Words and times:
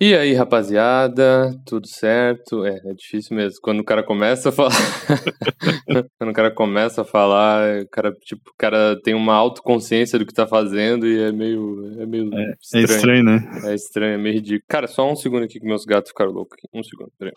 E 0.00 0.14
aí, 0.14 0.32
rapaziada, 0.32 1.50
tudo 1.66 1.88
certo? 1.88 2.64
É, 2.64 2.76
é 2.84 2.94
difícil 2.94 3.36
mesmo. 3.36 3.58
Quando 3.60 3.80
o 3.80 3.84
cara 3.84 4.00
começa 4.00 4.50
a 4.50 4.52
falar. 4.52 4.70
Quando 6.16 6.30
o 6.30 6.32
cara 6.32 6.52
começa 6.52 7.02
a 7.02 7.04
falar, 7.04 7.82
o 7.82 7.88
cara, 7.88 8.12
tipo, 8.22 8.48
o 8.48 8.54
cara 8.56 8.96
tem 9.02 9.12
uma 9.14 9.34
autoconsciência 9.34 10.16
do 10.16 10.24
que 10.24 10.32
tá 10.32 10.46
fazendo 10.46 11.04
e 11.04 11.20
é 11.20 11.32
meio. 11.32 12.00
É 12.00 12.06
meio 12.06 12.30
É, 12.32 12.54
estranho. 12.62 12.84
é 12.86 12.94
estranho, 12.94 13.24
né? 13.24 13.50
É 13.64 13.74
estranho, 13.74 14.14
é 14.14 14.18
meio 14.18 14.34
ridículo. 14.36 14.62
Cara, 14.68 14.86
só 14.86 15.10
um 15.10 15.16
segundo 15.16 15.42
aqui 15.42 15.58
que 15.58 15.66
meus 15.66 15.84
gatos 15.84 16.10
ficaram 16.10 16.30
loucos. 16.30 16.56
aqui. 16.56 16.68
Um 16.72 16.82
segundo, 16.84 17.10
peraí. 17.18 17.32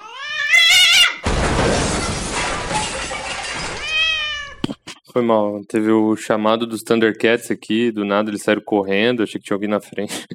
Foi 5.12 5.22
mal, 5.22 5.62
teve 5.66 5.92
o 5.92 6.16
chamado 6.16 6.66
dos 6.66 6.84
Thundercats 6.84 7.52
aqui, 7.52 7.92
do 7.92 8.06
nada 8.06 8.30
eles 8.30 8.44
saíram 8.44 8.62
correndo, 8.64 9.24
achei 9.24 9.42
que 9.42 9.46
tinha 9.46 9.56
alguém 9.56 9.70
na 9.70 9.82
frente. 9.82 10.26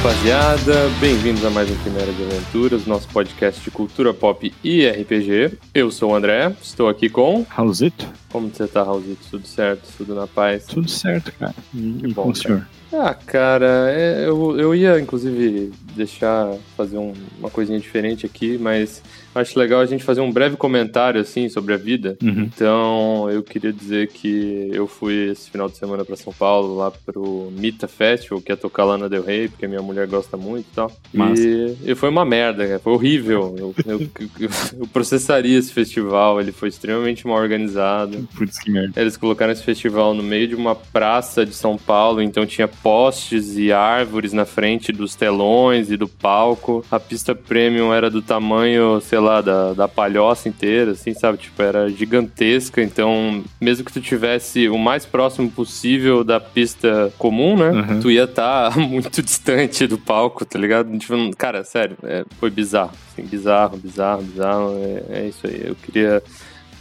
rapaziada, 0.00 0.90
bem-vindos 1.00 1.42
a 1.42 1.48
mais 1.48 1.70
um 1.70 1.76
Quimera 1.76 2.12
de 2.12 2.22
Aventuras, 2.22 2.84
nosso 2.84 3.08
podcast 3.08 3.62
de 3.62 3.70
cultura 3.70 4.12
pop 4.12 4.52
e 4.62 4.86
RPG. 4.86 5.56
Eu 5.74 5.90
sou 5.90 6.10
o 6.10 6.14
André, 6.14 6.54
estou 6.62 6.86
aqui 6.90 7.08
com. 7.08 7.46
Raulzito, 7.48 8.06
Como 8.28 8.50
você 8.50 8.66
tá, 8.68 8.82
Raulzito? 8.82 9.24
Tudo 9.30 9.46
certo? 9.46 9.88
Tudo 9.96 10.14
na 10.14 10.26
paz? 10.26 10.66
tudo 10.66 10.86
certo, 10.86 11.32
cara. 11.38 11.54
E, 11.74 11.92
Que 12.00 12.12
bom, 12.12 12.24
com 12.24 12.30
o 12.30 12.36
senhor? 12.36 12.68
Ah, 12.92 13.14
cara, 13.14 13.90
é, 13.90 14.24
eu, 14.28 14.58
eu 14.60 14.74
ia 14.74 15.00
inclusive 15.00 15.72
deixar 15.94 16.52
fazer 16.76 16.98
um- 16.98 17.14
uma 17.38 17.48
coisinha 17.48 17.80
diferente 17.80 18.26
aqui, 18.26 18.58
mas 18.58 19.02
acho 19.38 19.58
legal 19.58 19.80
a 19.80 19.86
gente 19.86 20.02
fazer 20.04 20.20
um 20.20 20.30
breve 20.32 20.56
comentário 20.56 21.20
assim 21.20 21.48
sobre 21.48 21.74
a 21.74 21.76
vida. 21.76 22.16
Uhum. 22.22 22.42
Então, 22.54 23.28
eu 23.30 23.42
queria 23.42 23.72
dizer 23.72 24.08
que 24.08 24.70
eu 24.72 24.86
fui 24.86 25.30
esse 25.30 25.50
final 25.50 25.68
de 25.68 25.76
semana 25.76 26.04
pra 26.04 26.16
São 26.16 26.32
Paulo, 26.32 26.76
lá 26.76 26.90
pro 26.90 27.50
Mita 27.52 27.86
Festival, 27.88 28.40
que 28.40 28.52
é 28.52 28.56
tocar 28.56 28.84
lá 28.84 28.96
na 28.98 29.08
Del 29.08 29.22
Rey, 29.22 29.48
porque 29.48 29.66
minha 29.66 29.82
mulher 29.82 30.06
gosta 30.06 30.36
muito 30.36 30.66
e 30.70 30.74
tal. 30.74 30.92
Massa. 31.12 31.42
E, 31.42 31.76
e 31.84 31.94
foi 31.94 32.08
uma 32.08 32.24
merda, 32.24 32.66
cara, 32.66 32.78
foi 32.78 32.92
horrível. 32.92 33.54
Eu, 33.58 33.74
eu- 33.86 34.08
eu 34.80 34.86
processaria 34.92 35.58
esse 35.58 35.72
festival, 35.72 36.40
ele 36.40 36.52
foi 36.52 36.68
extremamente 36.68 37.26
mal 37.26 37.36
organizado. 37.38 38.28
Putz, 38.36 38.58
que 38.58 38.70
merda. 38.70 39.00
Eles 39.00 39.16
colocaram 39.16 39.52
esse 39.52 39.62
festival 39.62 40.14
no 40.14 40.22
meio 40.22 40.48
de 40.48 40.54
uma 40.54 40.74
praça 40.74 41.44
de 41.44 41.54
São 41.54 41.76
Paulo, 41.76 42.22
então 42.22 42.46
tinha 42.46 42.68
postes 42.68 43.56
e 43.56 43.72
árvores 43.72 44.32
na 44.32 44.44
frente 44.44 44.92
dos 44.92 45.14
telões 45.14 45.90
e 45.90 45.96
do 45.96 46.08
palco. 46.08 46.84
A 46.90 46.98
pista 47.00 47.34
premium 47.34 47.92
era 47.92 48.08
do 48.10 48.22
tamanho, 48.22 49.00
sei 49.00 49.18
lá, 49.18 49.25
da, 49.42 49.72
da 49.72 49.88
palhoça 49.88 50.48
inteira, 50.48 50.92
assim, 50.92 51.14
sabe? 51.14 51.38
Tipo, 51.38 51.62
era 51.62 51.88
gigantesca, 51.88 52.82
então, 52.82 53.44
mesmo 53.60 53.84
que 53.84 53.92
tu 53.92 54.00
tivesse 54.00 54.68
o 54.68 54.78
mais 54.78 55.04
próximo 55.04 55.50
possível 55.50 56.24
da 56.24 56.40
pista 56.40 57.12
comum, 57.18 57.56
né? 57.56 57.70
Uhum. 57.70 58.00
Tu 58.00 58.10
ia 58.12 58.24
estar 58.24 58.76
muito 58.78 59.22
distante 59.22 59.86
do 59.86 59.98
palco, 59.98 60.44
tá 60.44 60.58
ligado? 60.58 60.96
Tipo, 60.98 61.14
cara, 61.36 61.64
sério, 61.64 61.96
é, 62.02 62.24
foi 62.38 62.50
bizarro. 62.50 62.92
Assim, 63.12 63.22
bizarro, 63.22 63.76
bizarro, 63.76 64.22
bizarro. 64.22 64.74
É, 65.10 65.20
é 65.20 65.28
isso 65.28 65.46
aí. 65.46 65.62
Eu 65.64 65.74
queria 65.74 66.22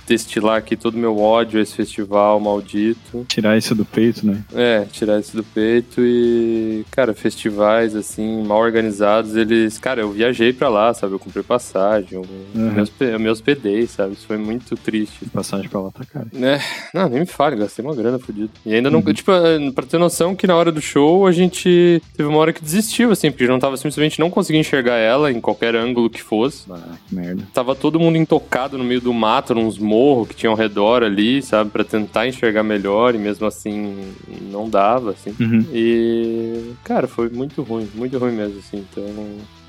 destilar 0.08 0.58
aqui 0.58 0.76
todo 0.76 0.96
o 0.96 1.00
meu 1.00 1.18
ódio 1.20 1.60
a 1.60 1.64
esse 1.64 1.74
festival 1.76 2.40
maldito. 2.40 3.26
Tirar 3.28 3.58
isso 3.58 3.74
do 3.76 3.84
peito, 3.86 4.26
né? 4.26 4.44
É, 4.54 4.86
tirar 4.92 5.20
isso 5.20 5.36
do 5.36 5.44
peito 5.44 6.02
e, 6.02 6.86
cara, 6.92 7.14
festivais 7.14 7.96
assim, 7.96 8.44
mal 8.44 8.60
organizados, 8.60 9.36
eles, 9.36 9.78
cara, 9.78 10.02
eu 10.02 10.12
viajei 10.12 10.54
pra 10.54 10.70
lá, 10.70 10.94
sabe? 10.94 11.14
Eu 11.14 11.20
comprei 11.20 11.44
passagem, 11.44 12.10
eu, 12.14 12.22
Uhum. 12.56 12.72
me, 12.72 12.82
hospe- 12.82 13.06
eu 13.06 13.20
me 13.20 13.30
hospedei, 13.30 13.88
sabe? 13.88 14.14
Isso 14.14 14.26
foi 14.28 14.38
muito 14.38 14.76
triste. 14.76 15.26
Passagem 15.34 15.68
pra 15.70 15.80
lá 15.82 15.92
tá 15.92 16.06
cara. 16.06 16.28
É, 16.34 16.60
não, 16.94 17.10
nem 17.10 17.20
me 17.22 17.26
fale, 17.26 17.56
gastei 17.56 17.84
uma 17.84 17.96
grana 17.96 18.20
fodida. 18.20 18.50
E 18.66 18.74
ainda 18.74 18.90
não, 18.90 19.00
Uhum. 19.00 19.14
tipo, 19.14 19.32
pra 19.74 19.86
ter 19.86 19.98
noção 19.98 20.36
que 20.36 20.48
na 20.48 20.56
hora 20.56 20.72
do 20.72 20.82
show 20.82 21.26
a 21.28 21.32
gente 21.32 22.02
teve 22.16 22.30
uma 22.30 22.38
hora 22.38 22.54
que 22.54 22.62
desistiu, 22.64 23.12
assim, 23.12 23.32
porque 23.32 23.48
não 23.48 23.60
tava 23.60 23.76
simplesmente 23.78 24.20
não 24.20 24.30
conseguia 24.30 24.60
enxergar 24.62 24.96
ela 24.98 25.32
em 25.32 25.42
qualquer 25.42 25.76
ângulo 25.76 26.10
que 26.10 26.22
fosse. 26.22 26.64
Ah, 26.70 26.80
que 27.08 27.16
merda. 27.16 27.44
Tava 27.54 27.76
todo 27.76 28.00
mundo 28.00 28.18
intocado 28.18 28.78
no 28.78 28.84
meio 28.84 29.02
do 29.02 29.14
mato, 29.14 29.54
nos 29.56 29.78
morros 29.78 29.95
que 30.28 30.36
tinham 30.36 30.54
ao 30.54 30.58
redor 30.58 31.04
ali, 31.04 31.42
sabe? 31.42 31.70
Pra 31.70 31.84
tentar 31.84 32.28
enxergar 32.28 32.64
melhor 32.64 33.16
e 33.16 33.18
mesmo 33.18 33.46
assim 33.46 34.14
não 34.52 34.70
dava, 34.70 35.12
assim. 35.12 35.36
Uhum. 35.40 35.66
E, 35.74 36.74
cara, 36.84 37.08
foi 37.08 37.30
muito 37.30 37.62
ruim, 37.62 37.90
muito 37.94 38.18
ruim 38.18 38.34
mesmo, 38.34 38.60
assim. 38.60 38.86
Então, 38.90 39.04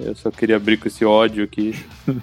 eu 0.00 0.14
só 0.14 0.30
queria 0.30 0.56
abrir 0.56 0.76
com 0.76 0.88
esse 0.88 1.04
ódio 1.04 1.44
aqui. 1.44 1.74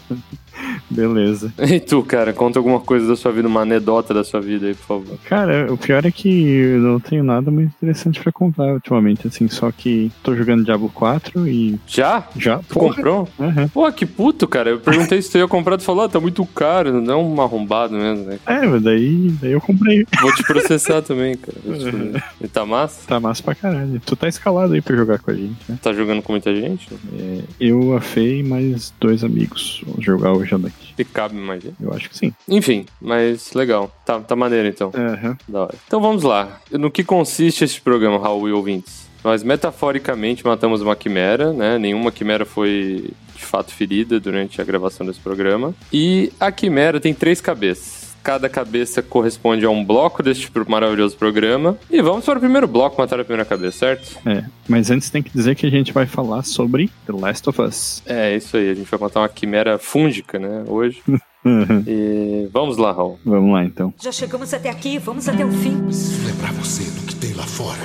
Beleza. 0.90 1.52
E 1.74 1.80
tu, 1.80 2.04
cara, 2.04 2.32
conta 2.34 2.60
alguma 2.60 2.80
coisa 2.80 3.08
da 3.08 3.16
sua 3.16 3.32
vida, 3.32 3.48
uma 3.48 3.62
anedota 3.62 4.14
da 4.14 4.24
sua 4.24 4.40
vida 4.40 4.68
aí, 4.68 4.76
por 4.76 4.86
favor. 4.86 5.18
Cara, 5.26 5.74
o 5.74 5.78
pior 5.78 6.06
é 6.06 6.12
que 6.12 6.30
eu 6.30 6.80
não 6.80 7.00
tenho 7.00 7.24
nada 7.24 7.50
muito 7.50 7.74
interessante 7.76 8.20
pra 8.20 8.32
contar 8.32 8.74
ultimamente, 8.74 9.28
assim, 9.28 9.48
só 9.48 9.72
que 9.72 10.12
tô 10.22 10.36
jogando 10.36 10.64
Diablo 10.64 10.90
4 10.90 11.48
e 11.48 11.80
Já? 11.88 12.28
já. 12.38 12.60
Tu 12.60 12.78
comprou? 12.78 13.28
Uhum. 13.40 13.68
Pô, 13.70 13.92
que 13.92 14.06
puto, 14.06 14.48
cara. 14.48 14.72
Eu 14.72 14.80
perguntei 14.80 15.20
se 15.22 15.32
tu 15.32 15.38
ia 15.40 15.48
comprar, 15.48 15.78
tu 15.78 15.84
falou, 15.84 16.04
ah, 16.04 16.10
tá 16.10 16.20
muito 16.20 16.46
caro. 16.46 17.02
Não 17.02 17.14
é 17.14 17.18
um 17.18 17.42
arrombado 17.42 17.96
mesmo, 17.96 18.26
né? 18.26 18.38
É, 18.46 18.66
mas 18.68 18.84
daí, 18.84 19.30
daí 19.42 19.54
eu 19.54 19.62
comprei. 19.62 20.06
Vou 20.22 20.34
te 20.36 20.44
processar 20.44 21.02
também, 21.02 21.36
cara. 21.36 21.58
Fuder. 21.64 22.24
E 22.40 22.48
tá 22.48 22.66
massa? 22.66 23.08
Tá 23.08 23.20
massa 23.20 23.42
pra 23.42 23.56
caralho. 23.56 24.00
Tu 24.06 24.16
tá 24.16 24.28
escalado 24.28 24.74
aí 24.74 24.82
pra 24.82 24.96
jogar 24.96 25.18
com 25.20 25.32
a 25.32 25.34
gente, 25.34 25.58
né? 25.68 25.80
Tá 25.82 25.92
jogando 25.94 26.22
com 26.22 26.34
muita 26.34 26.54
gente? 26.56 26.88
É, 27.18 27.40
eu, 27.64 27.96
a 27.96 28.02
Fei 28.02 28.40
e 28.40 28.44
mais 28.44 28.94
dois 29.00 29.24
amigos. 29.24 29.82
Vamos 29.86 30.04
jogar 30.04 30.34
hoje 30.34 30.54
à 30.54 30.58
noite. 30.58 30.94
E 30.98 31.06
cabe 31.06 31.36
mais 31.36 31.64
gente? 31.64 31.76
Eu 31.82 31.94
acho 31.94 32.10
que 32.10 32.18
sim. 32.18 32.34
Enfim, 32.48 32.86
mas 33.00 33.54
legal. 33.54 33.90
Tá, 34.06 34.20
tá 34.20 34.36
maneiro 34.36 34.68
então. 34.68 34.92
Aham. 34.94 35.38
Da 35.48 35.62
hora. 35.62 35.76
Então 35.88 36.02
vamos 36.02 36.24
lá. 36.24 36.60
No 36.72 36.92
que 36.92 37.04
consiste 37.04 37.64
este 37.64 37.82
programa, 37.82 38.20
Raul 38.20 38.50
e 38.50 38.52
ouvintes? 38.52 39.08
Nós 39.24 39.42
metaforicamente 39.42 40.46
matamos 40.46 40.82
uma 40.82 40.96
quimera, 40.96 41.54
né? 41.54 41.78
Nenhuma 41.78 42.12
quimera 42.12 42.46
foi 42.46 43.10
de 43.34 43.46
fato 43.46 43.74
ferida 43.74 44.20
durante 44.20 44.60
a 44.60 44.64
gravação 44.66 45.06
desse 45.06 45.20
programa. 45.20 45.74
E 45.92 46.32
a 46.40 46.52
quimera 46.52 47.00
tem 47.00 47.14
três 47.14 47.40
cabeças. 47.40 48.03
Cada 48.24 48.48
cabeça 48.48 49.02
corresponde 49.02 49.66
a 49.66 49.70
um 49.70 49.84
bloco 49.84 50.24
deste 50.24 50.50
maravilhoso 50.68 51.18
programa. 51.18 51.78
E 51.92 52.02
vamos 52.02 52.24
para 52.24 52.38
o 52.38 52.42
primeiro 52.42 52.68
bloco 52.68 53.00
matar 53.00 53.20
a 53.20 53.24
primeira 53.26 53.44
cabeça, 53.44 53.80
certo? 53.80 54.18
É, 54.26 54.46
mas 54.68 54.90
antes 54.90 55.10
tem 55.10 55.22
que 55.22 55.30
dizer 55.30 55.56
que 55.56 55.66
a 55.66 55.70
gente 55.70 55.92
vai 55.92 56.06
falar 56.06 56.44
sobre 56.44 56.90
The 57.06 57.12
Last 57.12 57.50
of 57.50 57.62
Us. 57.62 58.02
É, 58.06 58.34
isso 58.36 58.56
aí. 58.56 58.70
A 58.70 58.74
gente 58.74 58.90
vai 58.90 59.00
matar 59.00 59.20
uma 59.20 59.30
quimera 59.30 59.78
fúngica, 59.78 60.40
né? 60.40 60.64
Hoje. 60.68 61.02
Uhum. 61.46 61.84
E 61.86 62.48
vamos 62.54 62.78
lá, 62.78 62.94
Raul. 62.94 63.20
Vamos 63.26 63.52
lá 63.52 63.66
então. 63.66 63.94
Já 64.02 64.14
chegamos 64.14 64.54
até 64.54 64.70
aqui, 64.70 64.98
vamos 64.98 65.28
até 65.28 65.46
o 65.46 65.52
fim. 65.52 65.78
Preciso 65.84 66.26
lembrar 66.26 66.54
você 66.54 66.84
do 66.84 67.06
que 67.06 67.16
tem 67.16 67.34
lá 67.34 67.44
fora. 67.44 67.82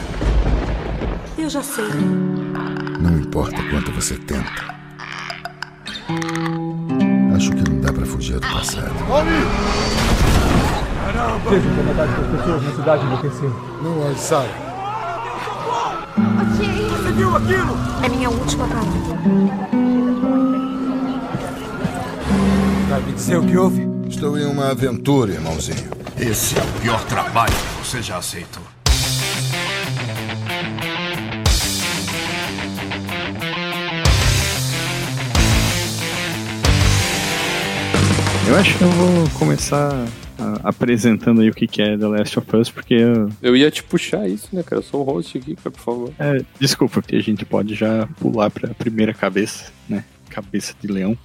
Eu 1.36 1.50
já 1.50 1.60
sei. 1.60 1.84
Não 3.00 3.18
importa 3.18 3.56
quanto 3.68 3.90
você 3.90 4.14
tenta. 4.14 4.78
Acho 7.34 7.50
que 7.50 7.68
não 7.68 7.80
dá 7.80 7.92
pra 7.92 8.06
fugir 8.06 8.34
do 8.34 8.46
passado. 8.46 8.94
Veja 11.08 11.68
como 11.74 11.90
a 11.90 11.94
das 11.94 12.10
pessoas 12.38 12.62
na 12.62 12.70
cidade 12.72 13.06
enlouqueceu. 13.06 13.50
Não 13.82 14.10
as 14.10 14.20
sai. 14.20 14.48
É 18.04 18.08
minha 18.10 18.28
última 18.28 18.68
parada. 18.68 18.86
Vai 22.90 23.00
me 23.02 23.12
dizer 23.12 23.38
o 23.38 23.46
que 23.46 23.56
houve? 23.56 23.88
Estou 24.06 24.38
em 24.38 24.44
uma 24.44 24.70
aventura, 24.70 25.32
irmãozinho. 25.32 25.88
Esse 26.18 26.58
é 26.58 26.62
o 26.62 26.80
pior 26.80 27.02
trabalho 27.04 27.54
que 27.54 27.86
você 27.86 28.02
já 28.02 28.18
aceitou. 28.18 28.62
Eu 38.46 38.56
acho 38.56 38.76
que 38.76 38.82
eu 38.82 38.90
vou 38.90 39.28
começar 39.38 40.06
apresentando 40.62 41.40
aí 41.40 41.48
o 41.48 41.54
que, 41.54 41.66
que 41.66 41.82
é 41.82 41.96
The 41.96 42.06
Last 42.06 42.38
of 42.38 42.56
Us, 42.56 42.70
porque. 42.70 42.96
Eu... 43.42 43.56
ia 43.56 43.70
te 43.70 43.82
puxar 43.82 44.28
isso, 44.28 44.48
né, 44.52 44.62
cara? 44.62 44.80
Eu 44.80 44.84
sou 44.84 45.00
o 45.00 45.04
host 45.04 45.38
aqui, 45.38 45.54
cara, 45.56 45.70
por 45.70 45.80
favor. 45.80 46.12
É, 46.18 46.42
desculpa, 46.58 47.00
porque 47.00 47.16
a 47.16 47.22
gente 47.22 47.44
pode 47.44 47.74
já 47.74 48.08
pular 48.20 48.50
pra 48.50 48.74
primeira 48.74 49.12
cabeça, 49.12 49.72
né? 49.88 50.04
Cabeça 50.30 50.74
de 50.80 50.88
leão. 50.88 51.16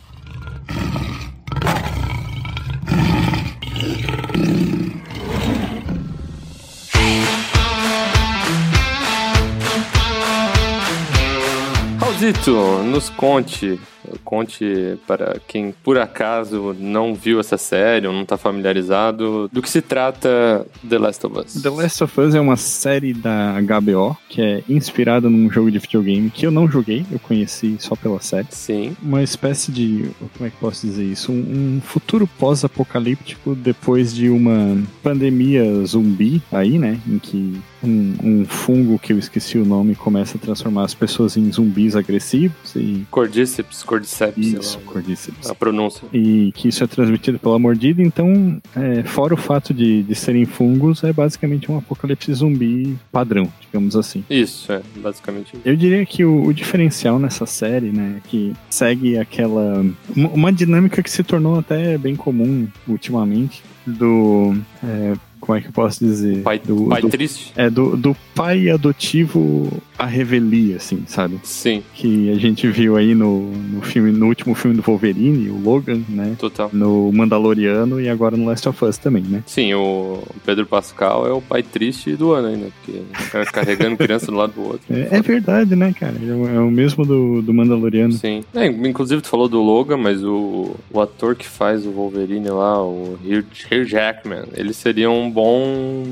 Raulzito, 11.99 12.83
nos 12.83 13.09
conte 13.09 13.79
Conte 14.23 14.97
para 15.07 15.39
quem 15.47 15.73
por 15.83 15.97
acaso 15.97 16.75
não 16.79 17.13
viu 17.13 17.39
essa 17.39 17.57
série 17.57 18.07
ou 18.07 18.13
não 18.13 18.23
está 18.23 18.37
familiarizado 18.37 19.49
do 19.51 19.61
que 19.61 19.69
se 19.69 19.81
trata 19.81 20.65
The 20.87 20.97
Last 20.97 21.25
of 21.25 21.39
Us. 21.39 21.61
The 21.61 21.69
Last 21.69 22.03
of 22.03 22.21
Us 22.21 22.35
é 22.35 22.39
uma 22.39 22.57
série 22.57 23.13
da 23.13 23.59
HBO 23.61 24.17
que 24.29 24.41
é 24.41 24.63
inspirada 24.67 25.29
num 25.29 25.49
jogo 25.49 25.71
de 25.71 25.79
videogame 25.79 26.29
que 26.29 26.45
eu 26.45 26.51
não 26.51 26.69
joguei, 26.69 27.05
eu 27.11 27.19
conheci 27.19 27.75
só 27.79 27.95
pela 27.95 28.19
série. 28.19 28.47
Sim. 28.49 28.95
Uma 29.01 29.21
espécie 29.21 29.71
de. 29.71 30.09
Como 30.37 30.47
é 30.47 30.49
que 30.49 30.57
posso 30.57 30.85
dizer 30.85 31.03
isso? 31.03 31.31
Um, 31.31 31.77
um 31.77 31.81
futuro 31.81 32.27
pós-apocalíptico 32.39 33.55
depois 33.55 34.13
de 34.13 34.29
uma 34.29 34.81
pandemia 35.01 35.63
zumbi 35.85 36.41
aí, 36.51 36.77
né? 36.77 36.99
Em 37.07 37.19
que 37.19 37.61
um, 37.83 38.15
um, 38.23 38.45
fungo 38.45 38.97
que 38.97 39.13
eu 39.13 39.19
esqueci 39.19 39.57
o 39.57 39.65
nome 39.65 39.95
começa 39.95 40.37
a 40.37 40.39
transformar 40.39 40.85
as 40.85 40.93
pessoas 40.93 41.37
em 41.37 41.51
zumbis 41.51 41.95
agressivos 41.95 42.75
e. 42.75 43.05
Cordyceps, 43.11 43.83
Cordyceps. 43.83 44.45
Isso, 44.45 44.79
Cordyceps. 44.79 45.49
A 45.49 45.55
pronúncia. 45.55 46.07
E 46.13 46.51
que 46.53 46.67
isso 46.69 46.83
é 46.83 46.87
transmitido 46.87 47.39
pela 47.39 47.59
mordida, 47.59 48.01
então, 48.01 48.61
é, 48.75 49.03
fora 49.03 49.33
o 49.33 49.37
fato 49.37 49.73
de, 49.73 50.03
de 50.03 50.15
serem 50.15 50.45
fungos, 50.45 51.03
é 51.03 51.11
basicamente 51.11 51.71
um 51.71 51.77
apocalipse 51.77 52.33
zumbi 52.33 52.97
padrão, 53.11 53.51
digamos 53.61 53.95
assim. 53.95 54.23
Isso, 54.29 54.71
é, 54.71 54.81
basicamente 54.97 55.53
isso. 55.53 55.61
Eu 55.65 55.75
diria 55.75 56.05
que 56.05 56.23
o, 56.23 56.45
o 56.45 56.53
diferencial 56.53 57.19
nessa 57.19 57.45
série, 57.45 57.91
né, 57.91 58.21
que 58.27 58.53
segue 58.69 59.17
aquela. 59.17 59.85
Uma 60.15 60.51
dinâmica 60.51 61.01
que 61.01 61.11
se 61.11 61.23
tornou 61.23 61.59
até 61.59 61.97
bem 61.97 62.15
comum 62.15 62.67
ultimamente, 62.87 63.63
do. 63.85 64.55
É, 64.83 65.13
como 65.43 65.57
é 65.57 65.61
que 65.61 65.67
eu 65.67 65.73
posso 65.73 65.99
dizer? 65.99 66.41
Pai, 66.41 66.57
do, 66.57 66.85
pai 66.85 67.01
do, 67.01 67.09
triste? 67.09 67.51
É, 67.53 67.69
do, 67.69 67.97
do 67.97 68.15
pai 68.33 68.69
adotivo 68.69 69.69
à 69.97 70.05
revelia, 70.05 70.77
assim, 70.77 71.03
sabe? 71.07 71.39
Sim. 71.43 71.83
Que 71.93 72.31
a 72.31 72.35
gente 72.35 72.67
viu 72.67 72.95
aí 72.95 73.13
no, 73.13 73.51
no 73.51 73.81
filme, 73.81 74.11
no 74.11 74.27
último 74.27 74.55
filme 74.55 74.75
do 74.75 74.83
Wolverine, 74.83 75.49
o 75.49 75.59
Logan, 75.59 76.01
né? 76.09 76.35
Total. 76.37 76.69
No 76.73 77.11
Mandaloriano 77.11 77.99
e 78.01 78.09
agora 78.09 78.35
no 78.35 78.45
Last 78.45 78.67
of 78.67 78.85
Us 78.85 78.97
também, 78.97 79.23
né? 79.23 79.43
Sim, 79.45 79.73
o 79.73 80.23
Pedro 80.45 80.65
Pascal 80.65 81.27
é 81.27 81.31
o 81.31 81.41
pai 81.41 81.63
triste 81.63 82.15
do 82.15 82.33
ano 82.33 82.47
ainda, 82.47 82.67
porque 82.77 83.01
fica 83.23 83.45
carregando 83.45 83.97
criança 83.97 84.27
do 84.27 84.37
lado 84.37 84.53
do 84.53 84.61
outro. 84.61 84.81
É, 84.89 85.17
é 85.17 85.21
verdade, 85.21 85.75
né, 85.75 85.93
cara? 85.97 86.15
É 86.21 86.59
o 86.59 86.71
mesmo 86.71 87.05
do, 87.05 87.41
do 87.41 87.53
Mandaloriano. 87.53 88.13
Sim. 88.13 88.43
É, 88.53 88.67
inclusive, 88.67 89.21
tu 89.21 89.27
falou 89.27 89.47
do 89.47 89.61
Logan, 89.61 89.97
mas 89.97 90.23
o, 90.23 90.75
o 90.91 91.01
ator 91.01 91.35
que 91.35 91.47
faz 91.47 91.85
o 91.85 91.91
Wolverine 91.91 92.49
lá, 92.49 92.83
o 92.83 93.17
Hugh 93.23 93.85
Jackman, 93.85 94.43
ele 94.55 94.73
seria 94.73 95.09
um 95.09 95.29
bom 95.29 96.03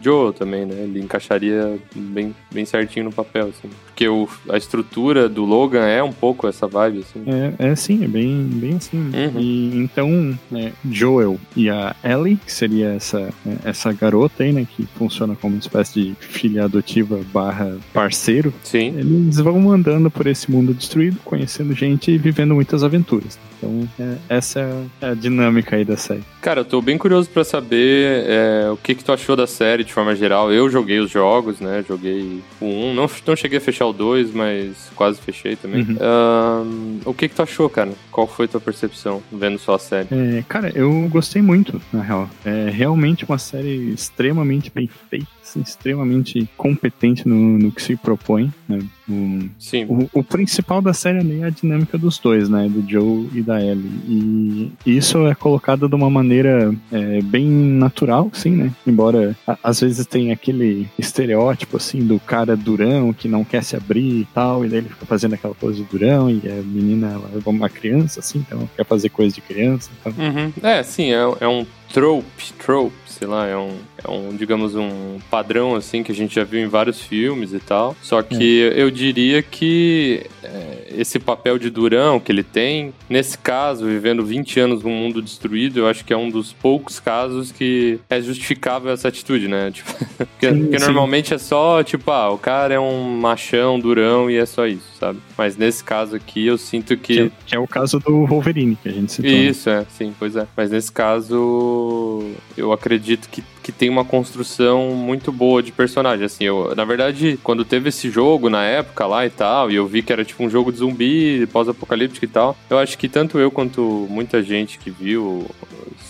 Joe 0.00 0.32
também, 0.32 0.64
né? 0.66 0.74
Ele 0.82 1.00
encaixaria 1.00 1.78
bem, 1.94 2.34
bem 2.52 2.64
certinho 2.64 3.06
no 3.06 3.12
papel, 3.12 3.48
assim. 3.48 3.70
Porque 4.00 4.08
o, 4.08 4.26
a 4.48 4.56
estrutura 4.56 5.28
do 5.28 5.44
Logan 5.44 5.84
é 5.84 6.02
um 6.02 6.10
pouco 6.10 6.48
essa 6.48 6.66
vibe, 6.66 7.00
assim. 7.00 7.22
É, 7.26 7.72
é 7.72 7.76
sim, 7.76 8.02
é 8.02 8.08
bem, 8.08 8.48
bem 8.50 8.76
assim. 8.76 8.96
Uhum. 8.96 9.38
E 9.38 9.76
então, 9.76 10.38
né, 10.50 10.72
Joel 10.90 11.38
e 11.54 11.68
a 11.68 11.94
Ellie, 12.02 12.36
que 12.36 12.50
seria 12.50 12.94
essa, 12.94 13.28
essa 13.62 13.92
garota 13.92 14.42
aí, 14.42 14.54
né? 14.54 14.66
Que 14.74 14.86
funciona 14.96 15.36
como 15.36 15.54
uma 15.54 15.60
espécie 15.60 15.92
de 15.92 16.14
filha 16.18 16.64
adotiva 16.64 17.20
barra 17.30 17.76
parceiro. 17.92 18.54
Sim. 18.62 18.94
Eles 18.96 19.36
vão 19.36 19.70
andando 19.70 20.10
por 20.10 20.26
esse 20.26 20.50
mundo 20.50 20.72
destruído, 20.72 21.18
conhecendo 21.22 21.74
gente 21.74 22.10
e 22.10 22.16
vivendo 22.16 22.54
muitas 22.54 22.82
aventuras. 22.82 23.38
Então, 23.60 23.86
é, 23.98 24.16
essa 24.36 24.60
é 25.02 25.10
a 25.10 25.14
dinâmica 25.14 25.76
aí 25.76 25.84
da 25.84 25.96
série. 25.96 26.22
Cara, 26.40 26.60
eu 26.60 26.64
tô 26.64 26.80
bem 26.80 26.96
curioso 26.96 27.28
para 27.28 27.44
saber 27.44 28.24
é, 28.26 28.70
o 28.70 28.76
que 28.76 28.94
que 28.94 29.04
tu 29.04 29.12
achou 29.12 29.36
da 29.36 29.46
série 29.46 29.84
de 29.84 29.92
forma 29.92 30.16
geral. 30.16 30.50
Eu 30.50 30.70
joguei 30.70 30.98
os 30.98 31.10
jogos, 31.10 31.60
né? 31.60 31.84
Joguei 31.86 32.40
o 32.60 32.64
1. 32.64 32.94
Não, 32.94 33.10
não 33.26 33.36
cheguei 33.36 33.58
a 33.58 33.60
fechar 33.60 33.84
o 33.90 33.92
2, 33.92 34.32
mas 34.32 34.90
quase 34.94 35.20
fechei 35.20 35.56
também. 35.56 35.82
Uhum. 35.82 35.96
Um, 36.00 37.00
o 37.04 37.14
que 37.14 37.28
que 37.28 37.34
tu 37.34 37.42
achou, 37.42 37.68
cara? 37.68 37.92
Qual 38.10 38.26
foi 38.26 38.48
tua 38.48 38.60
percepção 38.60 39.22
vendo 39.32 39.58
só 39.58 39.74
a 39.74 39.78
série? 39.78 40.08
É, 40.10 40.44
cara, 40.48 40.72
eu 40.74 41.08
gostei 41.08 41.42
muito, 41.42 41.80
na 41.92 42.02
real. 42.02 42.30
É 42.44 42.70
realmente 42.70 43.24
uma 43.24 43.38
série 43.38 43.92
extremamente 43.92 44.70
bem 44.74 44.88
feita, 45.08 45.26
extremamente 45.56 46.48
competente 46.56 47.26
no, 47.28 47.58
no 47.58 47.72
que 47.72 47.82
se 47.82 47.96
propõe, 47.96 48.52
né? 48.68 48.80
O, 49.10 49.50
Sim. 49.58 49.84
O, 49.84 50.20
o, 50.20 50.24
principal 50.24 50.80
da 50.80 50.92
série 50.92 51.18
é 51.40 51.44
a 51.44 51.50
dinâmica 51.50 51.98
dos 51.98 52.18
dois, 52.18 52.48
né? 52.48 52.68
Do 52.68 52.88
Joe 52.88 53.28
e 53.34 53.42
da 53.42 53.60
Ellie. 53.60 54.72
E 54.86 54.96
isso 54.96 55.26
é 55.26 55.34
colocado 55.34 55.88
de 55.88 55.94
uma 55.94 56.08
maneira 56.08 56.72
é, 56.92 57.20
bem 57.22 57.46
natural, 57.48 58.30
sim, 58.32 58.50
né? 58.50 58.70
Embora 58.86 59.36
a, 59.46 59.58
às 59.64 59.80
vezes 59.80 60.06
tenha 60.06 60.32
aquele 60.32 60.88
estereótipo, 60.98 61.76
assim, 61.76 62.06
do 62.06 62.20
cara 62.20 62.56
durão 62.56 63.12
que 63.12 63.28
não 63.28 63.44
quer 63.44 63.64
se 63.64 63.76
abrir 63.76 64.20
e 64.20 64.28
tal, 64.32 64.64
e 64.64 64.68
daí 64.68 64.78
ele 64.78 64.88
fica 64.88 65.06
fazendo 65.06 65.34
aquela 65.34 65.54
pose 65.54 65.82
de 65.82 65.84
durão, 65.84 66.30
e 66.30 66.40
a 66.46 66.62
menina, 66.62 67.08
ela 67.08 67.30
é 67.34 67.48
uma 67.48 67.68
criança, 67.68 68.20
assim, 68.20 68.44
então 68.46 68.68
quer 68.76 68.84
fazer 68.84 69.08
coisa 69.08 69.34
de 69.34 69.40
criança. 69.40 69.90
Então... 70.00 70.12
Uhum. 70.16 70.52
É, 70.62 70.82
sim, 70.82 71.12
é, 71.12 71.20
é 71.40 71.48
um 71.48 71.66
trope, 71.92 72.52
trope, 72.58 72.94
sei 73.06 73.26
lá, 73.26 73.46
é 73.46 73.56
um, 73.56 73.76
é 74.02 74.10
um, 74.10 74.34
digamos, 74.34 74.74
um 74.74 75.18
padrão, 75.30 75.74
assim, 75.74 76.02
que 76.02 76.10
a 76.10 76.14
gente 76.14 76.34
já 76.34 76.44
viu 76.44 76.60
em 76.60 76.66
vários 76.66 77.00
filmes 77.00 77.52
e 77.52 77.58
tal. 77.58 77.96
Só 78.02 78.22
que 78.22 78.62
é. 78.62 78.80
eu 78.80 78.90
diria 78.90 79.42
que 79.42 80.26
é, 80.42 80.88
esse 80.96 81.18
papel 81.18 81.58
de 81.58 81.68
durão 81.68 82.18
que 82.18 82.32
ele 82.32 82.42
tem, 82.42 82.94
nesse 83.08 83.36
caso, 83.36 83.84
vivendo 83.86 84.24
20 84.24 84.60
anos 84.60 84.82
num 84.82 84.90
mundo 84.90 85.20
destruído, 85.20 85.80
eu 85.80 85.86
acho 85.86 86.04
que 86.04 86.12
é 86.12 86.16
um 86.16 86.30
dos 86.30 86.52
poucos 86.52 86.98
casos 86.98 87.52
que 87.52 87.98
é 88.08 88.20
justificável 88.20 88.92
essa 88.92 89.08
atitude, 89.08 89.48
né? 89.48 89.70
Tipo, 89.80 89.92
porque, 89.94 90.50
Sim, 90.50 90.62
porque 90.62 90.78
sim. 90.78 90.84
normalmente 90.86 91.32
é 91.32 91.38
só, 91.38 91.82
tipo, 91.82 92.10
ah, 92.10 92.30
o 92.30 92.36
cara 92.36 92.74
é 92.74 92.80
um 92.80 93.18
machão, 93.18 93.78
durão 93.78 94.30
e 94.30 94.36
é 94.36 94.44
só 94.44 94.66
isso, 94.66 94.86
sabe? 94.98 95.18
Mas 95.38 95.56
nesse 95.56 95.82
caso 95.82 96.16
aqui 96.16 96.46
eu 96.46 96.58
sinto 96.58 96.96
que. 96.96 97.30
Que, 97.30 97.32
que 97.46 97.56
é 97.56 97.58
o 97.58 97.66
caso 97.66 97.98
do 97.98 98.26
Wolverine, 98.26 98.76
que 98.76 98.88
a 98.88 98.92
gente 98.92 99.12
citou. 99.12 99.30
né? 99.30 99.38
Isso, 99.38 99.70
é, 99.70 99.86
sim, 99.90 100.14
pois 100.18 100.36
é. 100.36 100.46
Mas 100.56 100.70
nesse 100.70 100.92
caso, 100.92 101.79
eu 102.56 102.72
acredito 102.72 103.28
que, 103.28 103.42
que 103.70 103.78
tem 103.78 103.88
uma 103.88 104.04
construção 104.04 104.90
muito 104.90 105.30
boa 105.30 105.62
de 105.62 105.72
personagem. 105.72 106.24
Assim, 106.24 106.44
eu, 106.44 106.74
na 106.74 106.84
verdade, 106.84 107.38
quando 107.42 107.64
teve 107.64 107.88
esse 107.88 108.10
jogo 108.10 108.50
na 108.50 108.64
época 108.64 109.06
lá 109.06 109.24
e 109.24 109.30
tal, 109.30 109.70
e 109.70 109.76
eu 109.76 109.86
vi 109.86 110.02
que 110.02 110.12
era 110.12 110.24
tipo 110.24 110.42
um 110.42 110.50
jogo 110.50 110.72
de 110.72 110.78
zumbi, 110.78 111.46
pós-apocalíptico 111.52 112.24
e 112.24 112.28
tal, 112.28 112.56
eu 112.68 112.78
acho 112.78 112.98
que 112.98 113.08
tanto 113.08 113.38
eu 113.38 113.50
quanto 113.50 114.06
muita 114.10 114.42
gente 114.42 114.78
que 114.78 114.90
viu, 114.90 115.46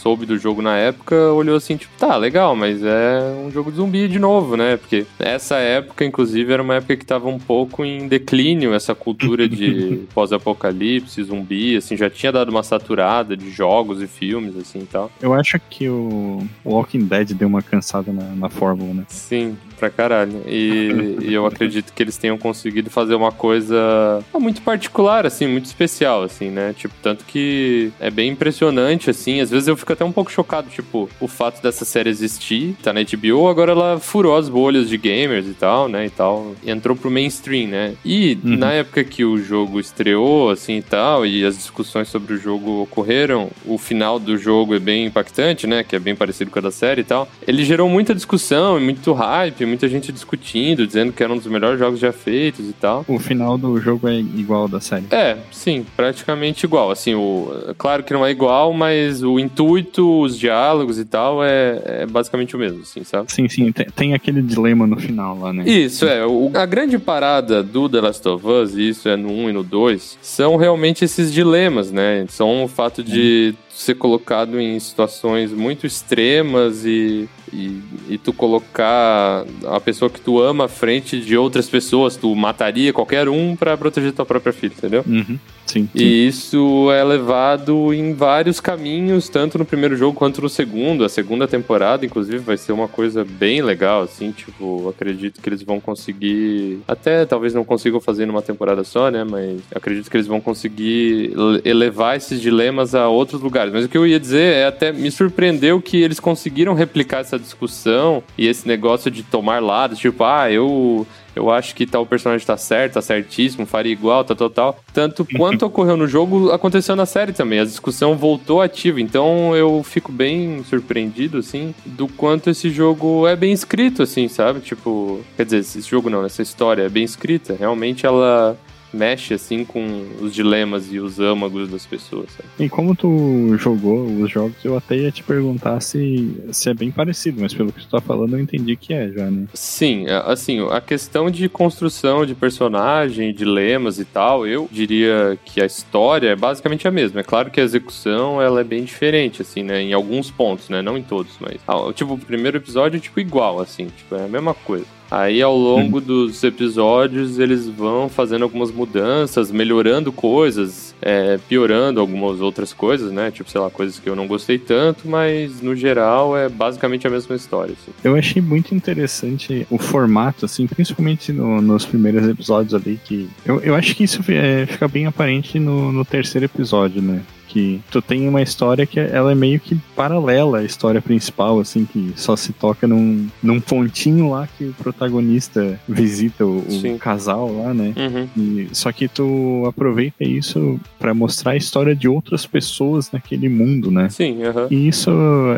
soube 0.01 0.25
do 0.25 0.39
jogo 0.39 0.63
na 0.63 0.77
época, 0.77 1.15
olhou 1.33 1.57
assim, 1.57 1.77
tipo, 1.77 1.93
tá, 1.99 2.17
legal, 2.17 2.57
mas 2.57 2.83
é 2.83 3.21
um 3.45 3.51
jogo 3.51 3.71
de 3.71 3.77
zumbi 3.77 4.09
de 4.09 4.19
novo, 4.19 4.57
né? 4.57 4.77
Porque 4.77 5.07
essa 5.19 5.57
época, 5.57 6.05
inclusive, 6.05 6.53
era 6.53 6.63
uma 6.63 6.77
época 6.77 6.97
que 6.97 7.05
tava 7.05 7.29
um 7.29 7.39
pouco 7.39 7.85
em 7.85 8.09
declínio 8.09 8.73
essa 8.73 8.95
cultura 8.95 9.49
de 9.49 10.03
pós-apocalipse, 10.15 11.23
zumbi, 11.23 11.77
assim, 11.77 11.97
já 11.97 12.09
tinha 12.09 12.33
dado 12.33 12.49
uma 12.49 12.63
saturada 12.63 13.37
de 13.37 13.51
jogos 13.51 14.01
e 14.01 14.07
filmes, 14.07 14.57
assim 14.57 14.81
e 14.81 14.87
tal. 14.87 15.11
Eu 15.21 15.35
acho 15.35 15.61
que 15.69 15.89
o 15.89 16.43
Walking 16.65 17.05
Dead 17.05 17.33
deu 17.33 17.50
uma 17.51 17.63
cansada 17.63 18.13
na, 18.13 18.25
na 18.35 18.49
fórmula, 18.49 18.95
né? 18.95 19.05
Sim, 19.09 19.57
pra 19.81 19.91
caralho. 19.91 20.43
E, 20.47 21.17
e, 21.23 21.33
eu 21.35 21.47
acredito 21.47 21.93
que 21.93 22.03
eles 22.03 22.17
tenham 22.19 22.37
conseguido 22.37 22.91
fazer 22.91 23.15
uma 23.15 23.33
coisa 23.33 24.23
muito 24.39 24.61
particular, 24.63 25.27
assim, 25.27 25.47
muito 25.49 25.65
especial, 25.65 26.23
assim, 26.23 26.51
né? 26.51 26.75
Tipo, 26.77 26.95
tanto 27.03 27.25
que 27.25 27.91
é 27.99 28.11
bem 28.11 28.31
impressionante, 28.31 29.09
assim. 29.09 29.41
Às 29.41 29.51
vezes 29.51 29.67
eu 29.67 29.77
fico 29.77 29.93
até 29.93 30.05
um 30.05 30.13
pouco 30.13 30.31
chocado, 30.31 30.69
tipo, 30.69 31.09
o 31.19 31.27
fato 31.27 31.63
dessa 31.63 31.85
série 31.85 32.11
existir, 32.11 32.77
tá 32.83 32.93
na 32.93 33.01
HBO, 33.03 33.49
agora 33.49 33.73
ela 33.73 33.99
furou 33.99 34.37
as 34.37 34.49
bolhas 34.49 34.89
de 34.89 34.99
gamers 34.99 35.47
e 35.47 35.55
tal, 35.55 35.89
né? 35.89 36.07
E 36.07 36.11
tal. 36.11 36.55
E 36.63 36.71
entrou 36.71 36.95
pro 36.95 37.11
mainstream, 37.11 37.69
né? 37.69 37.95
E 38.05 38.39
Uhum. 38.45 38.57
na 38.57 38.73
época 38.73 39.03
que 39.03 39.25
o 39.25 39.39
jogo 39.39 39.81
estreou, 39.81 40.51
assim 40.51 40.77
e 40.77 40.83
tal, 40.83 41.25
e 41.25 41.45
as 41.45 41.57
discussões 41.57 42.09
sobre 42.09 42.35
o 42.35 42.39
jogo 42.39 42.83
ocorreram, 42.83 43.51
o 43.65 43.79
final 43.79 44.19
do 44.19 44.37
jogo 44.37 44.75
é 44.75 44.79
bem 44.79 45.07
impactante, 45.07 45.67
né? 45.67 45.83
Que 45.83 45.97
é 45.97 45.99
bem 45.99 46.15
parecido 46.15 46.51
com 46.51 46.59
a 46.59 46.63
da 46.63 46.71
série 46.71 47.01
e 47.01 47.05
tal. 47.05 47.27
Ele 47.47 47.65
gerou 47.65 47.89
muita 47.89 48.15
discussão 48.15 48.79
e 48.79 48.83
muito 48.83 49.13
hype, 49.13 49.65
muita 49.71 49.89
gente 49.89 50.13
discutindo, 50.13 50.87
dizendo 50.87 51.13
que 51.13 51.23
era 51.23 51.33
um 51.33 51.37
dos 51.37 51.47
melhores 51.47 51.79
jogos 51.79 51.99
já 51.99 52.13
feitos 52.13 52.69
e 52.69 52.73
tal. 52.73 53.05
O 53.09 53.19
final 53.19 53.57
do 53.57 53.81
jogo 53.81 54.09
é 54.09 54.19
igual 54.19 54.63
ao 54.63 54.69
da 54.69 54.81
série. 54.81 55.07
É, 55.11 55.39
sim, 55.51 55.87
praticamente 55.97 56.65
igual. 56.67 56.91
Assim, 56.91 57.15
o, 57.15 57.75
claro 57.79 58.03
que 58.03 58.13
não 58.13 58.25
é 58.25 58.31
igual, 58.31 58.73
mas 58.73 59.23
o 59.23 59.39
intuito, 59.39 60.21
os 60.21 60.39
diálogos 60.39 60.99
e 60.99 61.05
tal 61.05 61.43
é, 61.43 61.83
é 62.03 62.07
basicamente 62.07 62.55
o 62.55 62.59
mesmo, 62.59 62.83
assim, 62.83 63.05
sabe? 63.05 63.33
Sim, 63.33 63.49
sim, 63.49 63.73
tem, 63.73 63.87
tem 63.87 64.15
aquele 64.15 64.43
dilema 64.43 64.87
no 64.87 64.99
final 64.99 65.39
lá, 65.39 65.53
né? 65.53 65.65
Isso, 65.67 66.07
é. 66.07 66.27
O, 66.27 66.51
a 66.55 66.67
grande 66.67 66.99
parada 66.99 67.63
do 67.63 67.89
The 67.89 68.01
Last 68.01 68.29
of 68.29 68.47
Us, 68.47 68.77
e 68.77 68.89
isso 68.89 69.09
é 69.09 69.17
no 69.17 69.31
1 69.31 69.51
e 69.51 69.53
no 69.53 69.63
2, 69.63 70.19
são 70.21 70.57
realmente 70.57 71.05
esses 71.05 71.33
dilemas, 71.33 71.91
né? 71.91 72.27
São 72.29 72.65
o 72.65 72.69
fato 72.69 73.03
de 73.03 73.55
ser 73.69 73.95
colocado 73.95 74.61
em 74.61 74.79
situações 74.79 75.53
muito 75.53 75.87
extremas 75.87 76.85
e, 76.85 77.29
e, 77.53 77.81
e 78.09 78.19
tu 78.19 78.33
colocar 78.33 79.45
a 79.67 79.81
pessoa 79.81 80.11
que 80.11 80.21
tu 80.21 80.41
ama 80.41 80.65
à 80.65 80.69
frente 80.69 81.21
de 81.21 81.37
outras 81.37 81.69
pessoas, 81.69 82.17
tu 82.17 82.35
mataria 82.35 82.93
qualquer 82.93 83.29
um 83.29 83.57
pra 83.57 83.77
proteger 83.77 84.13
tua 84.13 84.27
própria 84.27 84.53
filha, 84.53 84.73
entendeu? 84.77 85.05
Uhum. 85.07 85.39
Sim. 85.67 85.89
sim. 85.97 86.03
E 86.05 86.27
isso 86.27 86.91
é 86.91 87.05
levado 87.05 87.95
em 87.95 88.13
vários 88.13 88.59
caminhos, 88.59 89.29
tanto 89.29 89.57
no 89.57 89.65
primeiro 89.65 89.97
jogo 89.97 90.19
quanto 90.19 90.43
no 90.43 90.49
segundo. 90.49 91.05
A 91.05 91.09
segunda 91.09 91.47
temporada, 91.47 92.05
inclusive, 92.05 92.39
vai 92.39 92.57
ser 92.57 92.73
uma 92.73 92.89
coisa 92.89 93.25
bem 93.25 93.63
legal, 93.63 94.03
assim, 94.03 94.33
tipo, 94.33 94.89
acredito 94.89 95.41
que 95.41 95.49
eles 95.49 95.63
vão 95.63 95.79
conseguir. 95.79 96.81
Até 96.89 97.25
talvez 97.25 97.55
não 97.55 97.65
consigam 97.65 98.01
fazer 98.01 98.27
numa 98.27 98.43
temporada 98.43 98.83
só, 98.83 99.13
né? 99.13 99.23
Mas 99.23 99.61
acredito 99.73 100.11
que 100.11 100.17
eles 100.17 100.27
vão 100.27 100.41
conseguir 100.41 101.33
le- 101.37 101.61
elevar 101.65 102.17
esses 102.17 102.41
dilemas 102.41 102.93
a 102.95 103.09
outros 103.09 103.41
lugares. 103.41 103.73
Mas 103.73 103.85
o 103.85 103.89
que 103.89 103.97
eu 103.97 104.05
ia 104.07 104.19
dizer 104.19 104.55
é 104.55 104.67
até 104.67 104.91
me 104.93 105.09
surpreendeu 105.11 105.81
que 105.81 105.99
eles 105.99 106.19
conseguiram 106.19 106.75
replicar 106.75 107.21
essa 107.21 107.39
discussão 107.41 108.23
e 108.39 108.47
esse 108.47 108.67
negócio 108.69 109.11
de 109.11 109.23
tomar 109.23 109.63
lado, 109.63 109.97
tipo, 109.97 110.23
ah, 110.25 110.51
eu 110.51 111.07
eu 111.35 111.51
acho 111.51 111.75
que 111.75 111.87
tal 111.87 112.05
personagem 112.05 112.47
tá 112.47 112.57
certo, 112.57 112.95
tá 112.95 113.03
certíssimo, 113.03 113.65
faria 113.65 113.93
igual, 113.93 114.25
tal, 114.25 114.37
tal, 114.37 114.51
tal. 114.51 114.81
Tanto 114.93 115.25
quanto 115.37 115.65
ocorreu 115.65 115.97
no 115.97 116.07
jogo, 116.07 116.51
aconteceu 116.51 116.97
na 116.97 117.07
série 117.07 117.33
também. 117.33 117.61
A 117.61 117.65
discussão 117.65 118.17
voltou 118.17 118.61
ativa. 118.61 119.01
Então 119.01 119.55
eu 119.55 119.83
fico 119.83 120.11
bem 120.11 120.63
surpreendido, 120.65 121.39
assim, 121.39 121.75
do 121.87 122.09
quanto 122.09 122.51
esse 122.51 122.69
jogo 122.71 123.27
é 123.27 123.37
bem 123.37 123.53
escrito, 123.53 124.03
assim, 124.03 124.29
sabe? 124.29 124.61
Tipo, 124.61 125.21
quer 125.37 125.45
dizer, 125.45 125.59
esse 125.59 125.81
jogo 125.83 126.11
não, 126.11 126.25
essa 126.25 126.43
história 126.43 126.83
é 126.83 126.89
bem 126.89 127.05
escrita. 127.05 127.57
Realmente 127.59 128.05
ela 128.05 128.59
mexe, 128.93 129.35
assim, 129.35 129.65
com 129.65 130.05
os 130.21 130.35
dilemas 130.35 130.93
e 130.93 130.99
os 130.99 131.21
âmagos 131.21 131.69
das 131.69 131.87
pessoas, 131.87 132.31
sabe? 132.33 132.49
E 132.59 132.69
como 132.69 132.95
tu 132.95 133.57
jogou 133.57 134.05
os 134.05 134.31
jogos, 134.31 134.57
eu 134.65 134.77
até 134.77 134.97
ia 134.97 135.11
te 135.11 135.23
perguntar 135.23 135.81
se, 135.81 136.35
se 136.53 136.71
é 136.71 136.75
bem 136.75 136.91
parecido, 136.91 137.41
mas 137.41 137.55
pelo 137.55 137.73
que 137.73 137.81
tu 137.81 137.89
tá 137.89 138.01
falando, 138.01 138.35
eu 138.35 138.41
entendi 138.41 138.77
que 138.77 138.93
é 138.93 139.09
já, 139.11 139.31
né? 139.31 139.47
Sim, 139.55 140.07
é, 140.07 140.23
assim, 140.27 140.67
a 140.71 140.81
questão 140.81 141.31
de 141.31 141.49
construção 141.49 142.25
de 142.27 142.35
personagem, 142.35 143.33
dilemas 143.33 143.99
e 143.99 144.05
tal, 144.05 144.47
eu 144.47 144.69
diria 144.71 145.39
que 145.45 145.61
a 145.61 145.67
história 145.67 146.29
é 146.29 146.37
basicamente 146.37 146.87
a 146.87 146.91
mesma. 146.91 147.21
É 147.21 147.25
claro 147.25 147.51
que 147.51 147.61
a 147.61 147.65
execução 147.65 148.41
ela 148.41 148.61
é 148.61 148.65
bem 148.65 148.85
diferente, 148.85 149.43
assim, 149.43 149.63
né? 149.63 149.83
Em 149.83 149.93
alguns 149.93 150.31
pontos, 150.31 150.69
né? 150.69 150.83
Não 150.83 150.97
em 150.97 151.03
todos, 151.03 151.33
mas. 151.41 151.57
ah, 151.67 151.93
Tipo, 151.93 152.15
o 152.15 152.19
primeiro 152.19 152.57
episódio 152.57 152.97
é 152.97 153.01
tipo 153.01 153.21
igual, 153.21 153.61
assim, 153.61 153.87
tipo, 153.87 154.15
é 154.15 154.25
a 154.25 154.29
mesma 154.29 154.55
coisa. 154.55 154.87
Aí 155.11 155.43
ao 155.43 155.57
longo 155.57 156.01
dos 156.01 156.43
episódios 156.45 157.39
eles 157.39 157.67
vão 157.67 158.09
fazendo 158.09 158.43
algumas 158.43 158.71
mudanças, 158.71 159.51
melhorando 159.51 160.13
coisas, 160.13 160.95
é, 161.03 161.39
piorando 161.49 161.99
algumas 162.01 162.41
outras 162.41 162.73
coisas, 162.73 163.11
né? 163.11 163.31
Tipo, 163.31 163.51
sei 163.51 163.61
lá, 163.61 163.69
coisas 163.71 163.99
que 163.99 164.09
eu 164.09 164.15
não 164.15 164.27
gostei 164.27 164.59
tanto, 164.59 165.09
mas 165.09 165.61
no 165.61 165.75
geral 165.75 166.37
é 166.37 166.49
basicamente 166.49 167.07
a 167.07 167.11
mesma 167.11 167.35
história. 167.35 167.73
Assim. 167.73 167.93
Eu 168.05 168.15
achei 168.15 168.41
muito 168.41 168.75
interessante 168.75 169.67
o 169.71 169.79
formato, 169.79 170.45
assim, 170.45 170.67
principalmente 170.67 171.33
no- 171.33 171.61
nos 171.61 171.85
primeiros 171.85 172.29
episódios 172.29 172.75
ali, 172.75 173.01
que 173.05 173.29
eu, 173.45 173.61
eu 173.61 173.75
acho 173.75 173.97
que 173.97 174.05
isso 174.05 174.23
é, 174.29 174.67
fica 174.67 174.87
bem 174.87 175.07
aparente 175.07 175.59
no, 175.59 175.91
no 175.91 176.05
terceiro 176.05 176.45
episódio, 176.45 177.03
né? 177.03 177.21
Que 177.51 177.81
tu 177.91 178.01
tem 178.01 178.29
uma 178.29 178.41
história 178.41 178.87
que 178.87 179.01
ela 179.01 179.33
é 179.33 179.35
meio 179.35 179.59
que 179.59 179.75
paralela 179.97 180.59
à 180.59 180.63
história 180.65 181.03
principal, 181.03 181.59
assim, 181.59 181.85
que 181.85 182.13
só 182.15 182.37
se 182.37 182.53
toca 182.53 182.87
num, 182.87 183.27
num 183.43 183.61
pontinho 183.61 184.31
lá 184.31 184.47
que 184.57 184.67
o 184.67 184.73
protagonista 184.75 185.79
visita 185.89 186.47
o, 186.47 186.59
o 186.95 186.99
casal 186.99 187.53
lá, 187.53 187.75
né? 187.75 187.93
Uhum. 187.97 188.29
E- 188.41 188.69
só 188.73 188.93
que 188.93 189.09
tu 189.09 189.65
aproveita 189.69 190.23
isso 190.23 190.79
pra 190.99 191.13
mostrar 191.13 191.53
a 191.53 191.57
história 191.57 191.95
de 191.95 192.07
outras 192.07 192.47
pessoas 192.47 193.11
naquele 193.11 193.49
mundo, 193.49 193.91
né? 193.91 194.09
Sim, 194.11 194.45
aham. 194.45 194.69
E 194.71 194.87
isso 194.87 195.11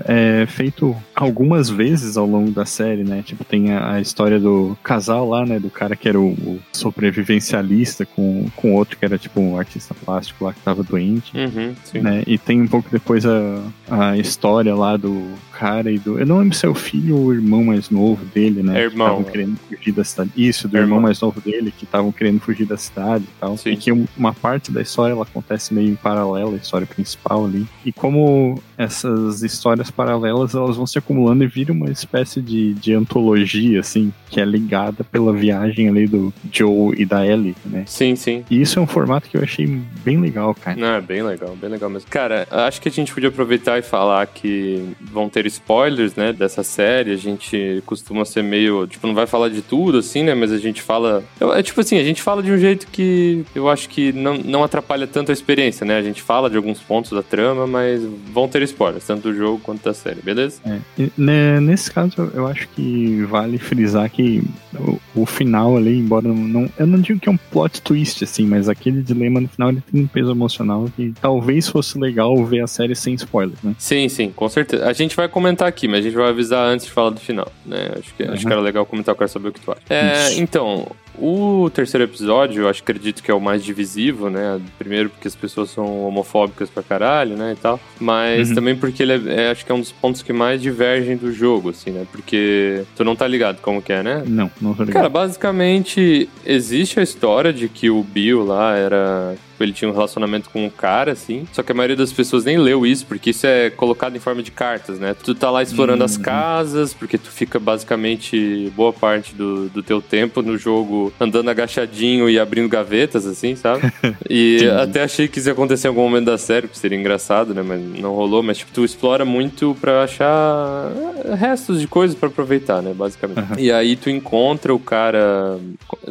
é 0.06 0.46
feito 0.46 0.96
algumas 1.14 1.68
vezes 1.68 2.16
ao 2.16 2.26
longo 2.26 2.50
da 2.52 2.64
série, 2.64 3.04
né? 3.04 3.22
Tipo, 3.25 3.44
tem 3.44 3.70
a, 3.72 3.92
a 3.96 4.00
história 4.00 4.40
do 4.40 4.75
casal 4.82 5.28
lá, 5.28 5.44
né? 5.44 5.58
Do 5.61 5.68
cara 5.68 5.94
que 5.94 6.08
era 6.08 6.18
o, 6.18 6.28
o 6.32 6.58
sobrevivencialista 6.72 8.04
com, 8.06 8.46
com 8.56 8.75
outro 8.75 8.96
que 8.99 9.04
era 9.04 9.18
tipo 9.18 9.40
um 9.40 9.58
artista 9.58 9.94
plástico 9.94 10.44
lá 10.44 10.52
que 10.52 10.61
tava 10.61 10.82
doente. 10.82 11.37
Uhum. 11.37 11.75
Né? 11.94 12.22
E 12.26 12.38
tem 12.38 12.60
um 12.62 12.66
pouco 12.68 12.88
depois 12.90 13.24
a, 13.26 13.60
a 13.90 14.16
história 14.16 14.74
lá 14.74 14.96
do 14.96 15.26
cara 15.52 15.90
e 15.92 15.98
do. 15.98 16.18
Eu 16.18 16.26
não 16.26 16.38
lembro 16.38 16.56
se 16.56 16.64
é 16.64 16.68
o 16.68 16.74
filho 16.74 17.16
ou 17.16 17.24
o 17.26 17.34
irmão 17.34 17.62
mais 17.64 17.90
novo 17.90 18.24
dele, 18.26 18.62
né? 18.62 18.72
É 18.72 18.88
que 18.88 18.92
irmão. 18.94 19.06
estavam 19.08 19.24
querendo 19.32 19.56
fugir 19.68 19.92
da 19.92 20.04
cidade. 20.04 20.30
Isso, 20.36 20.66
do 20.68 20.76
É 20.76 20.80
irmão 20.80 20.96
irmão. 20.96 21.02
mais 21.02 21.20
novo 21.20 21.40
dele, 21.40 21.72
que 21.76 21.84
estavam 21.84 22.10
querendo 22.10 22.40
fugir 22.40 22.64
da 22.66 22.76
cidade 22.76 23.24
e 23.24 23.40
tal. 23.40 23.56
Sim. 23.56 23.70
E 23.70 23.76
que 23.76 23.92
um- 23.92 24.06
uma 24.16 24.32
parte 24.32 24.72
da 24.72 24.80
história 24.80 25.12
ela 25.12 25.22
acontece 25.22 25.72
meio 25.74 25.88
em 25.90 25.94
paralelo 25.94 26.54
à 26.54 26.56
história 26.56 26.86
principal 26.86 27.44
ali. 27.44 27.66
E 27.84 27.92
como 27.92 28.60
essas 28.76 29.42
histórias 29.42 29.90
paralelas 29.90 30.54
elas 30.54 30.76
vão 30.76 30.86
se 30.86 30.98
acumulando 30.98 31.44
e 31.44 31.46
viram 31.46 31.74
uma 31.74 31.90
espécie 31.90 32.40
de, 32.40 32.74
de 32.74 32.94
antologia, 32.94 33.80
assim, 33.80 34.12
que 34.30 34.40
é 34.40 34.44
ligada 34.44 35.04
pela 35.04 35.32
viagem 35.32 35.88
ali 35.88 36.06
do 36.06 36.32
Joe 36.50 36.94
e 37.00 37.04
da 37.04 37.24
Ellie, 37.26 37.54
né? 37.66 37.84
Sim, 37.86 38.16
sim. 38.16 38.42
E 38.50 38.60
isso 38.60 38.78
é 38.78 38.82
um 38.82 38.86
formato 38.86 39.28
que 39.28 39.36
eu 39.36 39.42
achei 39.42 39.66
bem 40.04 40.18
legal, 40.20 40.54
cara. 40.54 40.76
Não, 40.78 40.88
é 40.88 41.00
bem 41.00 41.22
legal, 41.22 41.56
bem 41.60 41.70
legal 41.73 41.91
mesmo. 41.91 42.09
Cara, 42.11 42.47
acho 42.50 42.81
que 42.81 42.88
a 42.88 42.93
gente 42.93 43.12
podia 43.12 43.29
aproveitar 43.29 43.79
e 43.79 43.83
falar 43.83 44.26
que 44.26 44.85
vão 45.00 45.29
ter 45.29 45.47
spoilers, 45.47 46.14
né, 46.14 46.33
dessa 46.33 46.62
série. 46.62 47.11
A 47.12 47.17
gente 47.17 47.83
costuma 47.87 48.25
ser 48.25 48.43
meio, 48.43 48.87
tipo, 48.87 49.07
não 49.07 49.14
vai 49.14 49.26
falar 49.26 49.49
de 49.49 49.62
tudo, 49.62 49.99
assim, 49.99 50.23
né, 50.23 50.35
mas 50.35 50.52
a 50.52 50.59
gente 50.59 50.81
fala... 50.83 51.23
É 51.57 51.62
tipo 51.62 51.81
assim, 51.81 51.99
a 51.99 52.05
gente 52.05 52.23
fala 52.23 52.43
de 52.43 52.50
um 52.52 52.59
jeito 52.59 52.87
que 52.88 53.45
eu 53.55 53.69
acho 53.69 53.88
que 53.88 54.12
não, 54.12 54.37
não 54.38 54.62
atrapalha 54.64 55.07
tanto 55.07 55.31
a 55.31 55.33
experiência, 55.33 55.85
né? 55.87 55.97
A 55.97 56.02
gente 56.02 56.21
fala 56.23 56.49
de 56.50 56.57
alguns 56.57 56.79
pontos 56.81 57.11
da 57.12 57.23
trama, 57.23 57.67
mas 57.67 58.02
vão 58.33 58.47
ter 58.49 58.62
spoilers, 58.62 59.05
tanto 59.07 59.23
do 59.31 59.35
jogo 59.35 59.59
quanto 59.62 59.83
da 59.85 59.95
série, 59.95 60.21
beleza? 60.23 60.61
É, 60.64 60.79
e, 60.99 61.11
né, 61.17 61.61
nesse 61.61 61.91
caso, 61.91 62.31
eu- 62.35 62.47
acho 62.47 62.69
que 62.71 63.23
vale 63.31 63.57
frisar 63.59 64.11
que 64.11 64.43
o, 64.79 65.23
o 65.23 65.26
final 65.26 65.76
ali, 65.76 65.97
embora 65.99 66.26
não, 66.29 66.35
não- 66.35 66.69
Eu 66.79 66.87
não 66.87 66.99
digo 67.00 67.19
que 67.21 67.29
é 67.29 67.33
um 67.33 67.37
plot 67.37 67.81
twist, 67.81 68.23
assim, 68.25 68.45
mas 68.47 68.69
aquele 68.69 69.00
dilema 69.02 69.41
no 69.41 69.49
final 69.49 69.71
ele 69.71 69.81
tem 69.91 70.02
um 70.02 70.07
peso 70.07 70.31
emocional 70.33 70.88
que 70.97 71.12
talvez 71.21 71.62
fosse 71.71 71.99
legal 71.99 72.45
ver 72.45 72.61
a 72.62 72.66
série 72.66 72.95
sem 72.95 73.14
spoiler, 73.14 73.54
né? 73.62 73.75
Sim, 73.78 74.09
sim, 74.09 74.31
com 74.35 74.49
certeza. 74.49 74.87
A 74.87 74.92
gente 74.92 75.14
vai 75.14 75.28
comentar 75.28 75.69
aqui, 75.69 75.87
mas 75.87 76.00
a 76.00 76.02
gente 76.02 76.16
vai 76.16 76.28
avisar 76.28 76.66
antes 76.66 76.87
de 76.87 76.92
falar 76.92 77.11
do 77.11 77.21
final, 77.21 77.50
né? 77.64 77.90
Acho 77.99 78.14
que, 78.14 78.23
acho 78.23 78.33
Uhum. 78.33 78.38
que 78.49 78.52
era 78.52 78.61
legal 78.61 78.87
comentar, 78.87 79.12
eu 79.14 79.19
quero 79.19 79.31
saber 79.31 79.49
o 79.49 79.52
que 79.52 79.61
tu 79.61 79.71
acha. 79.71 79.81
É, 79.90 80.35
então, 80.38 80.88
o 81.19 81.71
terceiro 81.73 82.04
episódio, 82.04 82.62
eu 82.62 82.69
acho, 82.69 82.83
acredito 82.83 83.23
que 83.23 83.31
é 83.31 83.35
o 83.35 83.40
mais 83.40 83.62
divisivo, 83.64 84.31
né? 84.31 84.61
Primeiro 84.78 85.11
porque 85.11 85.28
as 85.28 85.35
pessoas 85.37 85.71
são 85.71 86.07
homofóbicas 86.07 86.71
pra 86.71 86.83
caralho, 86.83 87.37
né, 87.37 87.52
e 87.52 87.61
tal. 87.61 87.78
Mas 88.00 88.49
Uhum. 88.49 88.54
também 88.54 88.76
porque 88.76 89.02
ele 89.02 89.12
é, 89.12 89.45
é, 89.47 89.50
acho 89.50 89.64
que 89.66 89.71
é 89.71 89.75
um 89.75 89.81
dos 89.81 89.92
pontos 89.92 90.23
que 90.23 90.33
mais 90.33 90.61
divergem 90.61 91.16
do 91.16 91.33
jogo, 91.33 91.71
assim, 91.71 91.90
né? 91.90 92.07
Porque 92.11 92.83
tu 92.97 93.04
não 93.04 93.14
tá 93.14 93.26
ligado 93.26 93.61
como 93.61 93.83
que 93.83 93.92
é, 93.92 94.02
né? 94.02 94.23
Não, 94.26 94.50
não 94.61 94.75
tô 94.75 94.83
ligado. 94.85 94.95
Cara, 94.95 95.09
basicamente, 95.09 96.28
existe 96.47 96.99
a 96.99 97.02
história 97.02 97.52
de 97.52 97.69
que 97.69 97.90
o 97.90 98.02
Bill 98.02 98.45
lá 98.45 98.76
era. 98.76 99.35
Ele 99.62 99.73
tinha 99.73 99.90
um 99.90 99.95
relacionamento 99.95 100.50
com 100.50 100.64
um 100.64 100.71
cara, 100.71 101.12
assim. 101.12 101.47
Só 101.52 101.62
que 101.62 101.73
a 101.73 101.75
maioria 101.75 101.97
das 101.97 102.12
pessoas 102.12 102.45
nem 102.45 102.59
leu 102.59 102.87
isso, 102.87 103.07
porque 103.07 103.31
isso 103.31 103.47
é 103.47 103.71
colocado 103.71 104.16
em 104.16 104.21
forma 104.21 104.42
de 104.42 104.50
cartas, 104.50 104.99
né? 104.99 105.14
Tu 105.14 105.35
tá 105.35 105.50
lá 105.50 105.62
explorando 105.62 106.04
as 106.04 106.16
casas, 106.16 106.95
porque 106.95 107.19
tu 107.19 107.31
fica 107.31 107.59
basicamente 107.59 108.73
boa 108.76 108.92
parte 108.92 109.35
do, 109.35 109.69
do 109.69 109.83
teu 109.83 110.00
tempo 110.00 110.42
no 110.42 110.57
jogo 110.57 111.12
andando 111.21 111.49
agachadinho 111.49 112.28
e 112.28 112.38
abrindo 112.38 112.69
gavetas, 112.69 113.26
assim, 113.26 113.54
sabe? 113.57 113.83
E 114.28 114.66
até 114.81 115.02
achei 115.02 115.28
que 115.28 115.38
isso 115.38 115.49
ia 115.49 115.52
acontecer 115.52 115.87
em 115.87 115.90
algum 115.90 116.02
momento 116.02 116.26
da 116.26 116.38
série, 116.38 116.69
que 116.69 116.78
seria 116.78 116.97
engraçado, 116.99 117.54
né? 117.54 117.62
Mas 117.62 117.81
não 118.00 118.14
rolou. 118.14 118.42
Mas, 118.42 118.59
tipo, 118.59 118.73
tu 118.73 118.85
explora 118.85 119.25
muito 119.25 119.76
pra 119.81 120.04
achar 120.04 120.90
restos 121.38 121.81
de 121.81 121.87
coisas 121.87 122.16
pra 122.16 122.28
aproveitar, 122.28 122.83
né? 122.83 122.95
Basicamente. 122.95 123.38
Aham. 123.38 123.57
E 123.59 123.71
aí 123.71 123.97
tu 123.97 124.09
encontra 124.09 124.75
o 124.75 124.78
cara. 124.78 125.59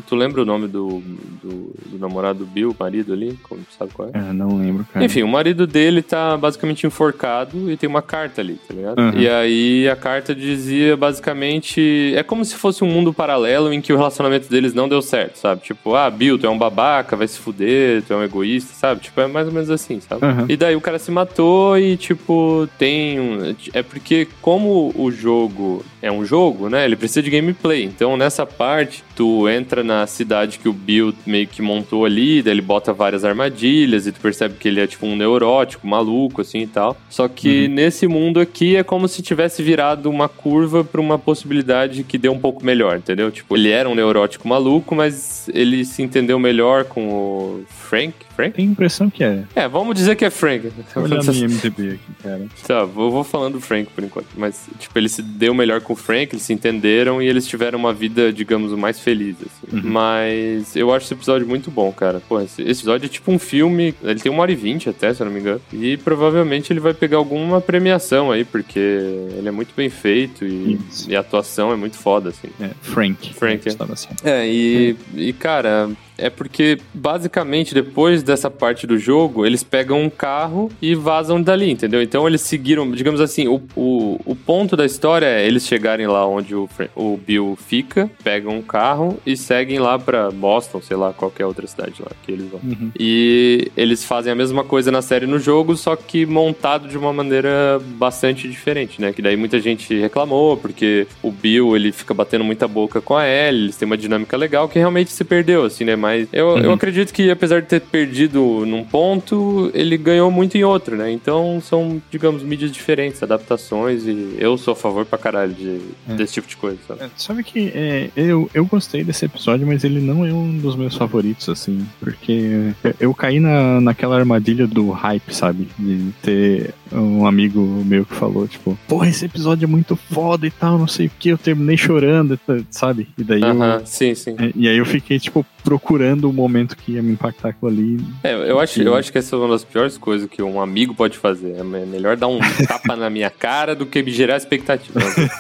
Tu 0.08 0.16
lembra 0.16 0.42
o 0.42 0.46
nome 0.46 0.68
do, 0.68 1.02
do, 1.42 1.74
do 1.86 2.00
namorado 2.00 2.40
do 2.40 2.46
Bill, 2.46 2.72
o 2.72 2.76
marido 2.78 3.14
ali? 3.14 3.38
Sabe 3.78 3.92
qual 3.94 4.10
é? 4.14 4.18
É, 4.18 4.34
não 4.34 4.58
lembro, 4.58 4.86
cara. 4.92 5.06
Enfim, 5.06 5.24
o 5.24 5.28
marido 5.28 5.66
dele 5.68 6.02
tá 6.02 6.38
basicamente 6.38 6.86
enforcado 6.88 7.70
e 7.72 7.76
tem 7.78 7.90
uma 7.90 8.02
carta 8.02 8.42
ali, 8.42 8.58
tá 8.68 8.74
ligado? 8.74 9.00
Uhum. 9.00 9.14
E 9.20 9.28
aí 9.30 9.90
a 9.90 9.96
carta 9.96 10.34
dizia 10.36 10.96
basicamente. 10.98 12.14
É 12.16 12.24
como 12.24 12.44
se 12.46 12.56
fosse 12.56 12.84
um 12.84 12.88
mundo 12.88 13.14
paralelo 13.14 13.72
em 13.74 13.82
que 13.82 13.92
o 13.94 13.98
relacionamento 13.98 14.50
deles 14.50 14.74
não 14.74 14.88
deu 14.88 15.02
certo, 15.02 15.36
sabe? 15.38 15.62
Tipo, 15.62 15.96
ah, 15.96 16.10
Bill, 16.10 16.38
tu 16.38 16.46
é 16.46 16.50
um 16.50 16.58
babaca, 16.58 17.16
vai 17.16 17.28
se 17.28 17.40
fuder, 17.40 18.04
tu 18.04 18.14
é 18.14 18.18
um 18.18 18.24
egoísta, 18.24 18.74
sabe? 18.74 19.02
Tipo, 19.02 19.22
é 19.22 19.28
mais 19.28 19.48
ou 19.48 19.54
menos 19.54 19.70
assim, 19.70 20.00
sabe? 20.00 20.26
Uhum. 20.26 20.46
E 20.50 20.56
daí 20.58 20.76
o 20.76 20.82
cara 20.82 21.00
se 21.00 21.12
matou 21.12 21.78
e, 21.78 21.98
tipo, 21.98 22.68
tem. 22.78 23.20
um- 23.20 23.56
É 23.74 23.82
porque, 23.84 24.28
como 24.42 24.92
o 24.96 25.12
jogo 25.12 25.84
é 26.02 26.12
um 26.12 26.26
jogo, 26.26 26.70
né? 26.70 26.86
Ele 26.86 26.96
precisa 26.96 27.22
de 27.22 27.30
gameplay. 27.30 27.84
Então, 27.84 28.18
nessa 28.18 28.46
parte, 28.46 29.04
tu 29.16 29.48
entra 29.48 29.84
na 29.84 30.06
cidade 30.08 30.60
que 30.60 30.68
o 30.68 30.74
Bill 30.74 31.14
meio 31.26 31.48
que 31.48 31.62
montou 31.62 32.06
ali, 32.06 32.42
daí 32.42 32.54
ele 32.54 32.62
bota 32.62 32.92
várias 32.94 33.24
armadilhas 33.32 34.08
e 34.08 34.12
tu 34.12 34.20
percebe 34.20 34.56
que 34.56 34.68
ele 34.68 34.80
é 34.80 34.88
tipo 34.88 35.06
um 35.06 35.16
neurótico, 35.16 35.88
maluco, 35.88 36.42
assim 36.42 36.62
e 36.62 36.68
tal. 36.68 36.98
Só 37.10 37.28
que 37.28 37.68
nesse 37.68 38.08
mundo 38.08 38.40
aqui 38.40 38.76
é 38.76 38.84
como 38.84 39.08
se 39.08 39.22
tivesse 39.22 39.64
virado 39.64 40.10
uma 40.10 40.30
curva 40.30 40.84
pra 40.84 41.02
uma 41.02 41.18
possibilidade 41.18 42.04
que 42.04 42.18
deu 42.18 42.32
um 42.32 42.40
pouco 42.40 42.64
melhor, 42.64 42.98
entendeu? 42.98 43.32
Tipo, 43.32 43.58
ele 43.58 43.70
era 43.70 43.90
um 43.90 43.96
neurótico 43.96 44.48
maluco, 44.48 44.94
mas 44.96 45.50
ele 45.54 45.84
se 45.86 46.02
entendeu 46.02 46.40
melhor 46.40 46.86
com 46.86 47.10
o 47.10 47.64
Frank. 47.68 48.14
Frank? 48.42 48.56
Tem 48.56 48.68
a 48.68 48.72
impressão 48.72 49.10
que 49.10 49.24
é. 49.24 49.44
É, 49.56 49.68
vamos 49.68 49.96
dizer 49.96 50.16
que 50.16 50.26
é 50.26 50.30
Frank. 50.30 50.72
Vou 50.96 51.04
olhar 51.04 51.22
no 51.24 51.34
IMDB 51.34 51.90
aqui, 51.90 52.00
cara. 52.24 52.48
Tá, 52.66 52.74
eu 52.80 52.88
vou 52.88 53.24
falando 53.24 53.54
do 53.54 53.62
Frank 53.62 53.92
por 53.94 54.04
enquanto. 54.04 54.28
Mas, 54.36 54.68
tipo, 54.80 54.98
ele 54.98 55.10
se 55.10 55.22
deu 55.22 55.54
melhor 55.54 55.82
com 55.82 55.94
o 55.94 55.96
Frank, 55.96 56.34
eles 56.34 56.44
se 56.44 56.54
entenderam 56.54 57.22
e 57.22 57.28
eles 57.28 57.48
tiveram 57.48 57.78
uma 57.78 57.94
vida, 57.94 58.32
digamos, 58.34 58.72
mais 58.74 59.00
feliz, 59.00 59.36
assim. 59.42 59.82
Mas 59.84 60.76
eu 60.76 60.94
acho 60.94 61.06
esse 61.06 61.14
episódio 61.14 61.48
muito 61.48 61.70
bom, 61.70 61.92
cara. 61.92 62.22
Pô, 62.28 62.40
esse, 62.42 62.62
esse 62.62 62.82
episódio 62.82 63.06
é 63.06 63.10
tipo 63.10 63.32
um 63.32 63.40
filme, 63.40 63.94
ele 64.04 64.20
tem 64.20 64.32
uma 64.32 64.42
hora 64.42 64.52
e 64.52 64.56
vinte 64.56 64.90
até, 64.90 65.14
se 65.14 65.22
eu 65.22 65.26
não 65.26 65.34
me 65.34 65.40
engano. 65.40 65.62
E 65.72 65.98
provavelmente 65.98 66.72
ele 66.74 66.80
vai 66.80 66.94
pegar 66.94 67.18
alguma 67.18 67.62
premiação 67.62 68.32
aí, 68.32 68.44
porque 68.44 68.80
ele 68.80 69.48
é 69.48 69.52
muito 69.52 69.74
bem 69.76 69.90
feito 69.90 70.46
e, 70.46 70.80
e 71.08 71.16
a 71.16 71.20
atuação 71.20 71.72
é 71.72 71.76
muito 71.76 71.98
foda, 71.98 72.30
assim. 72.30 72.48
É, 72.60 72.70
Frank. 72.82 73.34
Frank, 73.34 73.68
é. 73.68 73.72
Estava 73.72 73.96
certo. 73.96 74.26
É, 74.26 74.48
e, 74.48 74.96
e 75.16 75.34
cara, 75.34 75.90
é 76.22 76.30
porque 76.30 76.78
basicamente 76.94 77.74
depois 77.74 78.24
dessa 78.24 78.50
parte 78.50 78.86
do 78.86 78.98
jogo, 78.98 79.46
eles 79.46 79.64
pegam 79.64 80.02
um 80.02 80.10
carro 80.10 80.72
e 80.82 80.94
vazam 80.94 81.42
dali, 81.42 81.72
entendeu? 81.72 82.02
Então 82.02 82.28
eles 82.28 82.42
seguiram, 82.42 82.90
digamos 82.92 83.20
assim, 83.20 83.48
o, 83.48 83.62
o, 83.76 84.20
o 84.24 84.36
ponto 84.36 84.78
da 84.78 84.86
história 84.86 85.26
é 85.26 85.46
eles 85.46 85.66
chegarem 85.66 86.08
lá 86.08 86.26
onde 86.26 86.56
o, 86.56 86.70
o 86.96 87.18
Bill 87.18 87.58
fica, 87.68 88.10
pegam 88.24 88.56
um 88.56 88.62
carro 88.62 89.20
e 89.26 89.36
seguem 89.36 89.80
lá 89.80 89.98
pra 89.98 90.30
Boston, 90.30 90.82
sei 90.82 90.96
lá, 90.96 91.12
qualquer 91.12 91.46
outra 91.46 91.66
cidade 91.66 91.96
lá 92.02 92.12
que 92.24 92.32
eles 92.32 92.48
vão. 92.50 92.62
Uhum. 92.64 92.92
E 92.98 93.72
eles 93.76 94.06
fazem 94.06 94.32
a 94.32 94.36
mesma 94.36 94.64
coisa 94.64 94.92
na 94.92 95.02
série 95.02 95.26
no 95.26 95.40
jogo, 95.40 95.76
só 95.76 95.96
que 95.96 96.26
montado 96.26 96.88
de 96.88 96.98
uma 96.98 97.12
maneira 97.12 97.82
bastante 97.98 98.48
diferente, 98.48 99.02
né? 99.02 99.12
Que 99.12 99.22
daí 99.22 99.36
muita 99.36 99.60
gente 99.60 100.00
reclamou, 100.00 100.56
porque 100.56 101.08
o 101.24 101.32
Bill, 101.32 101.76
ele 101.76 101.92
fica 101.92 102.14
batendo 102.14 102.44
muita 102.44 102.68
boca 102.68 103.02
com 103.02 103.16
a 103.16 103.28
Ellie, 103.28 103.64
eles 103.64 103.78
têm 103.78 103.86
uma 103.86 103.98
dinâmica 103.98 104.38
legal 104.38 104.70
que 104.70 104.78
realmente 104.78 105.12
se 105.12 105.24
perdeu, 105.24 105.66
assim, 105.66 105.84
né? 105.84 105.96
Mas 105.96 106.11
eu, 106.32 106.58
eu 106.58 106.72
acredito 106.72 107.14
que, 107.14 107.30
apesar 107.30 107.62
de 107.62 107.68
ter 107.68 107.82
perdido 107.82 108.66
num 108.66 108.84
ponto, 108.84 109.72
ele 109.74 109.98
ganhou 109.98 110.32
muito 110.32 110.58
em 110.58 110.64
outro, 110.64 110.96
né? 110.96 111.12
Então 111.12 111.62
são, 111.62 112.02
digamos, 112.12 112.44
mídias 112.44 112.72
diferentes, 112.72 113.22
adaptações, 113.22 114.06
e 114.06 114.36
eu 114.38 114.58
sou 114.58 114.74
a 114.74 114.76
favor 114.76 115.06
pra 115.06 115.18
caralho 115.18 115.54
de, 115.54 115.80
desse 116.16 116.34
tipo 116.34 116.48
de 116.48 116.58
coisa, 116.58 116.78
sabe? 116.88 117.04
É, 117.04 117.10
Sabe 117.16 117.44
que 117.44 117.72
é, 117.74 118.10
eu, 118.16 118.50
eu 118.54 118.66
gostei 118.66 119.04
desse 119.04 119.26
episódio, 119.26 119.66
mas 119.66 119.84
ele 119.84 120.02
não 120.02 120.26
é 120.26 120.34
um 120.34 120.58
dos 120.58 120.76
meus 120.76 120.96
favoritos, 120.96 121.48
assim, 121.50 121.88
porque 122.00 122.74
eu, 122.84 122.96
eu 123.00 123.14
caí 123.14 123.40
na, 123.40 123.80
naquela 123.80 124.18
armadilha 124.18 124.68
do 124.68 124.90
hype, 124.92 125.34
sabe? 125.34 125.68
De 125.78 126.12
ter 126.22 126.74
um 126.92 127.26
amigo 127.26 127.60
meu 127.86 128.06
que 128.06 128.14
falou, 128.16 128.48
tipo, 128.48 128.78
porra, 128.88 129.08
esse 129.10 129.26
episódio 129.26 129.66
é 129.66 129.68
muito 129.68 129.96
foda 129.96 130.46
e 130.48 130.52
tal, 130.52 130.78
não 130.78 130.88
sei 130.88 131.08
o 131.08 131.12
que, 131.20 131.30
eu 131.30 131.38
terminei 131.38 131.78
chorando, 131.78 132.40
sabe? 132.70 133.08
E 133.18 133.24
daí 133.24 133.42
eu. 133.42 133.48
Aham, 133.48 133.82
sim, 133.86 134.14
sim. 134.16 134.36
é, 134.38 134.52
E 134.56 134.68
aí 134.68 134.78
eu 134.78 134.86
fiquei, 134.86 135.20
tipo, 135.20 135.46
procurando 135.64 136.30
o 136.30 136.34
momento 136.34 136.76
que 136.76 136.94
ia 136.94 137.04
me 137.04 137.12
impactar 137.14 137.50
aquilo 137.50 137.70
ali. 137.72 138.00
É, 138.24 138.34
eu 138.50 138.60
acho, 138.60 138.82
eu 138.82 138.96
acho 138.96 139.12
que 139.12 139.18
essa 139.18 139.36
é 139.36 139.40
uma 139.40 139.48
das 139.50 139.64
piores 139.64 139.98
coisas 139.98 140.28
que 140.30 140.42
um 140.42 140.60
amigo 140.60 140.94
pode 140.94 141.18
fazer. 141.18 141.56
É 141.58 141.64
me- 141.64 141.86
melhor 141.86 142.18
dar 142.18 142.28
um 142.28 142.40
tapa 142.68 142.96
na 142.96 143.10
minha 143.10 143.30
cara 143.30 143.76
do 143.76 143.86
que 143.86 144.02
me 144.02 144.12
gerar 144.12 144.38
expectativa. 144.38 145.00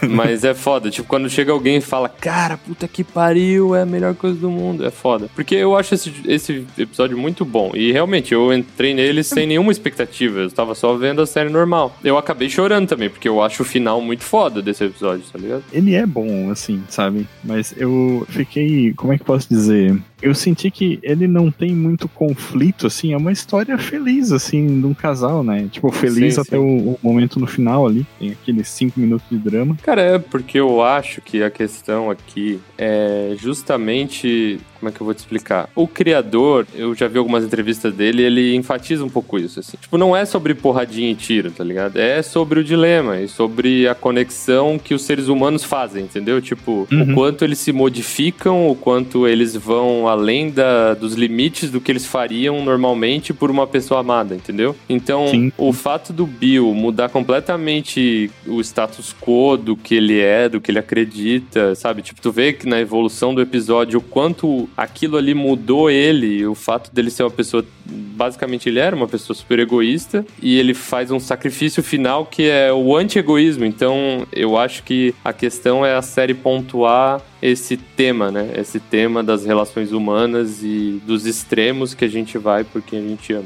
Mas 0.09 0.43
é 0.43 0.53
foda. 0.53 0.89
Tipo, 0.89 1.07
quando 1.07 1.29
chega 1.29 1.51
alguém 1.51 1.77
e 1.77 1.81
fala, 1.81 2.07
cara, 2.07 2.57
puta 2.57 2.87
que 2.87 3.03
pariu, 3.03 3.75
é 3.75 3.81
a 3.81 3.85
melhor 3.85 4.13
coisa 4.15 4.37
do 4.37 4.49
mundo. 4.49 4.85
É 4.85 4.91
foda. 4.91 5.29
Porque 5.35 5.55
eu 5.55 5.75
acho 5.75 5.95
esse, 5.95 6.13
esse 6.27 6.65
episódio 6.77 7.17
muito 7.17 7.43
bom. 7.43 7.71
E 7.73 7.91
realmente, 7.91 8.33
eu 8.33 8.53
entrei 8.53 8.93
nele 8.93 9.23
sem 9.23 9.47
nenhuma 9.47 9.71
expectativa. 9.71 10.39
Eu 10.41 10.51
tava 10.51 10.75
só 10.75 10.93
vendo 10.95 11.21
a 11.21 11.25
série 11.25 11.40
normal. 11.49 11.95
Eu 12.03 12.17
acabei 12.17 12.49
chorando 12.49 12.87
também, 12.87 13.09
porque 13.09 13.27
eu 13.27 13.41
acho 13.41 13.63
o 13.63 13.65
final 13.65 14.01
muito 14.01 14.23
foda 14.23 14.61
desse 14.61 14.83
episódio, 14.83 15.23
tá 15.31 15.39
ligado? 15.39 15.63
Ele 15.71 15.95
é 15.95 16.05
bom, 16.05 16.49
assim, 16.51 16.83
sabe? 16.89 17.27
Mas 17.43 17.73
eu 17.77 18.25
fiquei. 18.29 18.93
Como 18.93 19.13
é 19.13 19.17
que 19.17 19.23
posso 19.23 19.47
dizer? 19.49 19.97
Eu 20.21 20.33
senti 20.35 20.69
que 20.69 20.99
ele 21.01 21.27
não 21.27 21.49
tem 21.51 21.71
muito 21.71 22.07
conflito, 22.07 22.87
assim, 22.87 23.13
é 23.13 23.17
uma 23.17 23.31
história 23.31 23.77
feliz, 23.77 24.31
assim, 24.31 24.79
de 24.79 24.85
um 24.85 24.93
casal, 24.93 25.43
né? 25.43 25.67
Tipo, 25.71 25.91
feliz 25.91 26.35
Sim, 26.35 26.41
até 26.41 26.57
sim. 26.57 26.63
O, 26.63 26.91
o 26.91 26.99
momento 27.01 27.39
no 27.39 27.47
final 27.47 27.87
ali. 27.87 28.05
Tem 28.19 28.31
aqueles 28.31 28.67
cinco 28.67 28.99
minutos 28.99 29.27
de 29.29 29.37
drama. 29.37 29.75
Cara, 29.81 30.01
é 30.01 30.19
porque 30.19 30.59
eu 30.59 30.81
acho 30.81 31.21
que 31.21 31.43
a 31.43 31.49
questão 31.49 32.09
aqui 32.09 32.59
é 32.77 33.35
justamente. 33.37 34.59
Como 34.79 34.89
é 34.89 34.91
que 34.91 34.99
eu 34.99 35.05
vou 35.05 35.13
te 35.13 35.19
explicar? 35.19 35.69
O 35.75 35.87
criador, 35.87 36.65
eu 36.73 36.95
já 36.95 37.07
vi 37.07 37.19
algumas 37.19 37.43
entrevistas 37.43 37.93
dele, 37.93 38.23
ele 38.23 38.55
enfatiza 38.55 39.05
um 39.05 39.09
pouco 39.09 39.37
isso, 39.37 39.59
assim. 39.59 39.77
Tipo, 39.79 39.95
não 39.95 40.15
é 40.15 40.25
sobre 40.25 40.55
porradinha 40.55 41.11
e 41.11 41.15
tiro, 41.15 41.51
tá 41.51 41.63
ligado? 41.63 41.97
É 41.97 42.23
sobre 42.23 42.59
o 42.59 42.63
dilema 42.63 43.19
e 43.19 43.27
sobre 43.27 43.87
a 43.87 43.93
conexão 43.93 44.79
que 44.79 44.95
os 44.95 45.03
seres 45.03 45.27
humanos 45.27 45.63
fazem, 45.63 46.03
entendeu? 46.03 46.41
Tipo, 46.41 46.87
o 46.91 47.13
quanto 47.13 47.45
eles 47.45 47.59
se 47.59 47.71
modificam, 47.71 48.67
o 48.69 48.75
quanto 48.75 49.27
eles 49.27 49.55
vão 49.55 50.07
além 50.11 50.49
da, 50.49 50.93
dos 50.93 51.13
limites 51.13 51.69
do 51.69 51.81
que 51.81 51.91
eles 51.91 52.05
fariam 52.05 52.63
normalmente 52.63 53.33
por 53.33 53.49
uma 53.49 53.65
pessoa 53.67 54.01
amada, 54.01 54.35
entendeu? 54.35 54.75
Então, 54.89 55.27
Sim. 55.27 55.51
o 55.57 55.71
fato 55.73 56.13
do 56.13 56.25
Bill 56.25 56.73
mudar 56.73 57.09
completamente 57.09 58.29
o 58.45 58.61
status 58.61 59.13
quo 59.19 59.57
do 59.57 59.75
que 59.75 59.95
ele 59.95 60.19
é, 60.19 60.49
do 60.49 60.59
que 60.59 60.71
ele 60.71 60.79
acredita, 60.79 61.75
sabe? 61.75 62.01
Tipo, 62.01 62.21
tu 62.21 62.31
vê 62.31 62.53
que 62.53 62.67
na 62.67 62.79
evolução 62.79 63.33
do 63.33 63.41
episódio 63.41 63.99
o 63.99 64.01
quanto 64.01 64.69
aquilo 64.75 65.17
ali 65.17 65.33
mudou 65.33 65.89
ele, 65.89 66.45
o 66.45 66.55
fato 66.55 66.93
dele 66.93 67.09
ser 67.09 67.23
uma 67.23 67.31
pessoa. 67.31 67.65
Basicamente, 67.85 68.69
ele 68.69 68.79
era 68.79 68.95
uma 68.95 69.07
pessoa 69.07 69.35
super 69.35 69.59
egoísta 69.59 70.25
e 70.41 70.57
ele 70.59 70.73
faz 70.73 71.11
um 71.11 71.19
sacrifício 71.19 71.81
final 71.81 72.25
que 72.25 72.43
é 72.43 72.71
o 72.71 72.95
anti-egoísmo. 72.95 73.65
Então, 73.65 74.25
eu 74.31 74.57
acho 74.57 74.83
que 74.83 75.13
a 75.23 75.33
questão 75.33 75.85
é 75.85 75.95
a 75.95 76.01
série 76.01 76.33
pontuar 76.33 77.21
esse 77.41 77.75
tema, 77.75 78.29
né? 78.31 78.51
Esse 78.57 78.79
tema 78.79 79.23
das 79.23 79.45
relações 79.45 79.91
humanas 79.91 80.61
e 80.63 81.01
dos 81.05 81.25
extremos 81.25 81.93
que 81.93 82.05
a 82.05 82.07
gente 82.07 82.37
vai 82.37 82.63
porque 82.63 82.95
a 82.95 83.01
gente 83.01 83.33
ama. 83.33 83.45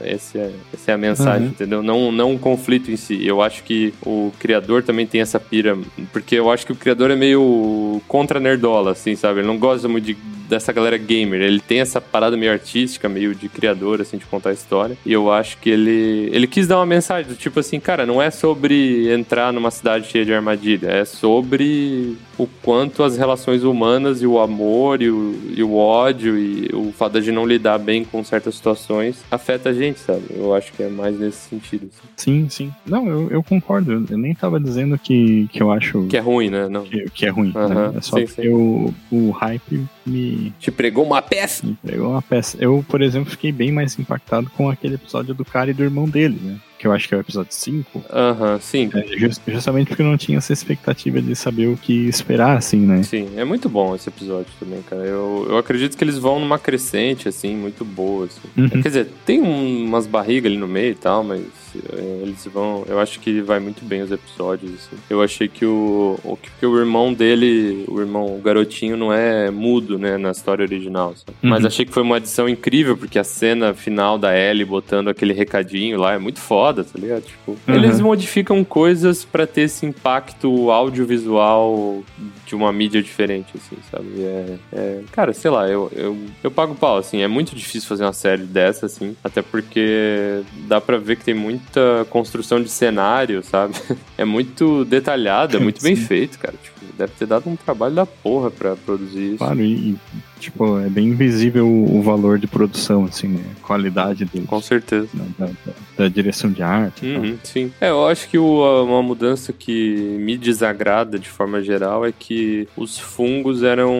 Essa 0.00 0.38
é, 0.38 0.52
essa 0.74 0.90
é 0.90 0.94
a 0.94 0.98
mensagem, 0.98 1.42
Uhum. 1.46 1.52
entendeu? 1.52 1.82
Não, 1.82 2.10
não 2.10 2.32
um 2.32 2.38
conflito 2.38 2.90
em 2.90 2.96
si. 2.96 3.24
Eu 3.26 3.40
acho 3.40 3.62
que 3.62 3.94
o 4.04 4.32
criador 4.38 4.82
também 4.82 5.06
tem 5.06 5.20
essa 5.20 5.38
pira, 5.38 5.78
porque 6.12 6.34
eu 6.34 6.50
acho 6.50 6.66
que 6.66 6.72
o 6.72 6.76
criador 6.76 7.10
é 7.10 7.16
meio 7.16 8.00
contra 8.08 8.40
nerdola, 8.40 8.92
assim, 8.92 9.14
sabe? 9.14 9.40
Ele 9.40 9.46
não 9.46 9.58
gosta 9.58 9.86
muito 9.88 10.04
de, 10.04 10.16
dessa 10.48 10.72
galera 10.72 10.96
gamer. 10.96 11.40
Ele 11.40 11.60
tem 11.60 11.80
essa 11.80 12.00
parada 12.00 12.36
meio 12.36 12.52
artística, 12.52 13.08
meio 13.08 13.34
de 13.34 13.48
criador, 13.48 14.00
assim, 14.00 14.16
de 14.16 14.24
contar 14.24 14.50
a 14.50 14.52
história. 14.52 14.96
E 15.04 15.12
eu 15.12 15.30
acho 15.32 15.58
que 15.58 15.70
ele, 15.70 16.28
ele 16.32 16.46
quis 16.46 16.66
dar 16.66 16.78
uma 16.78 16.86
mensagem 16.86 17.30
do 17.30 17.36
tipo 17.36 17.60
assim, 17.60 17.78
cara, 17.80 18.06
não 18.06 18.20
é 18.20 18.30
sobre 18.30 19.12
entrar 19.12 19.52
numa 19.52 19.70
cidade 19.70 20.06
cheia 20.08 20.24
de 20.24 20.32
armadilha, 20.32 20.88
é 20.88 21.04
sobre 21.04 22.16
o 22.38 22.46
quanto 22.62 23.02
as 23.02 23.16
relações 23.16 23.64
humanas 23.64 24.20
e 24.22 24.26
o 24.26 24.38
amor 24.38 25.00
e 25.00 25.10
o, 25.10 25.34
e 25.56 25.62
o 25.62 25.74
ódio 25.74 26.38
e 26.38 26.70
o 26.74 26.92
fato 26.92 27.20
de 27.20 27.32
não 27.32 27.46
lidar 27.46 27.78
bem 27.78 28.04
com 28.04 28.22
certas 28.22 28.54
situações 28.56 29.24
afeta 29.30 29.70
a 29.70 29.72
gente, 29.72 29.98
sabe? 30.00 30.22
Eu 30.34 30.54
acho 30.54 30.72
que 30.72 30.82
é 30.82 30.88
mais 30.88 31.18
nesse 31.18 31.48
sentido. 31.48 31.88
assim. 31.90 32.08
Sim, 32.16 32.48
sim. 32.48 32.72
Não, 32.86 33.06
eu, 33.08 33.30
eu 33.30 33.42
concordo. 33.42 34.04
Eu, 34.10 34.18
nem 34.18 34.34
tava 34.34 34.60
dizendo 34.60 34.98
que, 34.98 35.48
que 35.52 35.62
eu 35.62 35.70
acho 35.70 36.06
Que 36.08 36.16
é 36.18 36.20
ruim, 36.20 36.50
né? 36.50 36.68
Não. 36.68 36.82
que, 36.82 37.04
que 37.10 37.26
é 37.26 37.30
ruim. 37.30 37.52
né? 37.54 37.60
Aham, 37.60 37.94
É 37.96 38.00
só 38.02 38.18
sim, 38.18 38.26
sim. 38.26 38.48
O, 38.48 38.92
o 39.10 39.30
hype 39.30 39.84
me, 40.06 40.35
Te 40.58 40.70
pregou 40.70 41.04
uma 41.04 41.22
peça? 41.22 41.66
me 41.66 41.76
pegou 41.84 42.10
uma 42.10 42.22
peça. 42.22 42.56
Eu, 42.60 42.84
por 42.88 43.02
exemplo, 43.02 43.30
fiquei 43.30 43.52
bem 43.52 43.72
mais 43.72 43.98
impactado 43.98 44.50
com 44.50 44.68
aquele 44.68 44.94
episódio 44.94 45.34
do 45.34 45.44
cara 45.44 45.70
e 45.70 45.74
do 45.74 45.82
irmão 45.82 46.08
dele, 46.08 46.38
né? 46.42 46.58
Que 46.78 46.86
eu 46.86 46.92
acho 46.92 47.08
que 47.08 47.14
é 47.14 47.18
o 47.18 47.20
episódio 47.20 47.52
5. 47.52 48.04
Aham, 48.12 48.58
sim. 48.60 48.90
É, 48.94 49.18
just- 49.18 49.40
justamente 49.48 49.88
porque 49.88 50.02
eu 50.02 50.06
não 50.06 50.16
tinha 50.16 50.38
essa 50.38 50.52
expectativa 50.52 51.22
de 51.22 51.34
saber 51.34 51.68
o 51.68 51.76
que 51.76 52.06
esperar, 52.08 52.56
assim, 52.58 52.80
né? 52.80 53.02
Sim, 53.02 53.30
é 53.36 53.44
muito 53.44 53.68
bom 53.68 53.94
esse 53.94 54.08
episódio 54.08 54.52
também, 54.60 54.82
cara. 54.82 55.02
Eu, 55.02 55.46
eu 55.48 55.56
acredito 55.58 55.96
que 55.96 56.04
eles 56.04 56.18
vão 56.18 56.38
numa 56.38 56.58
crescente, 56.58 57.28
assim, 57.28 57.56
muito 57.56 57.84
boa, 57.84 58.26
assim. 58.26 58.40
Uhum. 58.56 58.68
Quer 58.82 58.88
dizer, 58.88 59.08
tem 59.24 59.40
um- 59.40 59.84
umas 59.84 60.06
barrigas 60.06 60.50
ali 60.52 60.58
no 60.60 60.68
meio 60.68 60.92
e 60.92 60.94
tal, 60.96 61.24
mas 61.24 61.40
é, 61.94 62.20
eles 62.22 62.44
vão... 62.52 62.84
Eu 62.86 62.98
acho 63.00 63.20
que 63.20 63.40
vai 63.40 63.58
muito 63.58 63.82
bem 63.84 64.02
os 64.02 64.10
episódios, 64.12 64.72
assim. 64.74 64.96
Eu 65.08 65.22
achei 65.22 65.48
que 65.48 65.64
o, 65.64 66.18
o, 66.24 66.36
que 66.36 66.66
o 66.66 66.78
irmão 66.78 67.12
dele, 67.12 67.84
o 67.88 68.00
irmão, 68.00 68.36
o 68.36 68.40
garotinho, 68.40 68.96
não 68.98 69.12
é 69.12 69.50
mudo, 69.50 69.98
né, 69.98 70.18
na 70.18 70.30
história 70.30 70.62
original, 70.62 71.14
sabe? 71.16 71.36
Mas 71.42 71.60
Uhum. 71.62 71.66
achei 71.68 71.86
que 71.86 71.92
foi 71.92 72.02
uma 72.02 72.16
adição 72.16 72.46
incrível, 72.48 72.96
porque 72.98 73.18
a 73.18 73.24
cena 73.24 73.72
final 73.72 74.18
da 74.18 74.36
Ellie 74.38 74.64
botando 74.64 75.08
aquele 75.08 75.32
recadinho 75.32 75.98
lá 75.98 76.12
é 76.12 76.18
muito 76.18 76.38
foda, 76.40 76.65
tá 76.84 76.98
ligado? 76.98 77.22
Tipo, 77.24 77.52
Uhum. 77.52 77.74
eles 77.74 78.00
modificam 78.00 78.62
coisas 78.64 79.24
pra 79.24 79.46
ter 79.46 79.62
esse 79.62 79.84
impacto 79.86 80.70
audiovisual 80.70 82.02
de 82.46 82.54
uma 82.54 82.72
mídia 82.72 83.02
diferente, 83.02 83.48
assim, 83.56 83.76
sabe? 83.90 84.06
É, 84.22 84.56
é- 84.72 85.00
cara, 85.12 85.32
sei 85.32 85.50
lá, 85.50 85.68
eu, 85.68 85.90
eu, 85.94 86.16
eu 86.44 86.50
pago 86.50 86.74
pau, 86.74 86.96
assim, 86.96 87.20
é 87.22 87.26
muito 87.28 87.54
difícil 87.56 87.88
fazer 87.88 88.04
uma 88.04 88.12
série 88.12 88.44
dessa, 88.44 88.86
assim, 88.86 89.16
até 89.24 89.42
porque 89.42 90.42
dá 90.68 90.80
pra 90.80 90.96
ver 90.98 91.16
que 91.16 91.24
tem 91.24 91.34
muita 91.34 92.06
construção 92.10 92.62
de 92.62 92.68
cenário, 92.68 93.42
sabe? 93.42 93.74
É 94.18 94.24
muito 94.24 94.84
detalhado, 94.86 95.56
é 95.58 95.60
muito 95.60 95.80
bem 95.84 95.94
feito, 95.94 96.38
cara. 96.38 96.54
Tipo, 96.62 96.76
deve 96.96 97.12
ter 97.18 97.26
dado 97.26 97.50
um 97.50 97.56
trabalho 97.56 97.94
da 97.94 98.06
porra 98.06 98.50
pra 98.50 98.74
produzir 98.76 99.28
isso. 99.34 99.38
Claro, 99.38 99.60
e, 99.60 99.94
tipo, 100.40 100.78
é 100.78 100.88
bem 100.88 101.14
visível 101.14 101.68
o, 101.68 102.00
valor 102.00 102.38
de 102.38 102.46
produção, 102.46 103.04
assim, 103.04 103.28
né? 103.28 103.44
A 103.62 103.66
qualidade 103.66 104.24
do, 104.24 104.40
Com 104.46 104.60
certeza. 104.62 105.08
da, 105.38 105.46
da- 105.46 105.52
da 105.98 106.08
direção 106.08 106.50
de 106.50 106.62
arte. 106.62 107.04
Uhum, 107.06 107.38
sim. 107.42 107.72
É, 107.80 107.88
eu 107.90 108.06
acho 108.06 108.28
que 108.28 108.38
o- 108.38 108.84
uma 108.84 109.02
mudança 109.02 109.52
que 109.52 109.94
me 110.20 110.36
desagrada 110.38 111.18
de 111.18 111.28
forma 111.28 111.62
geral 111.62 112.04
é 112.06 112.12
que 112.12 112.35
os 112.76 112.98
fungos 112.98 113.62
eram. 113.62 113.92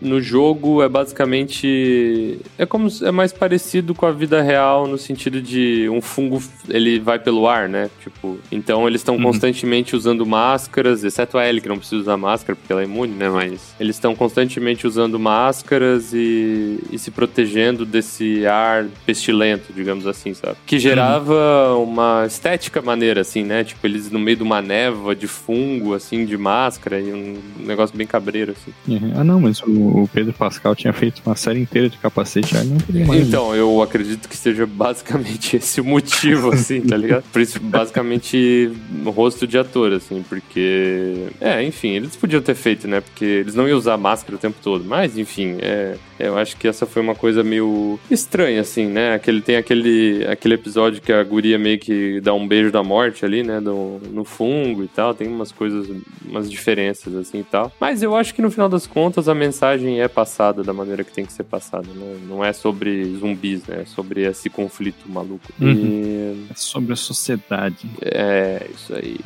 No 0.00 0.20
jogo 0.20 0.82
é 0.82 0.88
basicamente. 0.88 2.38
É 2.58 2.66
como 2.66 2.88
é 3.02 3.10
mais 3.10 3.32
parecido 3.32 3.94
com 3.94 4.06
a 4.06 4.12
vida 4.12 4.40
real 4.42 4.86
no 4.86 4.98
sentido 4.98 5.40
de 5.40 5.88
um 5.88 6.00
fungo 6.00 6.42
ele 6.68 6.98
vai 6.98 7.18
pelo 7.18 7.46
ar, 7.48 7.68
né? 7.68 7.90
Tipo, 8.02 8.38
então 8.50 8.86
eles 8.86 9.00
estão 9.00 9.14
Uhum. 9.16 9.22
constantemente 9.22 9.94
usando 9.94 10.26
máscaras, 10.26 11.04
exceto 11.04 11.38
a 11.38 11.48
Ellie 11.48 11.60
que 11.60 11.68
não 11.68 11.78
precisa 11.78 12.00
usar 12.00 12.16
máscara 12.16 12.56
porque 12.56 12.72
ela 12.72 12.82
é 12.82 12.84
imune, 12.84 13.12
né? 13.14 13.28
Mas 13.28 13.74
eles 13.78 13.96
estão 13.96 14.14
constantemente 14.14 14.86
usando 14.86 15.18
máscaras 15.18 16.12
e, 16.12 16.78
e 16.90 16.98
se 16.98 17.10
protegendo 17.10 17.86
desse 17.86 18.44
ar 18.46 18.86
pestilento, 19.06 19.72
digamos 19.72 20.06
assim, 20.06 20.34
sabe? 20.34 20.56
Que 20.66 20.78
gerava 20.78 21.74
uma 21.76 22.24
estética 22.26 22.82
maneira, 22.82 23.20
assim, 23.20 23.44
né? 23.44 23.62
Tipo, 23.64 23.86
eles 23.86 24.10
no 24.10 24.18
meio 24.18 24.36
de 24.36 24.42
uma 24.42 24.60
névoa 24.60 25.14
de 25.14 25.26
fungo, 25.26 25.94
assim, 25.94 26.24
de 26.24 26.36
máscara 26.36 27.00
e 27.00 27.12
um 27.12 27.36
negócio 27.58 27.96
bem 27.96 28.06
cabreiro, 28.06 28.52
assim. 28.52 28.72
Uhum. 28.88 29.12
Ah, 29.16 29.24
não, 29.24 29.40
mas 29.40 29.60
o, 29.62 30.02
o 30.02 30.08
Pedro 30.12 30.32
Pascal 30.32 30.74
tinha 30.74 30.92
feito 30.92 31.22
uma 31.24 31.36
série 31.36 31.60
inteira 31.60 31.88
de 31.88 31.98
capacete, 31.98 32.56
aí 32.56 32.66
não 32.66 32.78
teria 32.78 33.06
mais. 33.06 33.26
Então, 33.26 33.54
eu 33.54 33.82
acredito 33.82 34.28
que 34.28 34.36
seja 34.36 34.66
basicamente 34.66 35.56
esse 35.58 35.80
o 35.80 35.84
motivo, 35.84 36.52
assim, 36.52 36.80
tá 36.80 36.96
ligado? 36.96 37.24
Por 37.32 37.40
isso, 37.40 37.60
basicamente, 37.60 38.70
rosto 39.04 39.46
de 39.46 39.58
ator, 39.58 39.92
assim, 39.92 40.24
porque. 40.28 41.28
É, 41.40 41.62
enfim, 41.62 41.90
eles 41.90 42.16
podiam 42.16 42.40
ter 42.40 42.54
feito, 42.54 42.88
né? 42.88 43.00
Porque 43.00 43.24
eles 43.24 43.54
não 43.54 43.68
iam 43.68 43.78
usar 43.78 43.96
máscara 43.96 44.36
o 44.36 44.38
tempo 44.38 44.56
todo. 44.62 44.84
Mas, 44.84 45.16
enfim, 45.18 45.56
é. 45.60 45.96
Eu 46.18 46.38
acho 46.38 46.56
que 46.56 46.68
essa 46.68 46.86
foi 46.86 47.02
uma 47.02 47.14
coisa 47.14 47.42
meio 47.42 47.98
estranha, 48.10 48.60
assim, 48.60 48.86
né? 48.86 49.14
Aquele, 49.14 49.40
tem 49.40 49.56
aquele, 49.56 50.26
aquele 50.26 50.54
episódio 50.54 51.00
que 51.02 51.12
a 51.12 51.22
guria 51.22 51.58
meio 51.58 51.78
que 51.78 52.20
dá 52.20 52.32
um 52.32 52.46
beijo 52.46 52.70
da 52.70 52.82
morte 52.82 53.24
ali, 53.24 53.42
né? 53.42 53.60
Do, 53.60 54.00
no 54.10 54.24
fungo 54.24 54.84
e 54.84 54.88
tal. 54.88 55.14
Tem 55.14 55.28
umas 55.28 55.52
coisas, 55.52 55.88
umas 56.24 56.50
diferenças, 56.50 57.14
assim 57.14 57.40
e 57.40 57.44
tal. 57.44 57.72
Mas 57.80 58.02
eu 58.02 58.14
acho 58.14 58.34
que 58.34 58.42
no 58.42 58.50
final 58.50 58.68
das 58.68 58.86
contas 58.86 59.28
a 59.28 59.34
mensagem 59.34 60.00
é 60.00 60.08
passada 60.08 60.62
da 60.62 60.72
maneira 60.72 61.02
que 61.04 61.12
tem 61.12 61.24
que 61.24 61.32
ser 61.32 61.44
passada, 61.44 61.86
né? 61.94 62.16
Não 62.28 62.44
é 62.44 62.52
sobre 62.52 63.04
zumbis, 63.18 63.66
né? 63.66 63.82
É 63.82 63.84
sobre 63.84 64.22
esse 64.22 64.48
conflito 64.48 65.08
maluco. 65.08 65.44
E 65.60 66.46
É 66.50 66.54
sobre 66.54 66.92
a 66.92 66.96
sociedade. 66.96 67.88
é, 68.02 68.66
isso 68.74 68.94
aí. 68.94 69.16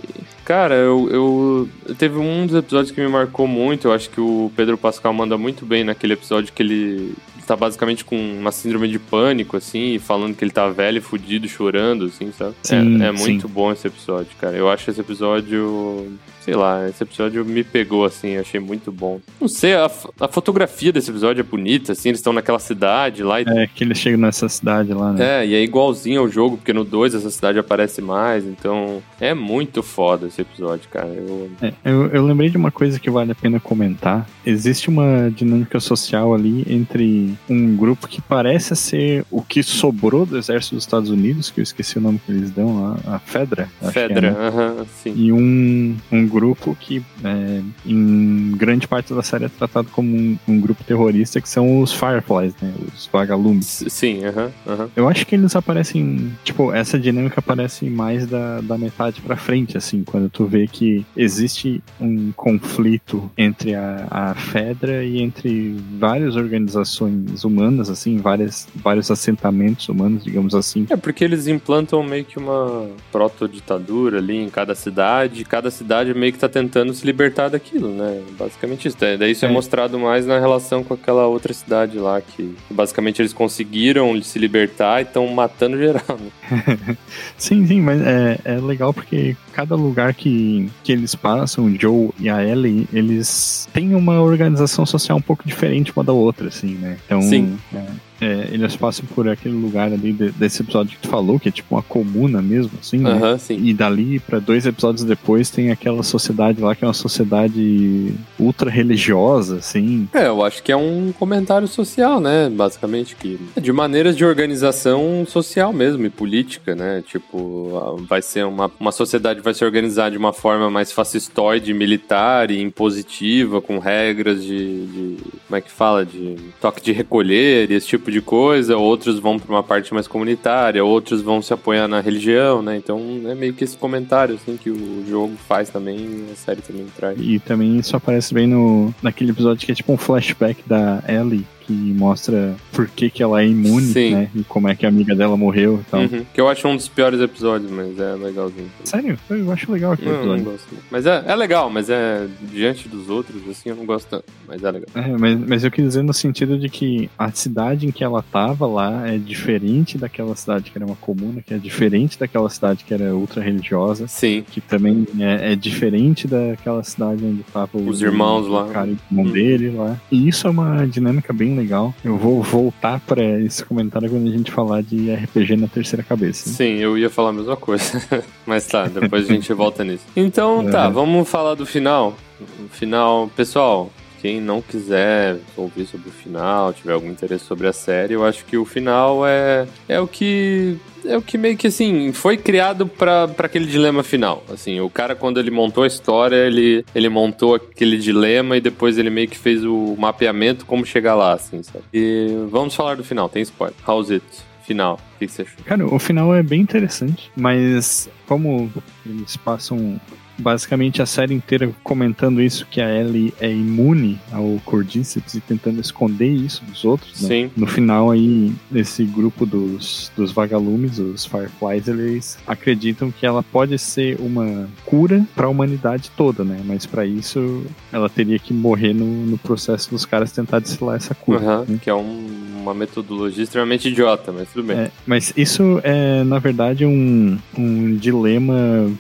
Cara, 0.49 0.77
eu, 0.77 1.11
eu. 1.11 1.95
Teve 1.99 2.17
um 2.17 2.47
dos 2.47 2.57
episódios 2.57 2.91
que 2.91 2.99
me 3.03 3.07
marcou 3.07 3.47
muito. 3.47 3.87
Eu 3.87 3.93
acho 3.93 4.09
que 4.09 4.19
o 4.19 4.51
Pedro 4.57 4.79
Pascal 4.79 5.13
manda 5.13 5.37
muito 5.37 5.67
bem 5.67 5.85
naquele 5.85 6.15
episódio 6.15 6.55
que 6.55 6.63
ele 6.63 7.15
tá 7.47 7.55
basicamente 7.55 8.03
com 8.03 8.17
uma 8.17 8.51
síndrome 8.51 8.89
de 8.89 8.99
pânico, 8.99 9.59
assim, 9.59 9.97
e 9.97 9.99
falando 9.99 10.35
que 10.35 10.43
ele 10.43 10.51
tá 10.51 10.67
velho, 10.71 11.03
fudido, 11.03 11.47
chorando, 11.47 12.07
assim, 12.07 12.33
sabe? 12.33 12.55
Sim, 12.63 13.03
é, 13.03 13.09
é 13.09 13.13
muito 13.13 13.47
bom 13.47 13.71
esse 13.71 13.89
episódio, 13.89 14.31
cara. 14.41 14.57
Eu 14.57 14.71
acho 14.71 14.91
esse 14.91 15.01
episódio. 15.03 16.19
Sei 16.49 16.57
lá, 16.57 16.89
esse 16.89 17.03
episódio 17.03 17.45
me 17.45 17.63
pegou, 17.63 18.07
assim, 18.07 18.39
achei 18.39 18.59
muito 18.59 18.91
bom. 18.91 19.21
Não 19.39 19.49
sei, 19.49 19.75
a, 19.75 19.85
a 20.19 20.29
fotografia 20.29 20.91
desse 20.91 21.11
episódio 21.11 21.41
é 21.41 21.43
bonita, 21.43 21.93
assim, 21.93 22.09
eles 22.09 22.21
estão 22.21 22.33
naquela 22.33 22.59
cidade 22.59 23.23
lá 23.23 23.39
e 23.39 23.45
É 23.47 23.67
que 23.67 23.85
ele 23.85 23.95
chega 23.95 24.17
nessa 24.17 24.49
cidade 24.49 24.95
lá, 24.95 25.13
né? 25.13 25.43
é, 25.43 25.47
e 25.47 25.55
é 25.55 25.63
igualzinho 25.63 26.21
ao 26.23 26.29
jogo, 26.31 26.57
porque 26.57 26.73
no 26.73 26.85
2 26.85 27.15
essa 27.15 27.29
cidade 27.29 27.59
aparece 27.59 28.01
mais, 28.01 28.47
então 28.47 29.03
é 29.21 29.35
muito 29.35 29.83
foda 29.83 30.27
esse 30.29 30.41
episódio, 30.41 30.89
cara. 30.89 31.09
Eu... 31.09 31.51
É, 31.61 31.73
eu, 31.85 32.07
eu 32.07 32.25
lembrei 32.25 32.49
de 32.49 32.57
uma 32.57 32.71
coisa 32.71 32.99
que 32.99 33.11
vale 33.11 33.33
a 33.33 33.35
pena 33.35 33.61
comentar. 33.61 34.27
Existe 34.47 34.89
uma 34.89 35.31
dinâmica 35.31 35.79
social 35.81 36.33
ali 36.33 36.65
entre 36.67 37.35
um 37.47 37.77
grupo 37.77 38.09
que 38.09 38.23
parece 38.23 38.75
ser 38.75 39.23
o 39.31 39.43
que 39.43 39.63
sobrou 39.63 40.25
do 40.25 40.39
exército 40.39 40.77
dos 40.77 40.85
Estados 40.85 41.11
Unidos, 41.11 41.51
que 41.51 41.61
eu 41.61 41.63
esqueci 41.63 41.99
o 41.99 42.01
nome 42.01 42.19
que 42.25 42.33
eles 42.33 42.51
dão 42.51 42.81
lá, 42.81 43.17
a 43.17 43.19
Fedra. 43.19 43.69
é, 43.83 43.91
Fedra, 43.91 44.31
né? 44.31 44.47
aham, 44.49 44.87
sim. 45.03 45.13
E 45.15 45.31
um, 45.31 45.95
um 46.11 46.27
grupo 46.27 46.38
que, 46.81 47.03
é, 47.25 47.63
em 47.87 48.53
grande 48.57 48.87
parte 48.87 49.13
da 49.13 49.23
série, 49.23 49.47
é 49.47 49.49
tratado 49.49 49.89
como 49.91 50.15
um, 50.15 50.39
um 50.47 50.61
grupo 50.61 50.83
terrorista, 50.85 51.41
que 51.41 51.49
são 51.49 51.81
os 51.81 51.93
Fireflies, 51.93 52.55
né? 52.61 52.73
Os 52.95 53.09
vagalumes. 53.13 53.85
Sim, 53.89 54.25
aham, 54.25 54.51
aham. 54.67 54.91
Eu 54.97 55.09
acho 55.09 55.27
que 55.27 55.35
eles 55.35 55.55
aparecem. 55.55 56.33
Tipo, 56.45 56.73
essa 56.73 56.99
dinâmica 56.99 57.41
aparece 57.41 57.87
mais 57.87 58.27
da, 58.27 58.61
da 58.61 58.79
metade 58.79 59.21
pra 59.21 59.37
frente, 59.37 59.77
assim, 59.77 60.05
quando 60.05 60.29
tu 60.29 60.45
vê 60.47 60.67
que 60.67 61.05
existe 61.17 61.83
um 62.01 62.33
conflito 62.33 63.31
entre 63.37 63.75
a, 63.75 64.07
a 64.11 64.35
Fedra 64.35 65.05
e 65.05 65.21
entre 65.21 65.77
várias 65.99 66.37
organizações 66.37 67.45
humanas, 67.45 67.91
assim, 67.91 68.19
várias, 68.19 68.69
vários 68.75 69.11
assentamentos 69.11 69.89
humanos, 69.89 70.25
digamos 70.25 70.55
assim. 70.55 70.87
É 70.91 70.97
porque 70.97 71.25
eles 71.25 71.47
implantam 71.47 72.03
meio 72.03 72.25
que 72.25 72.39
uma 72.39 72.89
proto-ditadura 73.11 74.19
ali 74.19 74.37
em 74.37 74.49
cada 74.49 74.75
cidade, 74.75 75.45
cada 75.45 75.71
cidade 75.71 76.15
meio 76.19 76.33
que 76.33 76.39
tá 76.39 76.49
tentando 76.49 76.93
se 76.93 77.07
libertar 77.07 77.49
daquilo, 77.49 77.89
né? 77.95 78.21
Basicamente 78.39 78.89
isso. 78.89 78.97
Daí 78.99 79.31
isso 79.33 79.45
é, 79.45 79.49
É. 79.49 79.53
mostrado 79.53 79.99
mais 79.99 80.27
na 80.27 80.39
relação 80.39 80.85
com 80.85 80.95
aquela 80.95 81.27
outra 81.27 81.53
cidade 81.55 81.99
lá, 81.99 82.21
que 82.21 82.55
basicamente 82.71 83.23
eles 83.23 83.33
conseguiram 83.33 84.21
se 84.23 84.39
libertar 84.39 85.01
e 85.01 85.05
estão 85.05 85.27
matando 85.29 85.79
geral, 85.79 86.19
né? 86.19 86.97
Sim, 87.37 87.67
sim, 87.67 87.81
mas 87.81 88.01
é, 88.01 88.39
é 88.45 88.57
legal 88.59 88.93
porque 88.93 89.37
cada 89.53 89.75
lugar 89.75 90.15
que, 90.15 90.69
que 90.83 90.93
eles 90.93 91.15
passam, 91.15 91.65
o 91.67 91.81
Joe 91.81 92.11
e 92.19 92.29
a 92.29 92.45
Ellie, 92.45 92.87
eles 92.93 93.69
têm 93.73 93.95
uma 93.95 94.21
organização 94.21 94.85
social 94.85 95.19
um 95.19 95.23
pouco 95.23 95.47
diferente 95.47 95.93
uma 95.95 96.05
da 96.05 96.13
outra, 96.13 96.49
assim, 96.49 96.75
né? 96.75 96.97
Então, 97.07 97.23
Sim. 97.23 97.59
é, 97.75 97.85
é, 98.21 98.49
eles 98.53 98.75
passam 98.77 99.05
por 99.15 99.29
aquele 99.29 99.55
lugar 99.55 99.93
ali 99.93 100.13
de- 100.13 100.31
desse 100.33 100.63
episódio 100.63 100.97
que 100.97 101.03
tu 101.03 101.09
falou, 101.09 101.39
que 101.39 101.49
é 101.49 101.53
tipo 101.53 101.75
uma 101.75 101.83
comuna 101.83 102.43
mesmo, 102.43 102.73
assim, 102.81 102.99
né? 102.99 103.19
E 103.61 103.73
dali 103.73 104.19
pra 104.21 104.39
dois 104.39 104.67
episódios 104.67 105.05
depois 105.05 105.51
tem 105.51 105.71
aquela 105.71 106.03
sociedade 106.03 106.61
lá 106.61 106.75
que 106.75 106.85
é 106.85 106.89
uma 106.89 106.95
sociedade 106.95 108.13
ultra 108.39 108.71
religiosa, 108.71 109.57
assim. 109.59 110.09
É, 110.13 110.27
eu 110.27 110.45
acho 110.45 110.63
que 110.63 110.73
é 110.73 110.77
um 110.77 111.13
comentário 111.19 111.69
social, 111.69 112.21
né? 112.21 112.49
Basicamente, 112.51 113.15
que 113.17 113.39
de 113.61 113.73
maneiras 113.73 114.17
de 114.17 114.25
organização 114.25 115.25
social 115.27 115.73
mesmo 115.73 116.05
e 116.07 116.11
política, 116.11 116.75
né? 116.75 117.03
Tipo, 117.07 117.97
vai 118.09 118.23
ser 118.23 118.45
uma, 118.45 118.71
uma 118.79 118.93
sociedade 118.93 119.41
vai 119.41 119.55
se 119.55 119.65
organizar 119.65 120.11
de 120.11 120.17
uma 120.17 120.33
forma 120.33 120.71
mais 120.71 120.91
fascistoide, 120.93 121.73
militar 121.75 122.51
e 122.51 122.61
impositiva, 122.61 123.61
com 123.61 123.79
regras 123.79 124.43
de, 124.43 124.87
de- 124.87 125.17
como 125.47 125.57
é 125.57 125.61
que 125.61 125.71
fala? 125.71 126.05
De 126.05 126.37
toque 126.61 126.83
de 126.83 126.93
recolher 126.93 127.71
e 127.71 127.75
esse 127.75 127.87
tipo 127.87 128.08
de 128.11 128.21
coisa. 128.21 128.77
Outros 128.77 129.19
vão 129.19 129.39
pra 129.39 129.55
uma 129.55 129.63
parte 129.63 129.93
mais 129.93 130.07
comunitária, 130.07 130.85
outros 130.85 131.23
vão 131.23 131.43
se 131.43 131.53
apoiar 131.53 131.89
na 131.89 132.01
religião, 132.01 132.63
né? 132.63 132.77
Então 132.77 133.01
é 133.27 133.35
meio 133.35 133.55
que 133.55 133.65
esse 133.65 133.77
comentário, 133.77 134.35
assim, 134.35 134.57
que 134.57 134.71
o 134.71 135.05
jogo 135.09 135.35
faz 135.49 135.71
também 135.71 136.27
a 136.33 136.37
série 136.37 136.61
também 136.61 136.87
traz. 136.97 137.19
E 137.21 137.39
também 137.39 137.79
isso 137.79 137.97
aparece 137.97 138.33
bem 138.33 138.47
no, 138.47 138.95
naquele 139.03 139.31
episódio 139.31 139.65
que 139.65 139.73
é 139.73 139.75
tipo 139.75 139.93
um 139.93 139.97
flashback 139.97 140.63
da 140.67 141.03
Ellie, 141.09 141.47
que 141.69 141.73
mostra 141.75 142.57
por 142.73 142.89
que, 142.89 143.11
que 143.11 143.23
ela 143.23 143.43
é 143.43 143.47
imune, 143.47 143.87
Sim. 143.93 144.15
né? 144.15 144.31
E 144.35 144.43
como 144.45 144.69
é 144.69 144.75
que 144.75 144.87
a 144.87 144.89
amiga 144.89 145.15
dela 145.15 145.37
morreu 145.37 145.81
e 145.87 145.91
tal. 145.91 146.01
Uhum. 146.01 146.25
Que 146.33 146.41
eu 146.41 146.49
acho 146.49 146.67
um 146.67 146.75
dos 146.75 146.89
piores 146.89 147.21
episódios, 147.21 147.71
mas 147.71 147.99
é 147.99 148.15
legalzinho. 148.15 148.71
Sério? 148.85 149.19
Eu 149.29 149.53
acho 149.53 149.71
legal 149.71 149.93
aquele 149.93 150.11
Não, 150.11 150.17
eu 150.21 150.27
não 150.27 150.35
episódio. 150.37 150.53
gosto. 150.53 150.75
Mas 150.91 151.05
é, 151.07 151.25
é 151.27 151.37
legal, 151.37 151.69
mas 151.69 151.91
é 151.91 152.27
diante 152.51 152.89
dos 152.89 153.11
outros, 153.11 153.37
assim, 153.51 153.69
eu 153.69 153.77
não 153.77 153.85
gosto 153.85 154.09
tanto. 154.09 154.25
Mas 154.47 154.65
é 154.65 154.71
legal. 154.71 154.89
É, 154.95 155.09
mas, 155.19 155.39
mas 155.47 155.65
eu 155.65 155.71
quis 155.71 155.85
dizer 155.85 156.03
no 156.03 156.15
sentido 156.15 156.59
de 156.59 156.71
que 156.71 157.11
a 157.19 157.31
cidade 157.31 157.87
em 157.87 157.91
que 157.91 158.03
ela 158.03 158.23
tava 158.23 158.67
lá 158.67 159.07
é 159.07 159.19
diferente 159.19 159.99
daquela 159.99 160.35
cidade 160.35 160.71
que 160.71 160.79
era 160.79 160.87
uma 160.87 160.97
comuna, 160.97 161.43
que 161.43 161.53
é 161.53 161.59
diferente 161.59 162.19
daquela 162.19 162.49
cidade 162.49 162.83
que 162.85 162.95
era 162.95 163.15
ultra 163.15 163.43
religiosa, 163.43 164.09
Sim. 164.09 164.43
que 164.51 164.61
também 164.63 165.07
é, 165.21 165.53
é 165.53 165.57
diferente 165.57 166.27
daquela 166.27 166.83
cidade 166.83 167.23
onde 167.23 167.43
tava 167.53 167.77
o- 167.77 167.89
Os 167.89 168.01
irmãos 168.01 168.47
o 168.47 168.51
lá. 168.51 168.69
cara 168.69 168.89
irmão 168.89 169.27
Hum. 169.27 169.31
dele 169.33 169.71
lá. 169.71 169.99
E 170.11 170.29
isso 170.29 170.47
é 170.47 170.51
uma 170.51 170.87
dinâmica 170.87 171.33
bem 171.33 171.58
legal. 171.59 171.95
Eu 172.05 172.17
vou 172.17 172.43
voltar 172.43 173.01
pra 173.01 173.23
esse 173.41 173.65
comentário 173.65 174.09
quando 174.09 174.29
a 174.29 174.31
gente 174.33 174.51
falar 174.51 174.83
de 174.83 175.13
RPG 175.13 175.57
na 175.57 175.67
terceira 175.69 176.03
cabeça. 176.03 176.49
Sim, 176.49 176.77
eu 176.79 176.97
ia 176.97 177.11
falar 177.11 177.31
a 177.31 177.33
mesma 177.33 177.57
coisa. 177.57 178.03
mas 178.47 178.67
tá, 178.67 178.87
depois 178.87 179.29
a 179.29 179.33
gente 179.33 179.53
volta 179.53 179.85
nisso. 179.85 180.05
Então, 180.17 180.65
tá, 180.71 180.85
É. 180.87 180.91
vamos 180.91 181.29
falar 181.29 181.55
do 181.55 181.67
final. 181.67 182.15
O 182.41 182.69
final, 182.71 183.29
pessoal. 183.37 183.91
Quem 184.21 184.41
não 184.41 184.61
quiser 184.61 185.37
ouvir 185.57 185.87
sobre 185.87 186.09
o 186.09 186.13
final, 186.13 186.73
tiver 186.73 186.93
algum 186.93 187.11
interesse 187.11 187.45
sobre 187.45 187.67
a 187.67 187.73
série, 187.73 188.15
eu 188.15 188.25
acho 188.25 188.45
que 188.45 188.57
o 188.57 188.65
final 188.65 189.27
é, 189.27 189.67
é 189.89 190.01
o 190.01 190.07
que 190.07 190.77
é 191.05 191.17
o 191.17 191.23
que 191.23 191.39
meio 191.39 191.57
que 191.57 191.69
assim 191.69 192.13
foi 192.13 192.37
criado 192.37 192.87
para 192.87 193.31
aquele 193.39 193.67
dilema 193.67 194.03
final. 194.03 194.45
Assim, 194.53 194.81
o 194.81 194.91
cara 194.91 195.15
quando 195.15 195.39
ele 195.39 195.51
montou 195.51 195.85
a 195.85 195.87
história, 195.87 196.37
ele, 196.37 196.85
ele 196.95 197.09
montou 197.09 197.55
aquele 197.55 197.97
dilema 197.97 198.57
e 198.57 198.61
depois 198.61 198.99
ele 198.99 199.11
meio 199.11 199.29
que 199.29 199.39
fez 199.39 199.65
o 199.65 199.97
mapeamento 199.99 200.67
como 200.67 200.85
chegar 200.85 201.15
lá, 201.15 201.33
assim, 201.33 201.63
sabe? 201.63 201.85
E 201.93 202.29
vamos 202.51 202.75
falar 202.75 202.97
do 202.97 203.05
final, 203.05 203.29
tem 203.29 203.43
spoiler. 203.43 203.77
How's 203.87 204.11
it? 204.11 204.25
Final. 204.63 204.97
O 204.97 205.19
que 205.19 205.27
que 205.27 205.33
você 205.33 205.43
achou? 205.43 205.65
Cara, 205.65 205.87
o 205.87 205.99
final 205.99 206.35
é 206.35 206.43
bem 206.43 206.61
interessante, 206.61 207.33
mas 207.35 208.07
como 208.27 208.71
eles 209.07 209.35
passam 209.39 209.99
basicamente 210.39 211.03
a 211.03 211.07
série 211.07 211.35
inteira 211.35 211.71
comentando 211.83 212.41
isso, 212.41 212.67
que 212.71 212.81
a 212.81 212.89
Ellie 212.89 213.35
é 213.41 213.51
imune 213.51 214.19
ao 214.33 214.61
Cordyceps 214.65 215.35
e 215.35 215.41
tentando 215.41 215.81
esconder 215.81 216.29
isso 216.29 216.65
dos 216.65 216.85
outros, 216.85 217.21
né? 217.23 217.29
Sim. 217.29 217.51
No 217.57 217.67
final 217.67 218.11
aí, 218.11 218.53
esse 218.75 219.05
grupo 219.05 219.45
dos, 219.45 220.11
dos 220.17 220.31
vagalumes, 220.33 220.99
os 220.99 221.25
Fireflies, 221.27 221.89
eles 221.89 222.39
acreditam 222.47 223.11
que 223.11 223.27
ela 223.27 223.43
pode 223.43 223.79
ser 223.79 224.17
uma 224.21 224.69
cura 224.87 225.27
para 225.35 225.47
a 225.47 225.51
humanidade 225.51 226.11
toda, 226.17 226.45
né? 226.45 226.61
Mas 226.65 226.87
para 226.87 227.05
isso 227.05 227.65
ela 227.93 228.09
teria 228.09 228.39
que 228.39 228.53
morrer 228.55 228.93
no, 228.95 229.05
no 229.27 229.39
processo 229.39 229.91
dos 229.91 230.05
caras 230.05 230.33
tentar 230.33 230.61
destilar 230.61 230.97
essa 230.97 231.15
cura. 231.15 231.39
Aham, 231.41 231.65
né? 231.69 231.79
Que 231.83 231.91
é 231.91 231.95
um- 231.95 232.47
uma 232.59 232.75
metodologia 232.75 233.43
extremamente 233.45 233.89
idiota, 233.89 234.31
mas 234.31 234.49
tudo 234.53 234.67
bem. 234.67 234.77
É, 234.77 234.91
mas 235.07 235.33
isso 235.37 235.81
é, 235.83 236.23
na 236.25 236.39
verdade, 236.39 236.85
um, 236.85 237.39
um 237.57 237.97
dilema 237.97 238.91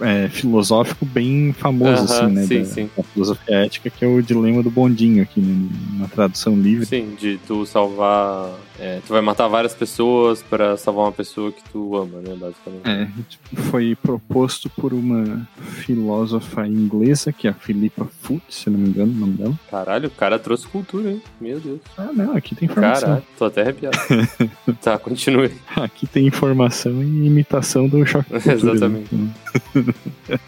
é, 0.00 0.28
filosófico 0.28 1.04
bem 1.04 1.52
famoso, 1.52 2.04
Aham, 2.12 2.26
assim, 2.26 2.34
né? 2.34 2.46
sim, 2.46 2.58
da, 2.58 2.64
sim. 2.64 2.90
da 2.96 3.02
filosofia 3.02 3.56
ética, 3.64 3.90
que 3.90 4.04
é 4.04 4.08
o 4.08 4.22
dilema 4.22 4.62
do 4.62 4.70
bondinho 4.70 5.22
aqui, 5.22 5.40
né, 5.40 5.68
na 5.98 6.08
tradução 6.08 6.56
livre. 6.56 6.86
Sim, 6.86 7.14
de 7.18 7.38
tu 7.46 7.64
salvar. 7.66 8.50
É, 8.78 9.00
tu 9.06 9.12
vai 9.12 9.20
matar 9.20 9.46
várias 9.46 9.74
pessoas 9.74 10.42
pra 10.42 10.76
salvar 10.76 11.04
uma 11.04 11.12
pessoa 11.12 11.52
que 11.52 11.62
tu 11.70 11.96
ama, 11.96 12.20
né? 12.20 12.34
Basicamente. 12.36 12.88
É, 12.88 13.08
tipo, 13.28 13.62
foi 13.70 13.94
proposto 13.94 14.68
por 14.68 14.92
uma 14.92 15.46
filósofa 15.56 16.66
inglesa, 16.66 17.32
que 17.32 17.46
é 17.46 17.50
a 17.50 17.54
Philippa 17.54 18.06
Foot, 18.22 18.42
se 18.48 18.68
não 18.68 18.78
me 18.78 18.88
engano 18.88 19.12
o 19.12 19.14
nome 19.14 19.34
dela. 19.34 19.54
Caralho, 19.70 20.08
o 20.08 20.10
cara 20.10 20.38
trouxe 20.38 20.66
cultura, 20.66 21.10
hein? 21.10 21.22
Meu 21.40 21.60
Deus. 21.60 21.80
Ah, 21.96 22.10
não, 22.12 22.36
aqui 22.36 22.54
tem 22.54 22.66
informação. 22.66 23.08
Caralho, 23.08 23.24
tô 23.38 23.44
até 23.44 23.62
arrepiado. 23.62 23.96
tá, 24.82 24.98
continue. 24.98 25.52
Aqui 25.76 26.06
tem 26.06 26.26
informação 26.26 27.02
e 27.02 27.26
imitação 27.26 27.88
do 27.88 28.04
choque 28.04 28.30
cultura, 28.42 28.54
Exatamente. 28.54 29.14
né? 29.14 29.30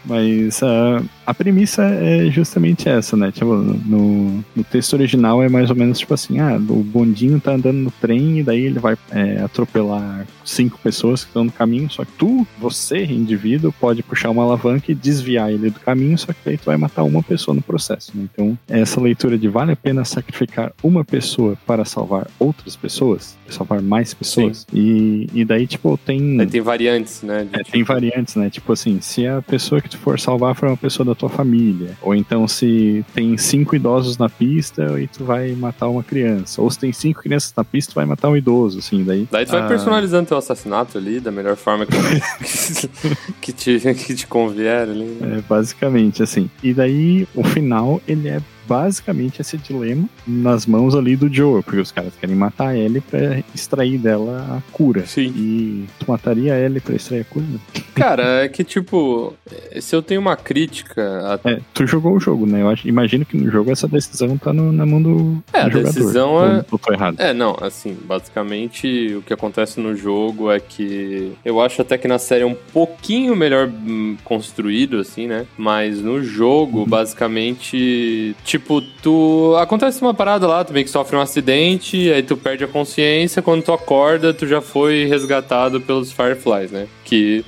Mas 0.03 0.61
ah, 0.63 1.01
a 1.25 1.33
premissa 1.33 1.83
é 1.83 2.29
justamente 2.29 2.89
essa, 2.89 3.15
né? 3.15 3.31
Tipo, 3.31 3.55
no, 3.55 4.43
no 4.55 4.63
texto 4.65 4.93
original 4.93 5.41
é 5.41 5.47
mais 5.47 5.69
ou 5.69 5.75
menos 5.75 5.99
tipo 5.99 6.13
assim: 6.13 6.39
ah, 6.39 6.55
o 6.55 6.83
bondinho 6.83 7.39
tá 7.39 7.53
andando 7.53 7.77
no 7.77 7.91
trem 7.91 8.16
e 8.17 8.43
daí 8.43 8.61
ele 8.61 8.79
vai 8.79 8.97
é, 9.11 9.39
atropelar 9.41 10.27
cinco 10.43 10.79
pessoas 10.79 11.23
que 11.23 11.29
estão 11.29 11.43
no 11.43 11.51
caminho. 11.51 11.89
Só 11.89 12.05
que 12.05 12.11
tu, 12.13 12.47
você, 12.57 13.03
indivíduo, 13.03 13.73
pode 13.79 14.01
puxar 14.01 14.29
uma 14.29 14.43
alavanca 14.43 14.91
e 14.91 14.95
desviar 14.95 15.51
ele 15.51 15.69
do 15.69 15.79
caminho, 15.79 16.17
só 16.17 16.31
que 16.33 16.39
daí 16.43 16.57
tu 16.57 16.65
vai 16.65 16.77
matar 16.77 17.03
uma 17.03 17.21
pessoa 17.21 17.53
no 17.53 17.61
processo. 17.61 18.11
Né? 18.15 18.27
Então, 18.31 18.57
essa 18.67 18.99
leitura 18.99 19.37
de 19.37 19.47
vale 19.47 19.71
a 19.73 19.75
pena 19.75 20.05
sacrificar 20.05 20.71
uma 20.83 21.03
pessoa 21.03 21.57
para 21.65 21.85
salvar 21.85 22.27
outras 22.39 22.75
pessoas, 22.75 23.37
salvar 23.49 23.81
mais 23.81 24.13
pessoas. 24.13 24.65
E, 24.73 25.27
e 25.33 25.45
daí, 25.45 25.67
tipo, 25.67 25.97
tem. 25.97 26.39
Aí 26.39 26.47
tem 26.47 26.61
variantes, 26.61 27.21
né? 27.21 27.47
É, 27.51 27.57
tipo- 27.59 27.71
tem 27.71 27.83
variantes, 27.83 28.35
né? 28.35 28.49
Tipo 28.49 28.73
assim, 28.73 28.99
se 29.01 29.27
a 29.27 29.41
pessoa 29.41 29.81
que 29.81 29.89
tu 29.89 29.97
for 29.97 30.19
salvar 30.19 30.55
for 30.55 30.67
uma 30.67 30.77
pessoa 30.77 31.05
da 31.05 31.15
tua 31.15 31.29
família, 31.29 31.97
ou 32.01 32.15
então 32.15 32.47
se 32.47 33.05
tem 33.13 33.37
cinco 33.37 33.75
idosos 33.75 34.17
na 34.17 34.29
pista 34.29 34.99
e 34.99 35.07
tu 35.07 35.23
vai 35.23 35.51
matar 35.51 35.87
uma 35.87 36.03
criança, 36.03 36.61
ou 36.61 36.69
se 36.69 36.79
tem 36.79 36.91
cinco 36.91 37.21
crianças 37.21 37.53
na 37.55 37.63
pista, 37.63 37.93
tu 37.93 37.95
vai 37.95 38.05
matar 38.07 38.29
um 38.29 38.37
idoso, 38.37 38.79
assim, 38.79 39.03
daí. 39.03 39.27
Daí 39.29 39.45
tu 39.45 39.51
vai 39.51 39.61
ah, 39.61 39.67
personalizando 39.67 40.27
teu 40.27 40.37
assassinato 40.37 40.97
ali 40.97 41.19
da 41.19 41.31
melhor 41.31 41.55
forma 41.55 41.85
que, 41.85 41.93
que, 43.41 43.53
te, 43.53 43.79
que 43.79 44.15
te 44.15 44.27
convier 44.27 44.89
ali. 44.89 45.17
É, 45.21 45.41
basicamente, 45.47 46.23
assim. 46.23 46.49
E 46.63 46.73
daí, 46.73 47.27
o 47.35 47.43
final, 47.43 48.01
ele 48.07 48.29
é 48.29 48.41
basicamente 48.67 49.41
esse 49.41 49.57
dilema 49.57 50.07
nas 50.27 50.65
mãos 50.65 50.95
ali 50.95 51.15
do 51.15 51.31
Joe, 51.33 51.63
porque 51.63 51.79
os 51.79 51.91
caras 51.91 52.13
querem 52.19 52.35
matar 52.35 52.69
a 52.69 52.77
Ellie 52.77 53.01
pra 53.01 53.41
extrair 53.55 53.97
dela 53.97 54.45
a 54.57 54.71
cura. 54.71 55.05
Sim. 55.05 55.33
E 55.35 55.85
tu 55.99 56.05
mataria 56.11 56.53
a 56.53 56.59
Ellie 56.59 56.79
pra 56.79 56.95
extrair 56.95 57.21
a 57.21 57.25
cura? 57.25 57.45
Cara, 57.95 58.43
é 58.43 58.47
que 58.47 58.63
tipo, 58.63 59.33
se 59.79 59.95
eu 59.95 60.01
tenho 60.01 60.21
uma 60.21 60.35
crítica 60.35 61.01
a 61.43 61.49
É, 61.49 61.59
tu 61.73 61.85
jogou 61.87 62.13
o 62.15 62.19
jogo, 62.19 62.45
né? 62.45 62.61
Eu 62.61 62.69
acho, 62.69 62.87
imagino 62.87 63.25
que 63.25 63.37
no 63.37 63.49
jogo 63.51 63.71
essa 63.71 63.87
decisão 63.87 64.37
tá 64.37 64.51
no- 64.53 64.71
na 64.71 64.85
mão 64.85 65.01
do, 65.01 65.43
É, 65.53 65.61
a 65.61 65.63
do 65.65 65.71
jogador. 65.71 65.93
decisão 65.93 66.45
é- 66.45 66.65
ou 66.71 66.79
errado. 66.93 67.15
É, 67.19 67.33
não, 67.33 67.55
assim, 67.61 67.95
basicamente 68.05 69.15
o 69.17 69.21
que 69.21 69.33
acontece 69.33 69.79
no 69.79 69.95
jogo 69.95 70.51
é 70.51 70.59
que 70.59 71.31
eu 71.43 71.59
acho 71.61 71.81
até 71.81 71.97
que 71.97 72.07
na 72.07 72.19
série 72.19 72.43
é 72.43 72.45
um 72.45 72.55
pouquinho 72.73 73.35
melhor 73.35 73.67
hum, 73.67 74.15
construído, 74.23 74.97
assim, 74.99 75.27
né? 75.27 75.45
Mas 75.57 76.01
no 76.01 76.23
jogo, 76.23 76.85
basicamente, 76.85 78.35
tipo, 78.43 78.56
tu. 78.59 79.55
Acontece 79.59 80.01
uma 80.01 80.13
parada 80.13 80.47
lá, 80.47 80.63
tu 80.63 80.73
meio 80.73 80.85
que 80.85 80.91
sofre 80.91 81.15
um 81.15 81.21
acidente, 81.21 82.11
aí 82.11 82.23
tu 82.23 82.37
perde 82.37 82.63
a 82.63 82.67
consciência, 82.67 83.41
quando 83.41 83.63
tu 83.63 83.71
acorda, 83.73 84.33
tu 84.33 84.47
já 84.47 84.61
foi 84.61 85.05
resgatado 85.05 85.81
pelos 85.81 86.11
Fireflies, 86.11 86.71
né? 86.71 86.87
Que. 87.03 87.43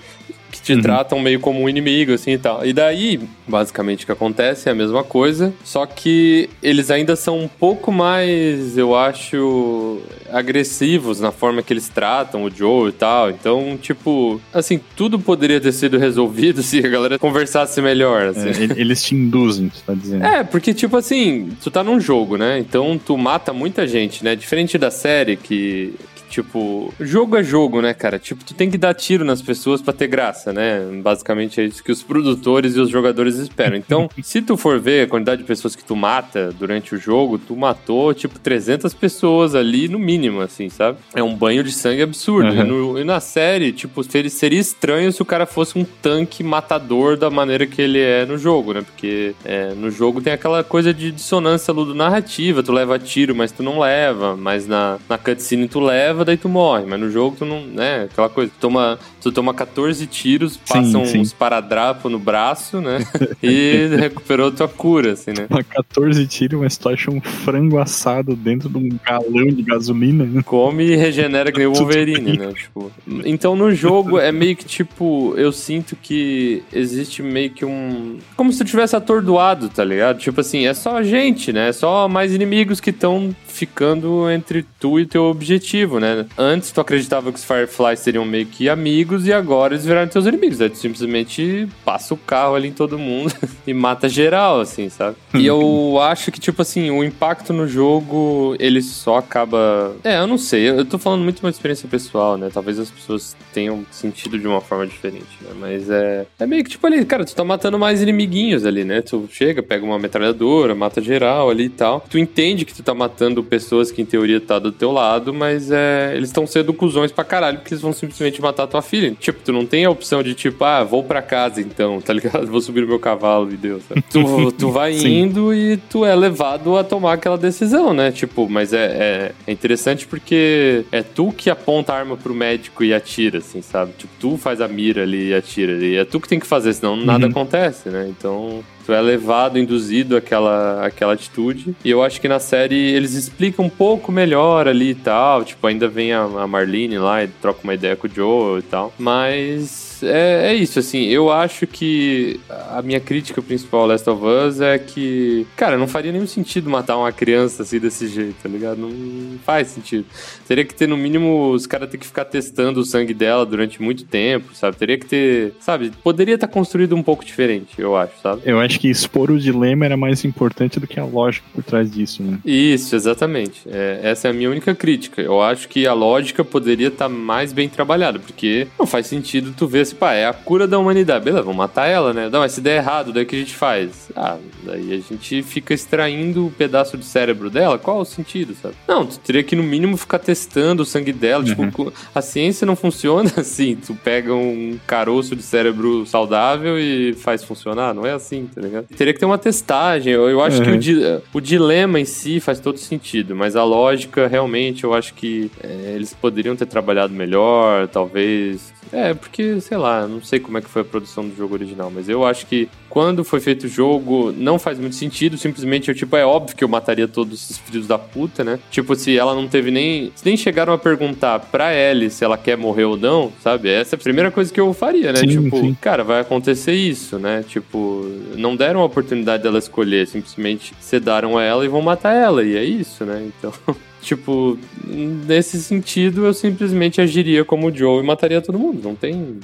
Te 0.70 0.74
Uhum. 0.76 0.82
tratam 0.84 1.20
meio 1.20 1.40
como 1.40 1.60
um 1.62 1.68
inimigo, 1.68 2.14
assim 2.14 2.34
e 2.34 2.38
tal. 2.38 2.64
E 2.64 2.72
daí, 2.72 3.20
basicamente, 3.48 4.04
o 4.04 4.06
que 4.06 4.12
acontece 4.12 4.70
é 4.70 4.72
a 4.72 4.76
mesma 4.76 5.04
coisa, 5.04 5.52
só 5.64 5.84
que 5.88 6.48
eles 6.62 6.92
ainda 6.92 7.16
são 7.16 7.40
um 7.40 7.48
pouco 7.48 7.92
mais, 7.92 8.78
eu 8.78 8.96
acho, 8.96 10.00
agressivos 10.32 11.20
na 11.20 11.32
forma 11.32 11.64
que 11.64 11.74
eles 11.74 11.90
tratam 11.90 12.44
o 12.44 12.52
Joe 12.52 12.90
e 12.90 12.92
tal. 12.92 13.30
Então, 13.32 13.78
tipo, 13.82 14.40
assim, 14.54 14.80
tudo 14.96 15.18
poderia 15.20 15.60
ter 15.60 15.72
sido 15.72 15.98
resolvido 15.98 16.62
se 16.64 16.78
a 16.86 16.88
galera 16.88 17.18
conversasse 17.18 17.82
melhor, 17.82 18.28
assim. 18.28 18.50
É, 18.50 18.64
ele- 18.64 18.80
eles 18.82 19.04
te 19.04 19.16
induzem, 19.16 19.70
tu 19.70 19.82
tá 19.86 19.94
dizendo. 19.96 20.24
É, 20.24 20.44
porque, 20.44 20.74
tipo 20.74 20.96
assim, 20.98 21.50
tu 21.64 21.72
tá 21.72 21.84
num 21.84 22.00
jogo, 22.00 22.38
né? 22.38 22.60
Então 22.60 23.00
tu 23.04 23.18
mata 23.18 23.52
muita 23.54 23.88
gente, 23.88 24.24
né? 24.24 24.36
Diferente 24.36 24.78
da 24.78 24.92
série 24.92 25.36
que. 25.36 25.94
Tipo, 26.30 26.94
jogo 27.00 27.36
é 27.38 27.44
jogo, 27.44 27.82
né, 27.82 27.94
cara? 27.94 28.20
Tipo, 28.20 28.44
tu 28.44 28.54
tem 28.54 28.70
que 28.70 28.78
dar 28.78 28.94
tiro 28.94 29.26
nas 29.26 29.42
pessoas 29.42 29.82
pra 29.82 29.92
ter 29.94 30.08
graça, 30.08 30.54
né? 30.54 30.82
Basicamente 31.04 31.60
é 31.60 31.66
isso 31.66 31.84
que 31.84 31.92
os 31.92 32.04
produtores 32.04 32.76
e 32.76 32.80
os 32.80 32.90
jogadores 32.90 33.36
esperam. 33.38 33.76
Então, 33.76 34.10
se 34.22 34.42
tu 34.42 34.56
for 34.56 34.80
ver 34.80 35.06
a 35.06 35.08
quantidade 35.08 35.42
de 35.42 35.48
pessoas 35.48 35.76
que 35.76 35.84
tu 35.84 35.96
mata 35.96 36.52
durante 36.58 36.94
o 36.96 36.98
jogo, 36.98 37.38
tu 37.38 37.56
matou, 37.56 38.14
tipo, 38.14 38.40
300 38.40 38.94
pessoas 38.94 39.56
ali 39.56 39.88
no 39.88 39.98
mínimo, 40.00 40.42
assim, 40.42 40.70
sabe? 40.70 40.98
É 41.16 41.24
um 41.24 41.36
banho 41.36 41.64
de 41.64 41.72
sangue 41.72 42.02
absurdo. 42.02 42.50
Uhum. 42.52 42.62
E, 42.62 42.64
no- 42.64 43.00
e 43.00 43.04
na 43.04 43.20
série, 43.20 43.72
tipo, 43.72 44.04
seria, 44.04 44.30
seria 44.30 44.60
estranho 44.60 45.12
se 45.12 45.22
o 45.22 45.26
cara 45.26 45.46
fosse 45.46 45.78
um 45.78 45.84
tanque 45.84 46.44
matador 46.44 47.18
da 47.18 47.30
maneira 47.30 47.66
que 47.66 47.82
ele 47.82 48.00
é 48.00 48.26
no 48.26 48.38
jogo, 48.38 48.74
né? 48.74 48.82
Porque 48.82 49.34
é, 49.44 49.74
no 49.74 49.90
jogo 49.90 50.22
tem 50.22 50.32
aquela 50.34 50.64
coisa 50.64 50.94
de 50.94 51.12
dissonância 51.12 51.74
ludo-narrativa. 51.74 52.62
Tu 52.64 52.72
leva 52.72 53.00
tiro, 53.00 53.36
mas 53.36 53.52
tu 53.52 53.64
não 53.64 53.80
leva. 53.80 54.36
Mas 54.36 54.68
na, 54.68 54.98
na 55.10 55.18
cutscene 55.18 55.68
tu 55.68 55.80
leva, 55.80 56.19
daí 56.26 56.38
tu 56.38 56.50
morre. 56.50 56.86
Mas 56.86 57.00
no 57.00 57.10
jogo 57.10 57.36
tu 57.38 57.46
não, 57.46 57.62
né? 57.66 58.04
Aquela 58.04 58.30
coisa. 58.30 58.52
Tu 58.52 58.60
toma, 58.60 59.00
tu 59.22 59.32
toma 59.32 59.54
14 59.54 60.06
tiros, 60.08 60.58
passa 60.58 61.06
sim. 61.06 61.20
uns 61.20 61.34
paradrapos 61.34 62.12
no 62.12 62.20
braço, 62.20 62.82
né? 62.82 63.00
e 63.42 63.88
recuperou 63.98 64.52
tua 64.52 64.68
cura, 64.68 65.14
assim, 65.14 65.32
né? 65.32 65.48
Uma 65.50 65.64
14 65.64 66.26
tiros, 66.28 66.60
mas 66.60 66.78
tu 66.78 66.90
acha 66.90 67.12
um 67.12 67.22
frango 67.22 67.80
assado 67.80 68.36
dentro 68.36 68.70
de 68.70 68.78
um 68.78 68.90
galão 69.06 69.48
de 69.48 69.64
gasolina. 69.64 70.26
né? 70.26 70.42
come 70.44 70.84
e 70.84 70.96
regenera 70.96 71.52
que 71.52 71.60
nem 71.60 71.68
o 71.68 71.74
Wolverine, 71.74 72.38
né? 72.38 72.54
Tipo, 72.54 72.92
então 73.26 73.56
no 73.56 73.72
jogo 73.74 74.18
é 74.20 74.32
meio 74.32 74.56
que 74.56 74.66
tipo, 74.66 75.34
eu 75.38 75.52
sinto 75.52 75.96
que 75.96 76.64
existe 76.74 77.22
meio 77.22 77.52
que 77.52 77.66
um. 77.66 78.18
Como 78.36 78.52
se 78.52 78.60
tu 78.60 78.66
tivesse 78.66 78.96
atordoado, 78.96 79.70
tá 79.70 79.84
ligado? 79.84 80.20
Tipo 80.20 80.42
assim, 80.42 80.66
é 80.66 80.74
só 80.74 81.02
gente, 81.04 81.54
né? 81.54 81.70
É 81.70 81.74
só 81.74 82.08
mais 82.08 82.34
inimigos 82.34 82.80
que 82.80 82.90
estão 82.90 83.36
ficando 83.60 84.30
entre 84.30 84.66
tu 84.80 85.00
e 85.00 85.06
teu 85.06 85.24
objetivo, 85.26 86.00
né? 86.00 86.26
Antes 86.38 86.72
tu 86.72 86.80
acreditava 86.80 87.30
que 87.32 87.38
os 87.38 87.44
Fireflies 87.44 88.00
seriam 88.00 88.24
meio 88.24 88.46
que 88.46 88.70
amigos 88.70 89.28
e 89.28 89.34
agora 89.34 89.74
eles 89.74 89.86
viraram 89.86 90.08
teus 90.08 90.26
inimigos. 90.26 90.62
Aí 90.62 90.70
tu 90.70 90.78
simplesmente 90.78 91.68
passa 91.84 92.14
o 92.14 92.18
carro 92.18 92.56
ali 92.56 92.70
em 92.70 92.72
todo 92.72 92.98
mundo 92.98 93.34
e 93.68 93.74
mata 93.74 94.08
geral, 94.08 94.62
assim, 94.62 94.88
sabe? 94.88 95.18
E 95.34 95.46
eu 95.46 96.00
acho 96.02 96.32
que, 96.32 96.40
tipo 96.40 96.62
assim, 96.62 96.90
o 96.90 97.04
impacto 97.04 97.52
no 97.52 97.68
jogo, 97.68 98.56
ele 98.60 98.82
só 98.82 99.18
acaba. 99.18 99.96
É, 100.04 100.18
eu 100.18 100.28
não 100.28 100.38
sei. 100.38 100.70
Eu 100.70 100.86
tô 100.86 100.98
falando 100.98 101.22
muito 101.22 101.40
uma 101.42 101.50
experiência 101.50 101.88
pessoal, 101.90 102.38
né? 102.38 102.50
Talvez 102.54 102.80
as 102.80 102.90
pessoas 102.90 103.36
tenham 103.54 103.86
sentido 103.92 104.40
de 104.40 104.48
uma 104.48 104.62
forma 104.62 104.88
diferente, 104.88 105.28
né? 105.42 105.50
Mas 105.60 105.90
é. 105.90 106.26
É 106.40 106.46
meio 106.46 106.64
que, 106.64 106.70
tipo, 106.70 106.88
ali, 106.88 107.04
cara, 107.04 107.26
tu 107.26 107.36
tá 107.36 107.44
matando 107.44 107.78
mais 107.78 108.02
inimiguinhos 108.02 108.66
ali, 108.66 108.86
né? 108.86 109.02
Tu 109.02 109.28
chega, 109.32 109.62
pega 109.62 109.86
uma 109.86 110.00
metralhadora, 110.00 110.74
mata 110.74 111.02
geral 111.02 111.50
ali 111.50 111.66
e 111.66 111.70
tal. 111.70 112.06
Tu 112.10 112.18
entende 112.18 112.64
que 112.64 112.74
tu 112.74 112.82
tá 112.84 112.94
matando 112.94 113.44
pessoas 113.50 113.92
que, 113.92 114.02
em 114.02 114.06
teoria, 114.06 114.40
tá 114.40 114.60
do 114.60 114.72
teu 114.72 114.92
lado, 114.92 115.34
mas 115.34 115.72
é. 115.72 116.14
Eles 116.16 116.30
estão 116.30 116.46
sendo 116.46 116.74
cuzões 116.74 117.12
pra 117.12 117.24
caralho, 117.24 117.58
porque 117.60 117.74
eles 117.74 117.82
vão 117.82 117.92
simplesmente 117.94 118.42
matar 118.42 118.68
tua 118.68 118.82
filha. 118.82 119.16
Tipo, 119.20 119.40
tu 119.44 119.52
não 119.52 119.66
tem 119.66 119.86
a 119.86 119.90
opção 119.90 120.22
de 120.22 120.34
tipo, 120.34 120.64
ah, 120.64 120.84
vou 120.84 121.04
pra 121.04 121.22
casa 121.22 121.60
então, 121.62 122.00
tá 122.00 122.14
ligado? 122.14 122.48
Vou 122.48 122.62
subir 122.62 122.82
no 122.82 122.88
meu 122.88 123.00
cavalo 123.00 123.52
e 123.52 123.58
Deus. 123.58 123.84
Tu, 124.12 124.52
tu 124.54 124.72
vai 124.72 124.94
indo 125.06 125.54
e 125.54 125.78
tu 125.78 126.06
é 126.06 126.16
levado 126.16 126.78
a 126.78 126.84
tomar 126.84 127.14
aquela 127.14 127.38
decisão, 127.38 127.94
né? 127.94 128.12
Tipo, 128.12 128.48
mas 128.50 128.74
é, 128.74 128.86
é, 128.86 129.32
é 129.48 129.52
interessante 129.52 130.06
porque 130.08 130.84
é 130.92 131.02
tu 131.02 131.32
que 131.32 131.50
aponta 131.50 131.94
a 131.94 131.98
arma 131.98 132.16
pro 132.18 132.34
médico 132.36 132.84
e 132.84 132.94
atira, 132.94 133.40
assim, 133.40 133.62
sabe? 133.62 133.94
Tipo, 133.98 134.14
tu 134.20 134.38
faz 134.38 134.62
a 134.62 134.68
mira 134.68 135.04
ali 135.04 135.30
e 135.30 135.34
atira. 135.34 135.74
E 135.74 135.96
é 135.96 136.06
tu 136.06 136.20
que 136.20 136.28
tem 136.28 136.40
que 136.40 136.48
fazer, 136.48 136.74
senão 136.74 136.96
nada 136.96 137.26
Uhum. 137.26 137.32
acontece, 137.32 137.90
né? 137.90 138.08
Então. 138.10 138.64
Tu 138.90 138.94
é 138.94 139.02
levado, 139.02 139.60
induzido 139.60 140.18
àquela, 140.18 140.84
àquela 140.84 141.14
atitude. 141.14 141.76
E 141.86 141.92
eu 141.92 142.02
acho 142.02 142.20
que 142.20 142.28
na 142.28 142.40
série 142.40 142.76
eles 142.76 143.14
explicam 143.14 143.64
um 143.64 143.70
pouco 143.70 144.12
melhor 144.12 144.68
ali 144.68 144.90
e 144.90 144.96
tal. 144.96 145.46
Tipo, 145.46 145.68
ainda 145.68 145.88
vem 145.88 146.12
a, 146.12 146.24
a 146.24 146.48
Marlene 146.48 146.98
lá 146.98 147.24
e 147.24 147.28
troca 147.28 147.60
uma 147.64 147.76
ideia 147.76 147.96
com 147.96 148.08
o 148.08 148.10
Joe 148.10 148.58
e 148.58 148.64
tal. 148.64 148.92
Mas 148.98 149.89
é, 150.04 150.52
é 150.52 150.56
isso, 150.56 150.80
assim. 150.80 151.06
Eu 151.06 151.32
acho 151.32 151.66
que 151.68 152.40
a 152.72 152.82
minha 152.82 153.00
crítica 153.00 153.42
principal 153.42 153.82
ao 153.82 153.88
Last 153.88 154.10
of 154.10 154.24
Us 154.24 154.62
é 154.62 154.78
que, 154.78 155.46
cara, 155.56 155.78
não 155.78 155.88
faria 155.88 156.12
nenhum 156.12 156.28
sentido 156.28 156.70
matar 156.70 156.98
uma 156.98 157.12
criança 157.12 157.64
assim 157.64 157.80
desse 157.80 158.08
jeito, 158.08 158.36
tá 158.42 158.50
ligado? 158.50 158.78
Não 158.78 159.40
faz 159.40 159.68
sentido. 159.68 160.06
Teria 160.48 160.66
que 160.66 160.74
ter, 160.74 160.88
no 160.88 160.98
mínimo, 160.98 161.52
os 161.52 161.66
caras 161.66 161.90
ter 161.90 161.98
que 161.98 162.08
ficar 162.08 162.26
testando 162.26 162.80
o 162.80 162.86
sangue 162.86 163.14
dela 163.14 163.46
durante 163.46 163.82
muito 163.82 164.06
tempo, 164.06 164.54
sabe? 164.54 164.78
Teria 164.78 164.98
que 164.98 165.06
ter, 165.06 165.54
sabe? 165.60 165.92
Poderia 166.04 166.36
estar 166.36 166.48
construído 166.48 166.96
um 166.96 167.04
pouco 167.04 167.26
diferente, 167.26 167.74
eu 167.78 167.96
acho, 167.96 168.14
sabe? 168.22 168.42
Eu 168.46 168.60
acho 168.60 168.80
que 168.80 168.90
expor 168.90 169.32
o 169.32 169.40
dilema 169.40 169.86
era 169.86 169.98
mais 169.98 170.24
importante 170.26 170.80
do 170.80 170.88
que 170.88 171.00
a 171.00 171.06
lógica 171.06 171.46
por 171.54 171.64
trás 171.64 171.92
disso, 171.92 172.24
né? 172.24 172.40
Isso, 172.46 172.96
exatamente. 172.96 173.62
É, 173.68 174.00
essa 174.04 174.28
é 174.28 174.32
a 174.32 174.34
minha 174.34 174.50
única 174.50 174.74
crítica. 174.74 175.22
Eu 175.22 175.42
acho 175.42 175.68
que 175.68 175.86
a 175.86 175.94
lógica 175.94 176.44
poderia 176.44 176.88
estar 176.88 177.10
mais 177.10 177.52
bem 177.54 177.68
trabalhada, 177.70 178.20
porque 178.20 178.68
não 178.78 178.86
faz 178.86 179.08
sentido 179.08 179.54
tu 179.56 179.68
ver 179.68 179.89
assim, 179.90 179.96
pá, 180.00 180.14
é 180.14 180.26
a 180.26 180.34
cura 180.34 180.68
da 180.68 180.78
humanidade. 180.80 181.24
Beleza, 181.26 181.42
vamos 181.44 181.58
matar 181.58 181.88
ela, 181.88 182.14
né? 182.14 182.30
Não, 182.32 182.40
mas 182.40 182.52
se 182.54 182.62
der 182.62 182.78
errado, 182.78 183.12
daí 183.14 183.24
o 183.24 183.26
que 183.26 183.36
a 183.36 183.40
gente 183.40 183.56
faz? 183.56 184.10
Ah, 184.16 184.38
daí 184.64 184.94
a 184.94 185.14
gente 185.14 185.42
fica 185.44 185.74
extraindo 185.74 186.48
o 186.48 186.52
pedaço 186.52 186.98
de 186.98 187.06
cérebro 187.06 187.50
dela. 187.50 187.78
Qual 187.78 188.00
o 188.00 188.06
sentido, 188.06 188.56
sabe? 188.62 188.76
Não, 188.88 189.06
tu 189.06 189.20
teria 189.20 189.44
que 189.44 189.56
no 189.56 189.64
mínimo 189.64 189.98
ficar 189.98 190.20
testando 190.20 190.84
o 190.84 190.86
sangue 190.86 191.12
dela. 191.14 191.44
Tipo, 191.44 191.72
co- 191.72 191.94
a 192.14 192.22
ciência 192.22 192.66
não 192.66 192.76
funciona 192.76 193.32
assim. 193.38 193.76
Tu 193.76 193.94
pega 193.96 194.34
um 194.34 194.78
caroço 194.88 195.36
de 195.36 195.44
cérebro 195.44 196.06
saudável 196.06 196.80
e 196.80 197.14
faz 197.14 197.44
funcionar. 197.44 197.94
Não 197.94 198.06
é 198.06 198.12
assim, 198.14 198.50
tá 198.54 198.62
ligado? 198.62 198.86
Teria 198.96 199.14
que 199.14 199.20
ter 199.20 199.26
uma 199.26 199.38
testagem. 199.38 200.14
Eu, 200.14 200.30
eu 200.30 200.42
acho 200.42 200.62
que 200.62 200.70
Uhum. 200.70 200.76
o, 200.76 200.80
di- 200.80 201.02
o 201.34 201.42
dilema 201.42 202.00
em 202.00 202.06
si 202.06 202.40
faz 202.40 202.60
todo 202.60 202.78
sentido, 202.78 203.36
mas 203.36 203.56
a 203.56 203.64
lógica, 203.64 204.28
realmente, 204.28 204.84
eu 204.84 204.94
acho 204.94 205.14
que 205.14 205.50
é, 205.64 205.94
eles 205.96 206.14
poderiam 206.14 206.56
ter 206.56 206.66
trabalhado 206.66 207.14
melhor, 207.14 207.88
talvez. 207.88 208.74
É, 208.92 209.14
porque, 209.14 209.60
sei 209.62 209.78
lá, 209.78 210.08
não 210.08 210.22
sei 210.22 210.40
como 210.40 210.58
é 210.58 210.62
que 210.62 210.70
foi 210.70 210.82
a 210.82 210.86
produção 210.86 211.28
do 211.28 211.36
jogo 211.36 211.54
original, 211.54 211.92
mas 211.94 212.10
eu 212.10 212.26
acho 212.26 212.46
que 212.46 212.68
quando 212.90 213.24
foi 213.24 213.40
feito 213.40 213.66
o 213.66 213.68
jogo, 213.68 214.34
não 214.36 214.58
faz 214.58 214.80
muito 214.80 214.96
sentido. 214.96 215.38
Simplesmente, 215.38 215.90
eu, 215.90 215.96
tipo, 215.96 216.16
é 216.16 216.26
óbvio 216.26 216.56
que 216.56 216.64
eu 216.64 216.68
mataria 216.68 217.08
todos 217.08 217.44
esses 217.44 217.58
filhos 217.58 217.88
da 217.88 217.98
puta, 218.00 218.44
né? 218.44 218.60
Tipo, 218.72 218.96
se 218.96 219.18
ela 219.18 219.36
não 219.36 219.48
teve 219.48 219.70
nem. 219.70 220.12
Se 220.16 220.26
nem 220.26 220.36
chegaram 220.36 220.74
a 220.74 220.78
perguntar 220.78 221.40
pra 221.40 221.74
Ellie 221.74 222.10
se 222.10 222.24
ela 222.24 222.38
quer 222.38 222.58
morrer 222.58 222.86
ou 222.86 222.98
não, 222.98 223.32
sabe? 223.42 223.70
Essa 223.70 223.96
é 223.96 223.98
a 223.98 224.00
primeira 224.00 224.32
coisa 224.32 224.52
que 224.52 224.60
eu 224.60 224.74
faria, 224.74 225.14
né? 225.14 225.20
Sim, 225.20 225.28
tipo, 225.28 225.60
sim. 225.60 225.78
cara, 225.80 226.04
vai 226.04 226.22
acontecer 226.22 226.74
isso, 226.74 227.20
né? 227.20 227.44
Tipo, 227.48 228.06
não 228.36 228.56
deram 228.56 228.82
a 228.82 228.86
oportunidade 228.86 229.44
dela 229.44 229.60
escolher, 229.60 230.08
simplesmente 230.08 230.74
sedaram 230.80 231.38
a 231.38 231.44
ela 231.44 231.64
e 231.64 231.68
vão 231.68 231.82
matar 231.82 232.14
ela, 232.14 232.44
e 232.44 232.58
é 232.58 232.64
isso, 232.64 233.06
né? 233.06 233.28
Então. 233.28 233.54
Tipo, 234.02 234.58
nesse 234.86 235.62
sentido, 235.62 236.26
eu 236.26 236.34
simplesmente 236.34 237.02
agiria 237.02 237.44
como 237.44 237.68
o 237.68 237.76
Joe 237.76 238.02
e 238.02 238.06
mataria 238.06 238.42
todo 238.42 238.58
mundo. 238.58 238.82
Não 238.84 238.96
tem. 238.96 239.38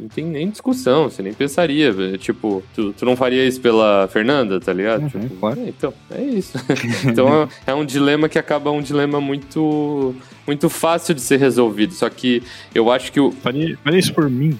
Não 0.00 0.08
tem 0.08 0.24
nem 0.24 0.48
discussão, 0.48 1.10
você 1.10 1.22
nem 1.22 1.34
pensaria. 1.34 1.92
velho. 1.92 2.16
Tipo, 2.16 2.62
tu, 2.74 2.92
tu 2.92 3.04
não 3.04 3.16
faria 3.16 3.44
isso 3.44 3.60
pela 3.60 4.08
Fernanda, 4.08 4.58
tá 4.58 4.72
ligado? 4.72 5.02
Uhum, 5.02 5.08
tipo, 5.08 5.36
claro. 5.36 5.60
é, 5.60 5.68
então, 5.68 5.92
é 6.10 6.22
isso. 6.22 6.56
então 7.04 7.42
é, 7.66 7.72
é 7.72 7.74
um 7.74 7.84
dilema 7.84 8.28
que 8.28 8.38
acaba 8.38 8.70
um 8.70 8.80
dilema 8.80 9.20
muito. 9.20 10.14
Muito 10.46 10.70
fácil 10.70 11.14
de 11.14 11.20
ser 11.20 11.38
resolvido. 11.38 11.92
Só 11.92 12.08
que 12.08 12.42
eu 12.74 12.90
acho 12.90 13.12
que 13.12 13.20
o. 13.20 13.30
Faria, 13.30 13.76
faria 13.84 13.98
isso 13.98 14.14
por 14.14 14.30
mim. 14.30 14.58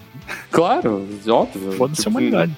Claro, 0.50 1.06
óbvio. 1.28 1.72
Foda-se 1.72 2.00
a 2.00 2.04
Tipo, 2.04 2.10
humanidade. 2.10 2.52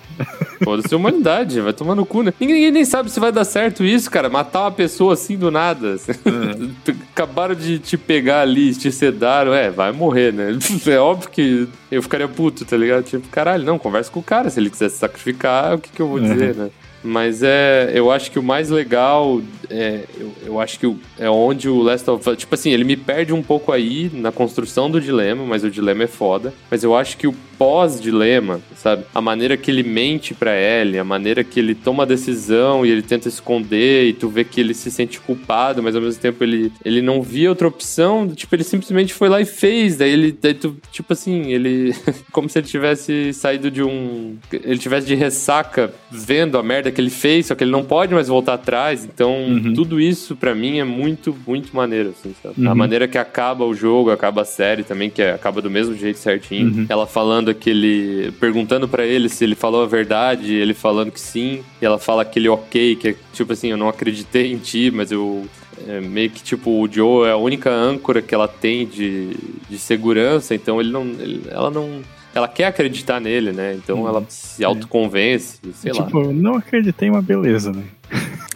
Foda-se 0.62 0.94
a 0.94 0.96
humanidade, 0.96 1.61
vai 1.61 1.72
tomar 1.72 1.94
no 1.94 2.06
cu, 2.06 2.22
né? 2.22 2.33
Ninguém, 2.38 2.70
nem 2.70 2.85
sabe 2.85 3.11
se 3.11 3.20
vai 3.20 3.33
dar 3.33 3.44
certo 3.44 3.85
isso, 3.85 4.11
cara. 4.11 4.28
Matar 4.28 4.62
uma 4.62 4.72
pessoa 4.72 5.14
assim 5.14 5.37
do 5.37 5.50
nada. 5.50 5.96
Acabaram 7.12 7.54
de 7.54 7.78
te 7.78 7.96
pegar 7.96 8.42
ali, 8.42 8.74
te 8.74 8.90
sedaram, 8.90 9.52
é, 9.54 9.70
vai 9.70 9.92
morrer, 9.92 10.33
né? 10.33 10.59
É 10.90 10.98
óbvio 10.98 11.30
que 11.30 11.68
eu 11.90 12.02
ficaria 12.02 12.26
puto, 12.26 12.64
tá 12.64 12.76
ligado? 12.76 13.04
Tipo, 13.04 13.28
caralho, 13.28 13.64
não, 13.64 13.78
conversa 13.78 14.11
com 14.11 14.20
o 14.20 14.22
cara. 14.22 14.50
Se 14.50 14.59
ele 14.59 14.70
quiser 14.70 14.88
se 14.88 14.98
sacrificar, 14.98 15.74
o 15.74 15.78
que, 15.78 15.90
que 15.90 16.00
eu 16.00 16.09
vou 16.09 16.18
dizer, 16.18 16.54
né? 16.54 16.70
Mas 17.02 17.42
é, 17.42 17.90
eu 17.94 18.11
acho 18.11 18.30
que 18.30 18.38
o 18.38 18.42
mais 18.42 18.68
legal, 18.68 19.40
é, 19.70 20.04
eu, 20.18 20.33
eu 20.46 20.61
acho 20.61 20.78
que 20.78 20.96
é 21.18 21.30
onde 21.30 21.68
o 21.68 21.80
Last 21.83 22.09
of 22.11 22.28
Us, 22.28 22.37
tipo 22.37 22.54
assim, 22.54 22.70
ele 22.72 22.85
me 22.85 22.96
perde 22.96 23.33
um 23.33 23.42
pouco 23.42 23.72
aí 23.72 24.11
na 24.12 24.30
construção 24.30 24.90
do 24.90 25.00
dilema, 25.00 25.44
mas 25.46 25.64
o 25.64 25.70
dilema 25.70 26.04
é 26.04 26.06
foda. 26.06 26.52
Mas 26.70 26.85
eu 26.85 26.94
acho 26.94 27.16
que 27.16 27.26
o 27.26 27.35
pós-dilema, 27.61 28.59
sabe? 28.75 29.05
A 29.14 29.20
maneira 29.20 29.55
que 29.55 29.70
ele 29.70 29.83
mente 29.83 30.33
pra 30.33 30.57
Ellie, 30.59 30.99
a 30.99 31.05
maneira 31.05 31.44
que 31.44 31.61
ele 31.61 31.75
toma 31.75 32.05
a 32.05 32.07
decisão 32.07 32.87
e 32.87 32.90
ele 32.90 33.03
tenta 33.03 33.29
esconder 33.29 34.07
e 34.09 34.12
tu 34.14 34.31
vê 34.31 34.44
que 34.44 34.59
ele 34.59 34.73
se 34.73 34.90
sente 34.90 35.20
culpado, 35.20 35.83
mas 35.83 35.94
ao 35.94 36.01
mesmo 36.01 36.20
tempo 36.20 36.42
ele, 36.42 36.73
ele 36.85 37.03
não 37.03 37.20
via 37.23 37.51
outra 37.51 37.68
opção, 37.68 38.27
tipo, 38.29 38.55
ele 38.55 38.64
simplesmente 38.64 39.12
foi 39.12 39.29
lá 39.29 39.40
e 39.40 39.44
fez, 39.44 39.99
daí 39.99 40.11
ele, 40.11 40.33
daí 40.40 40.55
tu, 40.55 40.75
tipo 40.90 41.12
assim, 41.12 41.53
ele, 41.53 41.94
como 42.33 42.49
se 42.49 42.59
ele 42.59 42.66
tivesse 42.66 43.33
saído 43.35 43.70
de 43.70 43.83
um, 43.83 44.37
ele 44.53 44.79
tivesse 44.79 45.07
de 45.07 45.14
ressaca 45.14 45.92
vendo 46.11 46.57
a 46.57 46.62
merda 46.62 46.90
que 46.90 47.01
ele 47.01 47.11
fez, 47.11 47.46
só 47.46 47.55
que 47.55 47.62
ele 47.62 47.70
não 47.70 47.85
pode 47.85 48.14
mais 48.14 48.27
voltar 48.29 48.55
atrás, 48.55 49.05
então 49.05 49.31
tudo 49.75 50.01
isso 50.01 50.35
pra 50.35 50.55
mim 50.55 50.79
é 50.79 50.85
muito, 50.85 51.37
muito 51.46 51.77
maneiro, 51.77 52.14
assim, 52.18 52.35
sabe? 52.42 52.55
A 52.66 52.70
Uhum. 52.70 52.75
maneira 52.77 53.07
que 53.07 53.18
acaba 53.18 53.64
o 53.66 53.75
jogo, 53.75 54.11
acaba 54.11 54.42
a 54.42 54.44
série 54.46 54.83
também, 54.83 55.11
que 55.11 55.20
é- 55.20 55.33
acaba 55.33 55.61
do 55.61 55.70
mesmo 55.70 55.94
jeito 55.94 56.18
certinho, 56.18 56.68
Uhum. 56.68 56.87
ela 56.88 57.07
falando 57.07 57.50
aquele, 57.51 58.33
perguntando 58.41 58.89
pra 58.89 59.05
ele 59.07 59.29
se 59.29 59.45
ele 59.45 59.55
falou 59.55 59.83
a 59.83 59.87
verdade, 59.87 60.55
ele 60.55 60.73
falando 60.75 61.11
que 61.11 61.21
sim, 61.21 61.63
e 61.81 61.85
ela 61.85 61.99
fala 61.99 62.23
aquele 62.23 62.49
ok, 62.49 62.97
que 62.97 63.09
é 63.09 63.15
tipo 63.33 63.53
assim, 63.53 63.69
eu 63.69 63.77
não 63.77 63.89
acreditei 63.89 64.53
em 64.53 64.59
ti, 64.59 64.91
mas 64.91 65.11
eu 65.13 65.45
é, 65.89 66.01
meio 66.01 66.31
que 66.31 66.43
tipo 66.43 66.71
o 66.71 66.91
Joe 66.91 67.27
é 67.29 67.33
a 67.33 67.37
única 67.37 67.71
âncora 67.71 68.21
que 68.23 68.35
ela 68.35 68.47
tem 68.49 68.87
de, 68.87 69.31
de 69.69 69.79
segurança, 69.79 70.55
então 70.55 70.81
ele 70.81 70.91
não, 70.91 71.03
ele- 71.03 71.43
ela 71.51 71.71
não, 71.71 72.01
ela 72.35 72.47
quer 72.47 72.67
acreditar 72.67 73.19
nele, 73.21 73.51
né? 73.53 73.75
Então 73.75 74.07
ela 74.07 74.25
se 74.29 74.63
autoconvence, 74.65 75.59
sei 75.75 75.93
lá. 75.93 76.05
tipo, 76.07 76.33
não 76.33 76.57
acreditei, 76.57 77.11
mas 77.11 77.25
beleza, 77.25 77.73
né? 77.73 77.83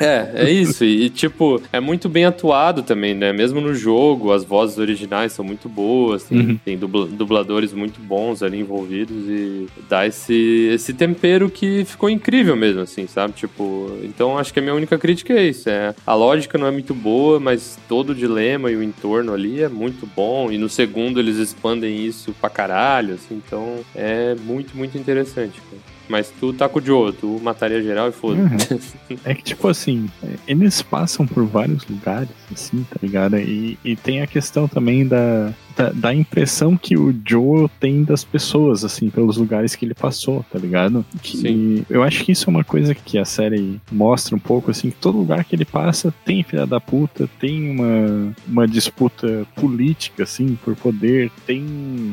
É, 0.00 0.28
é 0.34 0.50
isso. 0.50 0.84
E, 0.84 1.08
tipo, 1.08 1.62
é 1.72 1.78
muito 1.78 2.08
bem 2.08 2.24
atuado 2.24 2.82
também, 2.82 3.14
né? 3.14 3.32
Mesmo 3.32 3.60
no 3.60 3.72
jogo, 3.74 4.32
as 4.32 4.42
vozes 4.44 4.76
originais 4.78 5.32
são 5.32 5.44
muito 5.44 5.68
boas, 5.68 6.24
tem, 6.24 6.38
Uhum. 6.40 6.58
tem 6.64 6.76
dubla- 6.76 7.06
dubladores 7.06 7.72
muito 7.72 8.00
bons 8.00 8.42
ali 8.42 8.58
envolvidos 8.58 9.16
e 9.28 9.68
dá 9.88 10.04
esse, 10.04 10.68
esse 10.74 10.92
tempero 10.92 11.48
que 11.48 11.84
ficou 11.84 12.10
incrível 12.10 12.56
mesmo, 12.56 12.80
assim, 12.80 13.06
sabe? 13.06 13.34
Tipo, 13.34 13.96
então 14.02 14.36
acho 14.36 14.52
que 14.52 14.58
a 14.58 14.62
minha 14.62 14.74
única 14.74 14.98
crítica 14.98 15.32
é 15.32 15.46
isso. 15.46 15.68
É, 15.70 15.94
a 16.04 16.14
lógica 16.14 16.58
não 16.58 16.66
é 16.66 16.70
muito 16.72 16.92
boa, 16.92 17.38
mas 17.38 17.78
todo 17.88 18.10
o 18.10 18.14
dilema 18.14 18.70
e 18.72 18.76
o 18.76 18.82
entorno 18.82 19.32
ali 19.32 19.62
é 19.62 19.68
muito 19.68 20.08
bom. 20.16 20.50
E 20.50 20.58
no 20.58 20.68
segundo 20.68 21.20
eles 21.20 21.36
expandem 21.36 22.04
isso 22.04 22.34
pra 22.40 22.50
caralho, 22.50 23.14
assim, 23.14 23.40
então 23.46 23.76
é 23.94 24.34
muito, 24.44 24.76
muito 24.76 24.98
interessante, 24.98 25.60
cara. 25.70 25.93
Mas 26.08 26.32
tu 26.38 26.52
tá 26.52 26.68
com 26.68 26.78
o 26.78 26.82
Joe, 26.82 27.12
tu 27.12 27.40
mataria 27.42 27.82
geral 27.82 28.08
e 28.08 28.12
foda-se. 28.12 28.78
É 29.24 29.34
que, 29.34 29.42
tipo 29.42 29.68
assim, 29.68 30.08
eles 30.46 30.82
passam 30.82 31.26
por 31.26 31.44
vários 31.46 31.86
lugares, 31.86 32.28
assim, 32.52 32.86
tá 32.90 32.96
ligado? 33.02 33.38
E, 33.38 33.78
e 33.84 33.96
tem 33.96 34.20
a 34.20 34.26
questão 34.26 34.68
também 34.68 35.06
da, 35.06 35.52
da, 35.76 35.90
da 35.90 36.14
impressão 36.14 36.76
que 36.76 36.96
o 36.96 37.14
Joel 37.26 37.70
tem 37.80 38.04
das 38.04 38.24
pessoas, 38.24 38.84
assim, 38.84 39.10
pelos 39.10 39.36
lugares 39.36 39.74
que 39.74 39.84
ele 39.84 39.94
passou, 39.94 40.44
tá 40.50 40.58
ligado? 40.58 41.04
Que 41.22 41.36
Sim. 41.36 41.86
eu 41.90 42.02
acho 42.02 42.24
que 42.24 42.32
isso 42.32 42.48
é 42.48 42.50
uma 42.50 42.64
coisa 42.64 42.94
que 42.94 43.18
a 43.18 43.24
série 43.24 43.80
mostra 43.90 44.34
um 44.36 44.38
pouco, 44.38 44.70
assim, 44.70 44.90
que 44.90 44.96
todo 44.96 45.18
lugar 45.18 45.44
que 45.44 45.54
ele 45.54 45.64
passa 45.64 46.12
tem 46.24 46.42
filha 46.42 46.66
da 46.66 46.80
puta, 46.80 47.28
tem 47.40 47.70
uma, 47.70 48.32
uma 48.46 48.66
disputa 48.68 49.46
política, 49.56 50.22
assim, 50.22 50.56
por 50.64 50.74
poder, 50.76 51.30
tem. 51.46 51.64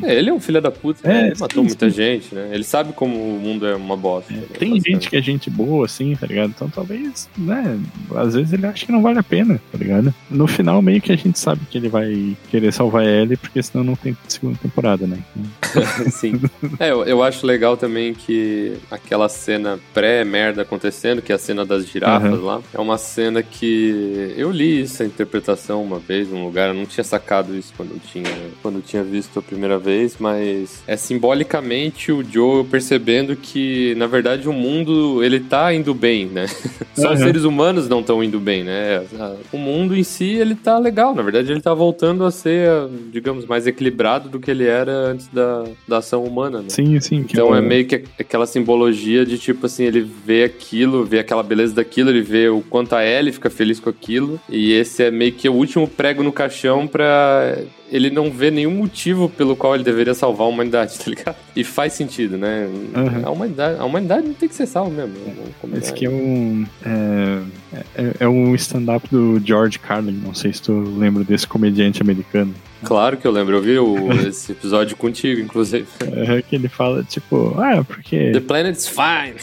É, 0.04 0.16
ele 0.16 0.30
é 0.30 0.34
um 0.34 0.40
filho 0.40 0.62
da 0.62 0.72
puta, 0.72 1.08
É, 1.08 1.14
né? 1.14 1.28
Ele 1.28 1.40
matou 1.40 1.64
sim, 1.64 1.68
muita 1.68 1.90
gente, 1.90 2.34
né? 2.34 2.50
Ele 2.52 2.64
sabe 2.64 2.94
como 2.94 3.16
o 3.16 3.40
mundo 3.40 3.66
é 3.66 3.76
uma 3.76 3.96
bosta. 3.98 4.34
né? 4.34 4.44
Tem 4.58 4.80
gente 4.80 5.10
que 5.10 5.16
é 5.18 5.22
gente 5.22 5.50
boa, 5.50 5.86
assim, 5.86 6.16
tá 6.16 6.26
ligado? 6.28 6.50
Então 6.56 6.70
talvez, 6.70 7.30
né? 7.38 7.80
Às 8.16 8.34
vezes 8.36 8.54
ele 8.54 8.66
acha 8.66 8.86
que 8.86 8.92
não 8.92 9.02
vale 9.02 9.20
a 9.20 9.24
pena, 9.24 9.60
tá 9.72 9.78
ligado? 9.78 10.14
No 10.30 10.48
final, 10.48 10.82
meio 10.82 11.02
que 11.02 11.12
a 11.12 11.16
gente 11.16 11.38
sabe 11.40 11.62
que 11.70 11.78
ele 11.78 11.90
vai 11.90 12.36
querer 12.50 12.72
salvar 12.72 13.06
ele, 13.06 13.38
porque 13.38 13.51
senão 13.62 13.84
não 13.84 13.96
tem 13.96 14.16
segunda 14.28 14.58
temporada, 14.62 15.08
né? 15.08 15.18
Sim. 16.12 16.40
É, 16.80 16.92
eu, 16.92 17.04
eu 17.06 17.24
acho 17.24 17.46
legal 17.46 17.76
também 17.78 18.14
que 18.14 18.74
aquela 18.90 19.28
cena 19.30 19.80
pré-merda 19.94 20.62
acontecendo, 20.62 21.22
que 21.22 21.32
é 21.32 21.36
a 21.36 21.40
cena 21.40 21.66
das 21.66 21.86
girafas 21.88 22.40
Uhum. 22.40 22.46
lá, 22.46 22.62
é 22.74 22.80
uma 22.80 22.98
cena 22.98 23.42
que 23.42 24.34
eu 24.38 24.52
li 24.52 24.84
essa 24.84 25.04
interpretação 25.06 25.82
uma 25.82 25.98
vez 26.00 26.30
num 26.30 26.44
lugar, 26.46 26.70
eu 26.70 26.74
não 26.74 26.86
tinha 26.86 27.04
sacado 27.04 27.56
isso 27.58 27.74
quando 27.76 27.92
eu 27.92 28.00
tinha, 28.00 28.30
quando 28.62 28.76
eu 28.76 28.82
tinha 28.82 29.04
visto 29.04 29.40
a 29.40 29.42
primeira 29.42 29.78
vez, 29.80 30.18
mas 30.20 30.84
é 30.86 30.96
simbolicamente 30.96 32.12
o 32.12 32.24
Joe 32.24 32.64
percebendo 32.66 33.36
que, 33.36 33.96
na 33.96 34.08
verdade, 34.08 34.48
o 34.48 34.54
mundo, 34.54 35.24
ele 35.24 35.40
tá 35.40 35.74
indo 35.74 35.94
bem, 35.94 36.26
né? 36.28 36.46
Só 36.94 37.14
os 37.14 37.20
Uhum. 37.20 37.26
seres 37.26 37.44
humanos 37.44 37.88
não 37.88 38.02
estão 38.02 38.24
indo 38.24 38.40
bem, 38.40 38.64
né? 38.64 38.98
A- 39.20 39.36
O 39.54 39.58
mundo 39.58 39.96
em 39.96 40.04
si, 40.04 40.26
ele 40.26 40.56
tá 40.56 40.78
legal, 40.78 41.16
na 41.16 41.22
verdade, 41.22 41.52
ele 41.52 41.62
tá 41.62 41.74
voltando 41.74 42.26
a 42.26 42.32
ser, 42.32 42.70
digamos, 43.12 43.41
mais 43.46 43.68
equilibrado 43.68 44.30
do 44.30 44.40
que 44.40 44.50
ele 44.52 44.66
era 44.66 44.92
antes 44.92 45.28
da, 45.28 45.64
da 45.88 45.98
ação 45.98 46.24
humana, 46.24 46.60
né? 46.60 46.66
Sim, 46.70 47.00
sim. 47.00 47.18
Então 47.30 47.50
eu- 47.50 47.56
é 47.56 47.62
meio 47.62 47.86
que 47.86 48.04
aquela 48.20 48.46
simbologia 48.46 49.26
de 49.26 49.38
tipo 49.38 49.66
assim, 49.66 49.84
ele 49.84 50.02
vê 50.02 50.44
aquilo, 50.44 51.04
vê 51.06 51.20
aquela 51.20 51.44
beleza 51.44 51.74
daquilo, 51.76 52.10
ele 52.10 52.22
vê 52.22 52.50
o 52.50 52.62
quanto 52.62 52.94
a 52.96 53.06
Ellie 53.06 53.32
fica 53.34 53.50
feliz 53.50 53.80
com 53.80 53.90
aquilo. 53.90 54.40
E 54.50 54.72
esse 54.74 55.04
é 55.04 55.12
meio 55.12 55.32
que 55.34 55.48
o 55.50 55.54
último 55.54 55.88
prego 55.88 56.24
no 56.24 56.32
caixão 56.32 56.88
pra 56.88 57.58
ele 57.92 58.10
não 58.10 58.32
ver 58.32 58.54
nenhum 58.54 58.72
motivo 58.72 59.28
pelo 59.28 59.54
qual 59.54 59.76
ele 59.76 59.84
deveria 59.84 60.14
salvar 60.14 60.48
a 60.48 60.50
humanidade, 60.50 60.98
tá 61.04 61.10
ligado? 61.10 61.36
E 61.56 61.64
faz 61.64 61.92
sentido, 61.94 62.38
né? 62.38 62.66
Uhum. 62.96 63.22
A, 63.26 63.30
humanidade, 63.30 63.80
a 63.80 63.84
humanidade 63.86 64.28
não 64.28 64.34
tem 64.34 64.48
que 64.48 64.56
ser 64.56 64.66
salva 64.66 64.90
mesmo. 64.92 65.14
combinar 65.62 65.82
Esse 65.82 65.92
aqui 65.92 66.06
é 66.06 66.10
um. 66.10 66.66
É, 66.86 67.42
é, 67.96 68.14
é 68.22 68.28
um 68.30 68.56
stand-up 68.56 69.06
do 69.12 69.42
George 69.44 69.78
Carlin. 69.78 70.20
Não 70.24 70.34
sei 70.34 70.54
se 70.54 70.62
tu 70.62 70.72
lembra 70.98 71.24
desse 71.26 71.46
comediante 71.46 72.02
americano. 72.02 72.54
Claro 72.84 73.18
que 73.18 73.26
eu 73.28 73.32
lembro, 73.32 73.56
eu 73.58 73.62
vi 73.62 73.78
o- 73.80 74.12
esse 74.28 74.52
episódio 74.52 74.96
contigo, 74.98 75.40
inclusive. 75.42 75.86
É, 76.02 76.42
que 76.42 76.56
ele 76.56 76.68
fala, 76.68 77.04
tipo, 77.04 77.56
ah, 77.60 77.84
porque 77.84 78.32
The 78.32 78.40
planet's 78.40 78.88
fine. 78.88 79.36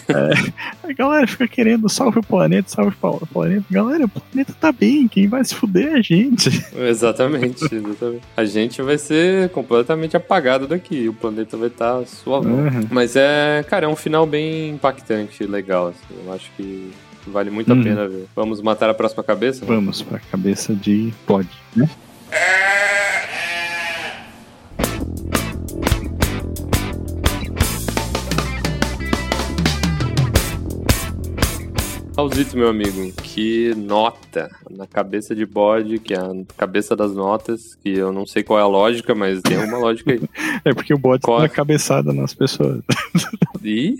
a 0.82 0.92
galera 0.92 1.26
fica 1.26 1.46
querendo 1.48 1.88
salve 1.88 2.18
o 2.18 2.22
planeta, 2.22 2.68
salve 2.68 2.94
o 3.00 3.26
planeta. 3.26 3.64
Galera, 3.70 4.04
o 4.04 4.08
planeta 4.08 4.54
tá 4.60 4.72
bem, 4.72 5.06
quem 5.08 5.28
vai 5.28 5.44
se 5.44 5.54
fuder 5.54 5.94
é 5.94 5.98
a 5.98 6.02
gente. 6.02 6.48
Exatamente, 6.76 7.64
exatamente. 7.64 8.22
A 8.36 8.44
gente 8.44 8.82
vai 8.82 8.98
ser 8.98 9.48
completamente 9.50 10.16
apagado 10.16 10.66
daqui, 10.66 11.08
o 11.08 11.12
planeta 11.12 11.56
vai 11.56 11.68
estar 11.68 12.04
suave. 12.06 12.46
Uhum. 12.48 12.86
Mas 12.90 13.16
é, 13.16 13.64
cara, 13.68 13.86
é 13.86 13.88
um 13.88 13.96
final 13.96 14.26
bem 14.26 14.70
impactante, 14.70 15.44
legal, 15.44 15.88
assim. 15.88 16.14
Eu 16.26 16.32
acho 16.32 16.50
que 16.56 16.90
vale 17.26 17.50
muito 17.50 17.70
a 17.72 17.74
Uhum. 17.74 17.82
pena 17.82 18.08
ver. 18.08 18.26
Vamos 18.34 18.60
matar 18.62 18.88
a 18.90 18.94
próxima 18.94 19.22
cabeça? 19.22 19.64
Vamos 19.66 20.00
pra 20.02 20.18
cabeça 20.30 20.74
de 20.74 21.12
Pod, 21.26 21.46
né? 21.76 21.88
Raulzito, 32.18 32.56
meu 32.56 32.68
amigo, 32.68 33.12
que 33.22 33.72
nota 33.76 34.50
na 34.68 34.88
cabeça 34.88 35.36
de 35.36 35.46
bode, 35.46 36.00
que 36.00 36.12
é 36.12 36.18
a 36.18 36.32
cabeça 36.56 36.96
das 36.96 37.14
notas, 37.14 37.76
que 37.76 37.90
eu 37.90 38.12
não 38.12 38.26
sei 38.26 38.42
qual 38.42 38.58
é 38.58 38.62
a 38.62 38.66
lógica, 38.66 39.14
mas 39.14 39.40
tem 39.40 39.56
uma 39.56 39.78
lógica 39.78 40.10
aí. 40.10 40.20
É 40.64 40.74
porque 40.74 40.92
o 40.92 40.98
Qual? 40.98 41.40
dá 41.40 41.48
cabeçada 41.48 42.12
nas 42.12 42.34
pessoas. 42.34 42.82
E 43.62 43.94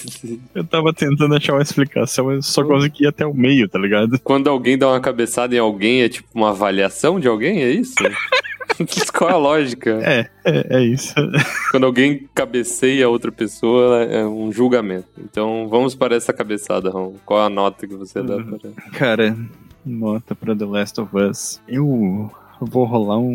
Eu 0.54 0.64
tava 0.64 0.94
tentando 0.94 1.34
achar 1.34 1.52
uma 1.52 1.62
explicação, 1.62 2.32
eu 2.32 2.40
só 2.40 2.64
consegui 2.64 3.04
ir 3.04 3.08
até 3.08 3.26
o 3.26 3.34
meio, 3.34 3.68
tá 3.68 3.78
ligado? 3.78 4.18
quando 4.20 4.48
alguém 4.48 4.78
dá 4.78 4.88
uma 4.88 5.00
cabeçada 5.00 5.54
em 5.54 5.58
alguém, 5.58 6.00
é 6.00 6.08
tipo 6.08 6.28
uma 6.34 6.48
avaliação 6.48 7.20
de 7.20 7.28
alguém, 7.28 7.62
é 7.62 7.70
isso? 7.70 7.94
qual 9.12 9.30
é 9.30 9.32
a 9.32 9.36
lógica? 9.36 9.90
É, 10.02 10.28
é, 10.44 10.76
é 10.78 10.82
isso. 10.84 11.14
Quando 11.70 11.84
alguém 11.86 12.28
cabeceia 12.34 13.08
outra 13.08 13.30
pessoa, 13.32 14.02
é 14.04 14.24
um 14.26 14.50
julgamento. 14.52 15.08
Então 15.18 15.66
vamos 15.68 15.94
para 15.94 16.14
essa 16.16 16.32
cabeçada, 16.32 16.90
Ron. 16.90 17.14
Qual 17.24 17.40
a 17.40 17.48
nota 17.50 17.86
que 17.86 17.94
você 17.94 18.22
dá 18.22 18.36
Uhum. 18.36 18.58
para. 18.58 18.70
Cara, 18.98 19.36
nota 19.84 20.34
pra 20.34 20.54
The 20.54 20.64
Last 20.64 21.00
of 21.00 21.16
Us. 21.16 21.60
Eu 21.68 22.30
vou 22.60 22.84
rolar 22.84 23.18
um. 23.18 23.34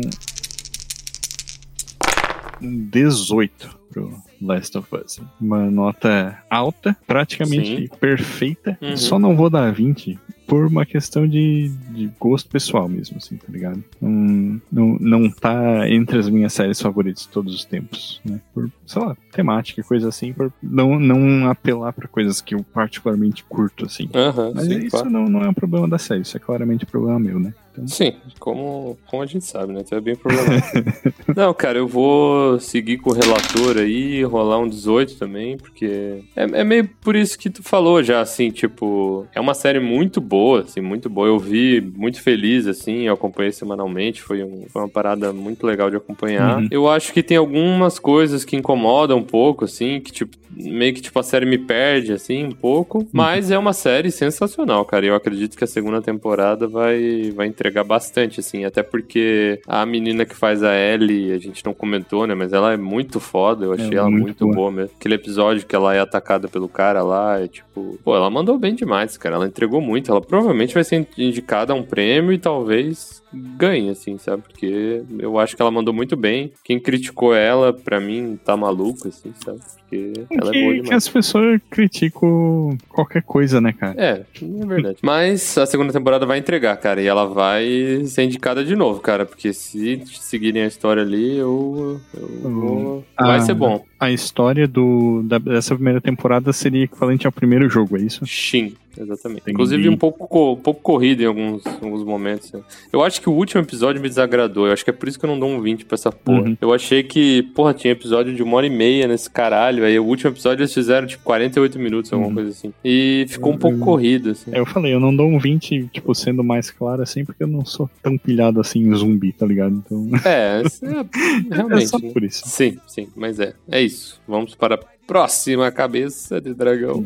Um 2.62 2.86
18 2.88 3.76
pro 3.92 4.14
Last 4.40 4.78
of 4.78 4.88
Us. 4.94 5.20
Uma 5.40 5.70
nota 5.70 6.38
alta, 6.48 6.96
praticamente 7.06 7.90
perfeita. 8.00 8.78
Uhum. 8.80 8.96
Só 8.96 9.18
não 9.18 9.36
vou 9.36 9.50
dar 9.50 9.72
20 9.72 10.18
por 10.46 10.66
uma 10.66 10.86
questão 10.86 11.26
de, 11.26 11.70
de 11.94 12.10
gosto 12.18 12.48
pessoal 12.48 12.88
mesmo, 12.88 13.16
assim, 13.16 13.36
tá 13.36 13.46
ligado? 13.48 13.82
Não, 14.00 14.60
não, 14.70 14.98
não 15.00 15.30
tá 15.30 15.88
entre 15.88 16.18
as 16.18 16.28
minhas 16.28 16.52
séries 16.52 16.80
favoritas 16.80 17.22
de 17.22 17.28
todos 17.28 17.54
os 17.54 17.64
tempos, 17.64 18.20
né? 18.24 18.40
Por, 18.52 18.70
sei 18.86 19.02
lá, 19.02 19.16
temática 19.32 19.80
e 19.80 19.84
coisa 19.84 20.08
assim, 20.08 20.32
por 20.32 20.52
não, 20.62 20.98
não 20.98 21.48
apelar 21.48 21.92
pra 21.92 22.08
coisas 22.08 22.40
que 22.40 22.54
eu 22.54 22.62
particularmente 22.62 23.44
curto, 23.44 23.86
assim. 23.86 24.08
Mas 24.54 24.66
sim, 24.66 24.78
isso 24.78 24.90
claro. 24.90 25.10
não, 25.10 25.26
não 25.26 25.42
é 25.42 25.48
um 25.48 25.54
problema 25.54 25.88
da 25.88 25.98
série, 25.98 26.22
isso 26.22 26.36
é 26.36 26.40
claramente 26.40 26.86
problema 26.86 27.18
meu, 27.18 27.38
né? 27.38 27.54
Então, 27.74 27.88
Sim, 27.88 28.14
como, 28.38 28.96
como 29.06 29.22
a 29.22 29.26
gente 29.26 29.44
sabe, 29.44 29.72
né? 29.72 29.80
Então 29.80 29.98
é 29.98 30.00
bem 30.00 30.14
problemático. 30.14 30.78
Não, 31.34 31.52
cara, 31.52 31.78
eu 31.78 31.88
vou 31.88 32.60
seguir 32.60 32.98
com 32.98 33.10
o 33.10 33.12
relator 33.12 33.78
aí, 33.78 34.22
rolar 34.22 34.58
um 34.58 34.68
18 34.68 35.16
também, 35.16 35.56
porque 35.56 36.22
é, 36.36 36.44
é 36.44 36.64
meio 36.64 36.88
por 37.00 37.16
isso 37.16 37.36
que 37.36 37.50
tu 37.50 37.62
falou 37.62 38.02
já, 38.02 38.20
assim, 38.20 38.50
tipo, 38.50 39.26
é 39.34 39.40
uma 39.40 39.54
série 39.54 39.80
muito 39.80 40.20
boa, 40.20 40.60
assim, 40.62 40.80
muito 40.80 41.10
boa. 41.10 41.26
Eu 41.26 41.38
vi 41.38 41.83
muito 41.84 42.22
feliz, 42.22 42.66
assim, 42.66 43.02
eu 43.02 43.14
acompanhei 43.14 43.52
semanalmente, 43.52 44.22
foi, 44.22 44.42
um- 44.42 44.64
foi 44.68 44.82
uma 44.82 44.88
parada 44.88 45.32
muito 45.32 45.66
legal 45.66 45.90
de 45.90 45.96
acompanhar. 45.96 46.58
Uhum. 46.58 46.68
Eu 46.70 46.88
acho 46.88 47.12
que 47.12 47.22
tem 47.22 47.36
algumas 47.36 47.98
coisas 47.98 48.44
que 48.44 48.56
incomodam 48.56 49.18
um 49.18 49.22
pouco, 49.22 49.64
assim, 49.64 50.00
que, 50.00 50.12
tipo, 50.12 50.36
meio 50.56 50.94
que, 50.94 51.00
tipo, 51.00 51.18
a 51.18 51.22
série 51.22 51.44
me 51.46 51.58
perde, 51.58 52.12
assim, 52.12 52.44
um 52.44 52.52
pouco, 52.52 53.06
mas 53.12 53.50
é 53.50 53.58
uma 53.58 53.72
série 53.72 54.10
sensacional, 54.12 54.84
cara, 54.84 55.04
eu 55.04 55.14
acredito 55.14 55.56
que 55.58 55.64
a 55.64 55.66
segunda 55.66 56.00
temporada 56.00 56.68
vai, 56.68 57.32
vai 57.34 57.48
entregar 57.48 57.82
bastante, 57.82 58.38
assim, 58.38 58.64
até 58.64 58.80
porque 58.82 59.60
a 59.66 59.84
menina 59.84 60.24
que 60.24 60.34
faz 60.36 60.62
a 60.62 60.72
Ellie, 60.76 61.32
a 61.32 61.38
gente 61.38 61.64
não 61.64 61.74
comentou, 61.74 62.24
né, 62.26 62.34
mas 62.36 62.52
ela 62.52 62.72
é 62.72 62.76
muito 62.76 63.18
foda, 63.18 63.64
eu 63.64 63.72
achei 63.72 63.90
É 63.94 63.96
ela 63.96 64.08
muito 64.10 64.24
muito 64.24 64.44
boa. 64.44 64.54
boa 64.56 64.70
mesmo. 64.70 64.90
Aquele 64.98 65.14
episódio 65.16 65.66
que 65.66 65.74
ela 65.74 65.92
é 65.94 65.98
atacada 66.00 66.46
pelo 66.46 66.68
cara 66.68 67.02
lá, 67.02 67.40
é 67.40 67.48
tipo, 67.48 67.98
pô, 68.04 68.14
ela 68.14 68.30
mandou 68.30 68.56
bem 68.56 68.74
demais, 68.76 69.16
cara, 69.16 69.34
ela 69.34 69.46
entregou 69.46 69.80
muito, 69.80 70.10
ela 70.10 70.20
provavelmente 70.20 70.72
vai 70.72 70.84
ser 70.84 71.04
indicada 71.18 71.73
um 71.74 71.82
prêmio 71.82 72.32
e 72.32 72.38
talvez 72.38 73.23
ganhe, 73.34 73.90
assim, 73.90 74.16
sabe, 74.18 74.42
porque 74.42 75.02
eu 75.18 75.38
acho 75.38 75.54
que 75.56 75.62
ela 75.62 75.70
mandou 75.70 75.92
muito 75.94 76.16
bem, 76.16 76.52
quem 76.64 76.78
criticou 76.80 77.34
ela, 77.34 77.72
pra 77.72 78.00
mim, 78.00 78.38
tá 78.44 78.56
maluco, 78.56 79.08
assim, 79.08 79.32
sabe, 79.44 79.58
porque 79.78 80.12
ela 80.30 80.50
é 80.50 80.52
boa 80.60 80.72
que, 80.72 80.76
que 80.78 80.82
demais. 80.82 80.90
as 80.96 81.08
pessoas 81.08 81.60
criticam 81.70 82.76
qualquer 82.88 83.22
coisa, 83.22 83.60
né, 83.60 83.72
cara? 83.72 83.94
É, 84.00 84.24
é 84.42 84.66
verdade. 84.66 84.98
Mas 85.02 85.56
a 85.58 85.66
segunda 85.66 85.92
temporada 85.92 86.26
vai 86.26 86.38
entregar, 86.38 86.76
cara, 86.76 87.00
e 87.00 87.06
ela 87.06 87.26
vai 87.26 88.02
ser 88.06 88.24
indicada 88.24 88.64
de 88.64 88.74
novo, 88.76 89.00
cara, 89.00 89.24
porque 89.24 89.52
se 89.52 90.02
seguirem 90.06 90.62
a 90.62 90.66
história 90.66 91.02
ali, 91.02 91.36
eu, 91.36 92.00
eu 92.14 92.50
vou... 92.50 93.04
Vai 93.18 93.38
Ah, 93.38 93.40
ser 93.40 93.54
bom. 93.54 93.84
A 94.00 94.10
história 94.10 94.66
do, 94.66 95.22
da- 95.24 95.38
dessa 95.38 95.74
primeira 95.74 96.00
temporada 96.00 96.52
seria 96.52 96.84
equivalente 96.84 97.26
ao 97.26 97.32
primeiro 97.32 97.68
jogo, 97.68 97.96
é 97.96 98.00
isso? 98.02 98.26
Shin, 98.26 98.74
exatamente. 98.98 99.42
Entendi. 99.42 99.52
Inclusive 99.52 99.88
um 99.88 99.96
pouco, 99.96 100.26
co- 100.28 100.52
um 100.52 100.56
pouco 100.60 100.80
corrido 100.82 101.22
em 101.22 101.26
alguns, 101.26 101.64
alguns 101.82 102.04
momentos. 102.04 102.52
né? 102.52 102.60
Eu 102.92 103.02
acho 103.02 103.20
que 103.20 103.23
o 103.28 103.32
último 103.32 103.62
episódio 103.62 104.00
me 104.00 104.08
desagradou. 104.08 104.66
Eu 104.66 104.72
acho 104.72 104.84
que 104.84 104.90
é 104.90 104.92
por 104.92 105.08
isso 105.08 105.18
que 105.18 105.24
eu 105.24 105.30
não 105.30 105.38
dou 105.38 105.48
um 105.48 105.60
20 105.60 105.84
pra 105.84 105.94
essa 105.94 106.10
porra. 106.12 106.42
Uhum. 106.42 106.56
Eu 106.60 106.72
achei 106.72 107.02
que, 107.02 107.42
porra, 107.54 107.74
tinha 107.74 107.92
episódio 107.92 108.34
de 108.34 108.42
uma 108.42 108.56
hora 108.56 108.66
e 108.66 108.70
meia 108.70 109.06
nesse 109.06 109.30
caralho. 109.30 109.84
Aí 109.84 109.98
o 109.98 110.04
último 110.04 110.30
episódio 110.30 110.62
eles 110.62 110.72
fizeram 110.74 111.06
tipo 111.06 111.22
48 111.24 111.78
minutos, 111.78 112.12
alguma 112.12 112.28
Uhum. 112.28 112.34
coisa 112.34 112.50
assim. 112.50 112.72
E 112.84 113.26
ficou 113.28 113.52
um 113.52 113.58
pouco 113.58 113.76
Eu- 113.76 113.84
corrido, 113.84 114.30
assim. 114.30 114.50
É, 114.52 114.58
Eu 114.60 114.66
falei, 114.66 114.94
eu 114.94 115.00
não 115.00 115.14
dou 115.14 115.26
um 115.28 115.38
20, 115.38 115.88
tipo, 115.92 116.14
sendo 116.14 116.42
mais 116.44 116.70
claro 116.70 117.02
assim, 117.02 117.24
porque 117.24 117.42
eu 117.42 117.48
não 117.48 117.64
sou 117.64 117.88
tão 118.02 118.16
pilhado 118.18 118.60
assim 118.60 118.80
em 118.80 118.94
zumbi, 118.94 119.32
tá 119.32 119.46
ligado? 119.46 119.82
Então, 119.84 120.08
É, 120.24 120.62
é, 120.62 120.64
realmente. 121.54 121.84
é 121.84 121.86
só 121.86 121.98
né? 121.98 122.10
por 122.12 122.22
isso. 122.24 122.42
Sim, 122.46 122.78
sim, 122.86 123.08
mas 123.16 123.38
é. 123.40 123.54
É 123.70 123.80
isso. 123.80 124.20
Vamos 124.26 124.54
para 124.54 124.74
a 124.76 124.78
próxima 125.06 125.70
cabeça 125.70 126.40
de 126.40 126.54
dragão. 126.54 127.04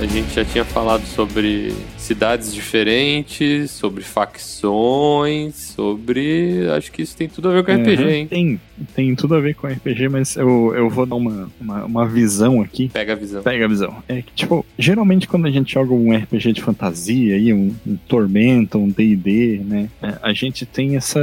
A 0.00 0.06
gente 0.06 0.34
já 0.34 0.44
tinha 0.44 0.64
falado 0.64 1.06
sobre 1.06 1.72
cidades 2.04 2.52
diferentes, 2.54 3.70
sobre 3.70 4.02
facções, 4.02 5.54
sobre. 5.74 6.68
Acho 6.76 6.90
que 6.92 7.02
isso 7.02 7.16
tem 7.16 7.28
tudo 7.28 7.48
a 7.48 7.52
ver 7.52 7.64
com 7.64 7.72
RPG, 7.72 8.02
Uhum. 8.02 8.10
hein? 8.10 8.26
Tem, 8.26 8.60
tem 8.94 9.14
tudo 9.14 9.34
a 9.34 9.40
ver 9.40 9.54
com 9.54 9.66
RPG, 9.66 10.08
mas 10.08 10.36
eu, 10.36 10.72
eu 10.74 10.88
vou 10.90 11.06
dar 11.06 11.16
uma, 11.16 11.50
uma, 11.60 11.84
uma 11.84 12.06
visão 12.06 12.60
aqui. 12.60 12.88
Pega 12.92 13.12
a 13.12 13.16
visão. 13.16 13.42
Pega 13.42 13.64
a 13.64 13.68
visão. 13.68 13.94
É 14.08 14.22
que, 14.22 14.32
tipo, 14.34 14.64
geralmente 14.78 15.26
quando 15.28 15.46
a 15.46 15.50
gente 15.50 15.72
joga 15.72 15.92
um 15.94 16.14
RPG 16.16 16.52
de 16.52 16.60
fantasia, 16.62 17.34
aí, 17.36 17.52
um, 17.52 17.74
um 17.86 17.96
Tormenta, 18.08 18.78
um 18.78 18.88
D&D, 18.88 19.60
né, 19.64 19.88
é, 20.02 20.14
a 20.22 20.32
gente 20.32 20.66
tem 20.66 20.96
essa 20.96 21.20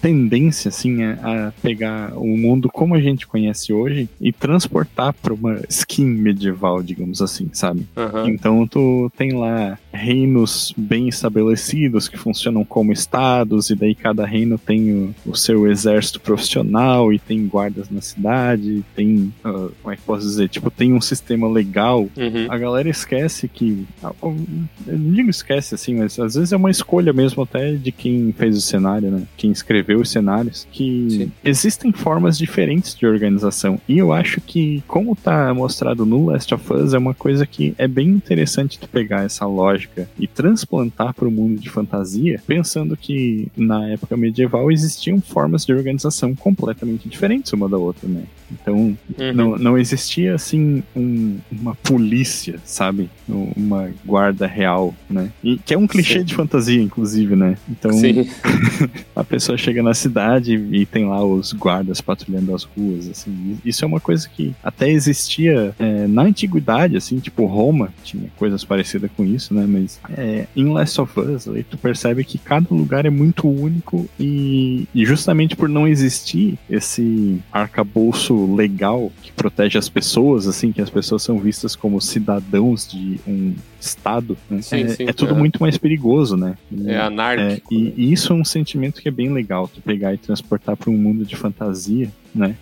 tendência, 0.00 0.68
assim, 0.68 1.02
a, 1.02 1.48
a 1.48 1.52
pegar 1.62 2.12
o 2.16 2.36
mundo 2.36 2.68
como 2.68 2.94
a 2.94 3.00
gente 3.00 3.26
conhece 3.26 3.72
hoje 3.72 4.08
e 4.20 4.32
transportar 4.32 5.12
para 5.12 5.32
uma 5.34 5.60
skin 5.68 6.04
medieval, 6.06 6.82
digamos 6.82 7.20
assim, 7.20 7.48
sabe? 7.52 7.86
Aham. 7.96 8.28
Então 8.28 8.66
tu 8.66 9.10
tem 9.16 9.32
lá 9.32 9.78
reinos 10.22 10.72
bem 10.76 11.08
estabelecidos 11.08 12.08
que 12.08 12.16
funcionam 12.16 12.64
como 12.64 12.92
estados, 12.92 13.70
e 13.70 13.74
daí 13.74 13.94
cada 13.94 14.24
reino 14.24 14.56
tem 14.56 14.92
o, 14.92 15.14
o 15.26 15.34
seu 15.34 15.70
exército 15.70 16.20
profissional 16.20 17.12
e 17.12 17.18
tem 17.18 17.46
guardas 17.46 17.90
na 17.90 18.00
cidade, 18.00 18.84
tem. 18.94 19.32
ah, 19.44 19.68
como 19.82 19.92
é 19.92 19.96
que 19.96 20.02
posso 20.02 20.26
dizer? 20.26 20.48
Tipo, 20.48 20.70
tem 20.70 20.92
um 20.92 21.00
sistema 21.00 21.48
legal. 21.48 22.08
Uhum. 22.16 22.46
A 22.48 22.56
galera 22.56 22.88
esquece 22.88 23.48
que. 23.48 23.84
ah, 24.02 24.12
Eu 24.22 24.98
não 24.98 25.12
digo 25.12 25.30
esquece 25.30 25.74
assim, 25.74 25.96
mas 25.96 26.18
às 26.18 26.34
vezes 26.34 26.52
é 26.52 26.56
uma 26.56 26.70
escolha 26.70 27.12
mesmo 27.12 27.42
até 27.42 27.72
de 27.72 27.90
quem 27.90 28.32
fez 28.36 28.56
o 28.56 28.60
cenário, 28.60 29.10
né? 29.10 29.22
Quem 29.36 29.50
escreveu 29.50 30.00
os 30.00 30.10
cenários, 30.10 30.66
que 30.70 31.06
Sim. 31.10 31.32
existem 31.44 31.92
formas 31.92 32.38
diferentes 32.38 32.94
de 32.94 33.06
organização. 33.06 33.80
E 33.88 33.98
eu 33.98 34.12
acho 34.12 34.40
que, 34.40 34.82
como 34.86 35.16
tá 35.16 35.52
mostrado 35.52 36.06
no 36.06 36.26
Last 36.26 36.54
of 36.54 36.72
Us, 36.72 36.94
é 36.94 36.98
uma 36.98 37.14
coisa 37.14 37.46
que 37.46 37.74
é 37.76 37.88
bem 37.88 38.08
interessante 38.08 38.78
tu 38.78 38.88
pegar 38.88 39.24
essa 39.24 39.46
lógica 39.46 40.08
e 40.18 40.26
transplantar 40.26 41.14
para 41.14 41.26
o 41.26 41.30
mundo 41.30 41.60
de 41.60 41.68
fantasia, 41.70 42.40
pensando 42.46 42.96
que 42.96 43.48
na 43.56 43.88
época 43.88 44.16
medieval 44.16 44.70
existiam 44.70 45.20
formas 45.20 45.64
de 45.64 45.72
organização 45.72 46.34
completamente 46.34 47.08
diferentes 47.08 47.52
uma 47.52 47.68
da 47.68 47.78
outra, 47.78 48.08
né? 48.08 48.22
Então, 48.50 48.76
Uhum. 49.18 49.32
não, 49.34 49.56
não 49.58 49.78
existia 49.78 50.34
assim 50.34 50.82
um- 50.94 51.38
uma 51.50 51.74
polícia, 51.74 52.58
sabe? 52.64 53.08
Uma 53.28 53.90
guarda 54.04 54.46
real, 54.46 54.94
né? 55.08 55.30
E 55.42 55.56
que 55.56 55.72
é 55.72 55.78
um 55.78 55.86
clichê 55.86 56.18
Sim. 56.18 56.24
de 56.24 56.34
fantasia, 56.34 56.80
inclusive, 56.82 57.34
né? 57.34 57.56
Então 57.70 57.90
a 59.16 59.24
pessoa 59.24 59.56
chega 59.56 59.82
na 59.82 59.94
cidade 59.94 60.54
e 60.72 60.84
tem 60.86 61.06
lá 61.06 61.24
os 61.24 61.52
guardas 61.52 62.00
patrulhando 62.00 62.54
as 62.54 62.64
ruas, 62.64 63.08
assim. 63.08 63.58
Isso 63.64 63.84
é 63.84 63.88
uma 63.88 64.00
coisa 64.00 64.28
que 64.28 64.54
até 64.62 64.90
existia 64.90 65.74
é, 65.78 66.06
na 66.06 66.22
antiguidade, 66.22 66.96
assim, 66.96 67.18
tipo 67.18 67.46
Roma 67.46 67.92
tinha 68.04 68.24
coisas 68.36 68.64
parecidas 68.64 69.10
com 69.16 69.24
isso, 69.24 69.54
né? 69.54 69.64
Mas 69.66 69.98
é, 70.10 70.46
em 70.56 70.64
Last 70.72 71.00
of 71.00 71.18
Us, 71.20 71.48
aí 71.48 71.62
tu 71.62 71.76
percebe 71.76 72.24
que 72.24 72.38
cada 72.38 72.66
lugar 72.74 73.06
é 73.06 73.10
muito 73.10 73.48
único 73.48 74.08
e, 74.18 74.86
e 74.94 75.04
justamente 75.04 75.56
por 75.56 75.68
não 75.68 75.86
existir 75.86 76.58
esse 76.68 77.40
arcabouço 77.52 78.54
legal 78.54 79.10
que 79.22 79.32
protege 79.32 79.78
as 79.78 79.88
pessoas, 79.88 80.46
assim, 80.46 80.72
que 80.72 80.80
as 80.80 80.90
pessoas 80.90 81.22
são 81.22 81.38
vistas 81.38 81.76
como 81.76 82.00
cidadãos 82.00 82.88
de 82.88 83.20
um 83.26 83.54
estado, 83.80 84.36
né? 84.48 84.62
Sim, 84.62 84.82
é, 84.84 84.88
sim, 84.88 85.04
é 85.08 85.12
tudo 85.12 85.34
é. 85.34 85.38
muito 85.38 85.60
mais 85.60 85.76
perigoso, 85.76 86.36
né? 86.36 86.56
É 86.86 86.92
É, 86.92 87.00
anárquico. 87.00 87.74
né? 87.74 87.80
e, 87.80 87.94
e 87.96 88.12
isso 88.12 88.32
é 88.32 88.36
um 88.36 88.44
sentimento 88.44 89.00
que 89.00 89.08
é 89.08 89.12
bem 89.12 89.32
legal, 89.32 89.68
tu 89.68 89.80
pegar 89.80 90.14
e 90.14 90.18
transportar 90.18 90.76
para 90.76 90.90
um 90.90 90.96
mundo 90.96 91.24
de 91.24 91.36
fantasia, 91.36 92.10
né? 92.34 92.56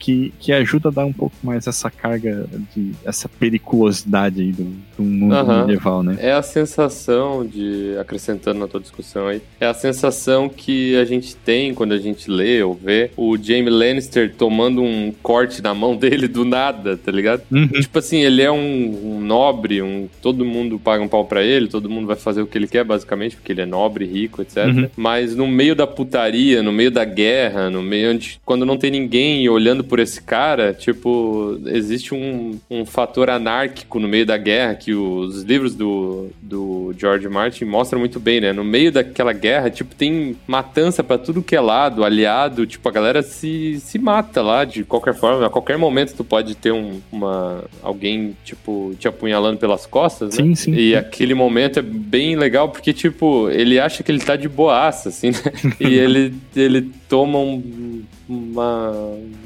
Que, 0.00 0.32
que 0.40 0.52
ajuda 0.52 0.88
a 0.88 0.92
dar 0.92 1.04
um 1.04 1.12
pouco 1.12 1.36
mais 1.44 1.66
essa 1.66 1.88
carga 1.88 2.44
de 2.74 2.90
essa 3.04 3.28
periculosidade 3.28 4.40
aí 4.40 4.50
do, 4.50 4.64
do 4.96 5.02
mundo 5.04 5.34
Aham. 5.34 5.60
medieval, 5.60 6.02
né? 6.02 6.16
É 6.18 6.32
a 6.32 6.42
sensação 6.42 7.46
de, 7.46 7.96
acrescentando 8.00 8.58
na 8.58 8.66
tua 8.66 8.80
discussão 8.80 9.28
aí, 9.28 9.40
é 9.60 9.66
a 9.66 9.74
sensação 9.74 10.48
que 10.48 10.96
a 10.96 11.04
gente 11.04 11.36
tem 11.36 11.72
quando 11.72 11.92
a 11.92 11.98
gente 11.98 12.28
lê 12.28 12.60
ou 12.62 12.74
vê 12.74 13.12
o 13.16 13.36
Jaime 13.36 13.70
Lannister 13.70 14.34
tomando 14.36 14.82
um 14.82 15.12
corte 15.22 15.62
na 15.62 15.72
mão 15.72 15.94
dele 15.96 16.26
do 16.26 16.44
nada, 16.44 16.96
tá 16.96 17.12
ligado? 17.12 17.42
Uhum. 17.52 17.68
Tipo 17.68 17.98
assim, 17.98 18.22
ele 18.22 18.42
é 18.42 18.50
um, 18.50 19.16
um 19.16 19.20
nobre, 19.20 19.82
um, 19.82 20.08
todo 20.20 20.44
mundo 20.44 20.80
paga 20.80 21.02
um 21.02 21.08
pau 21.08 21.24
pra 21.24 21.44
ele, 21.44 21.68
todo 21.68 21.88
mundo 21.88 22.08
vai 22.08 22.16
fazer 22.16 22.42
o 22.42 22.46
que 22.46 22.58
ele 22.58 22.66
quer, 22.66 22.82
basicamente, 22.82 23.36
porque 23.36 23.52
ele 23.52 23.60
é 23.60 23.66
nobre, 23.66 24.04
rico, 24.04 24.42
etc. 24.42 24.66
Uhum. 24.66 24.88
Mas 24.96 25.36
no 25.36 25.46
meio 25.46 25.76
da 25.76 25.86
putaria, 25.86 26.60
no 26.62 26.72
meio 26.72 26.90
da 26.90 27.04
guerra, 27.04 27.70
no 27.70 27.82
meio 27.82 28.10
onde, 28.10 28.40
quando 28.44 28.66
não 28.66 28.76
tem 28.76 28.90
ninguém 28.90 29.09
olhando 29.48 29.82
por 29.82 29.98
esse 29.98 30.22
cara, 30.22 30.72
tipo, 30.72 31.58
existe 31.66 32.14
um, 32.14 32.58
um 32.70 32.84
fator 32.86 33.28
anárquico 33.30 33.98
no 33.98 34.06
meio 34.06 34.24
da 34.24 34.36
guerra 34.36 34.74
que 34.74 34.94
os 34.94 35.42
livros 35.42 35.74
do, 35.74 36.28
do 36.40 36.94
George 36.98 37.28
Martin 37.28 37.64
mostram 37.64 37.98
muito 37.98 38.20
bem, 38.20 38.40
né? 38.40 38.52
No 38.52 38.62
meio 38.64 38.92
daquela 38.92 39.32
guerra, 39.32 39.70
tipo, 39.70 39.94
tem 39.94 40.36
matança 40.46 41.02
pra 41.02 41.18
tudo 41.18 41.42
que 41.42 41.56
é 41.56 41.60
lado, 41.60 42.04
aliado, 42.04 42.66
tipo, 42.66 42.88
a 42.88 42.92
galera 42.92 43.22
se, 43.22 43.80
se 43.80 43.98
mata 43.98 44.42
lá 44.42 44.64
de 44.64 44.84
qualquer 44.84 45.14
forma, 45.14 45.46
a 45.46 45.50
qualquer 45.50 45.76
momento 45.76 46.14
tu 46.14 46.24
pode 46.24 46.54
ter 46.54 46.72
um, 46.72 47.00
uma, 47.10 47.64
alguém, 47.82 48.36
tipo, 48.44 48.94
te 48.98 49.08
apunhalando 49.08 49.58
pelas 49.58 49.86
costas, 49.86 50.36
né? 50.36 50.44
Sim, 50.44 50.54
sim. 50.54 50.74
E 50.74 50.94
aquele 50.94 51.34
momento 51.34 51.78
é 51.78 51.82
bem 51.82 52.36
legal 52.36 52.68
porque, 52.68 52.92
tipo, 52.92 53.48
ele 53.50 53.78
acha 53.80 54.02
que 54.02 54.12
ele 54.12 54.20
tá 54.20 54.36
de 54.36 54.48
boaça, 54.48 55.08
assim, 55.08 55.30
né? 55.30 55.40
E 55.80 55.94
ele, 55.94 56.34
ele 56.54 56.90
toma 57.08 57.38
um- 57.38 57.99
uma. 58.28 58.92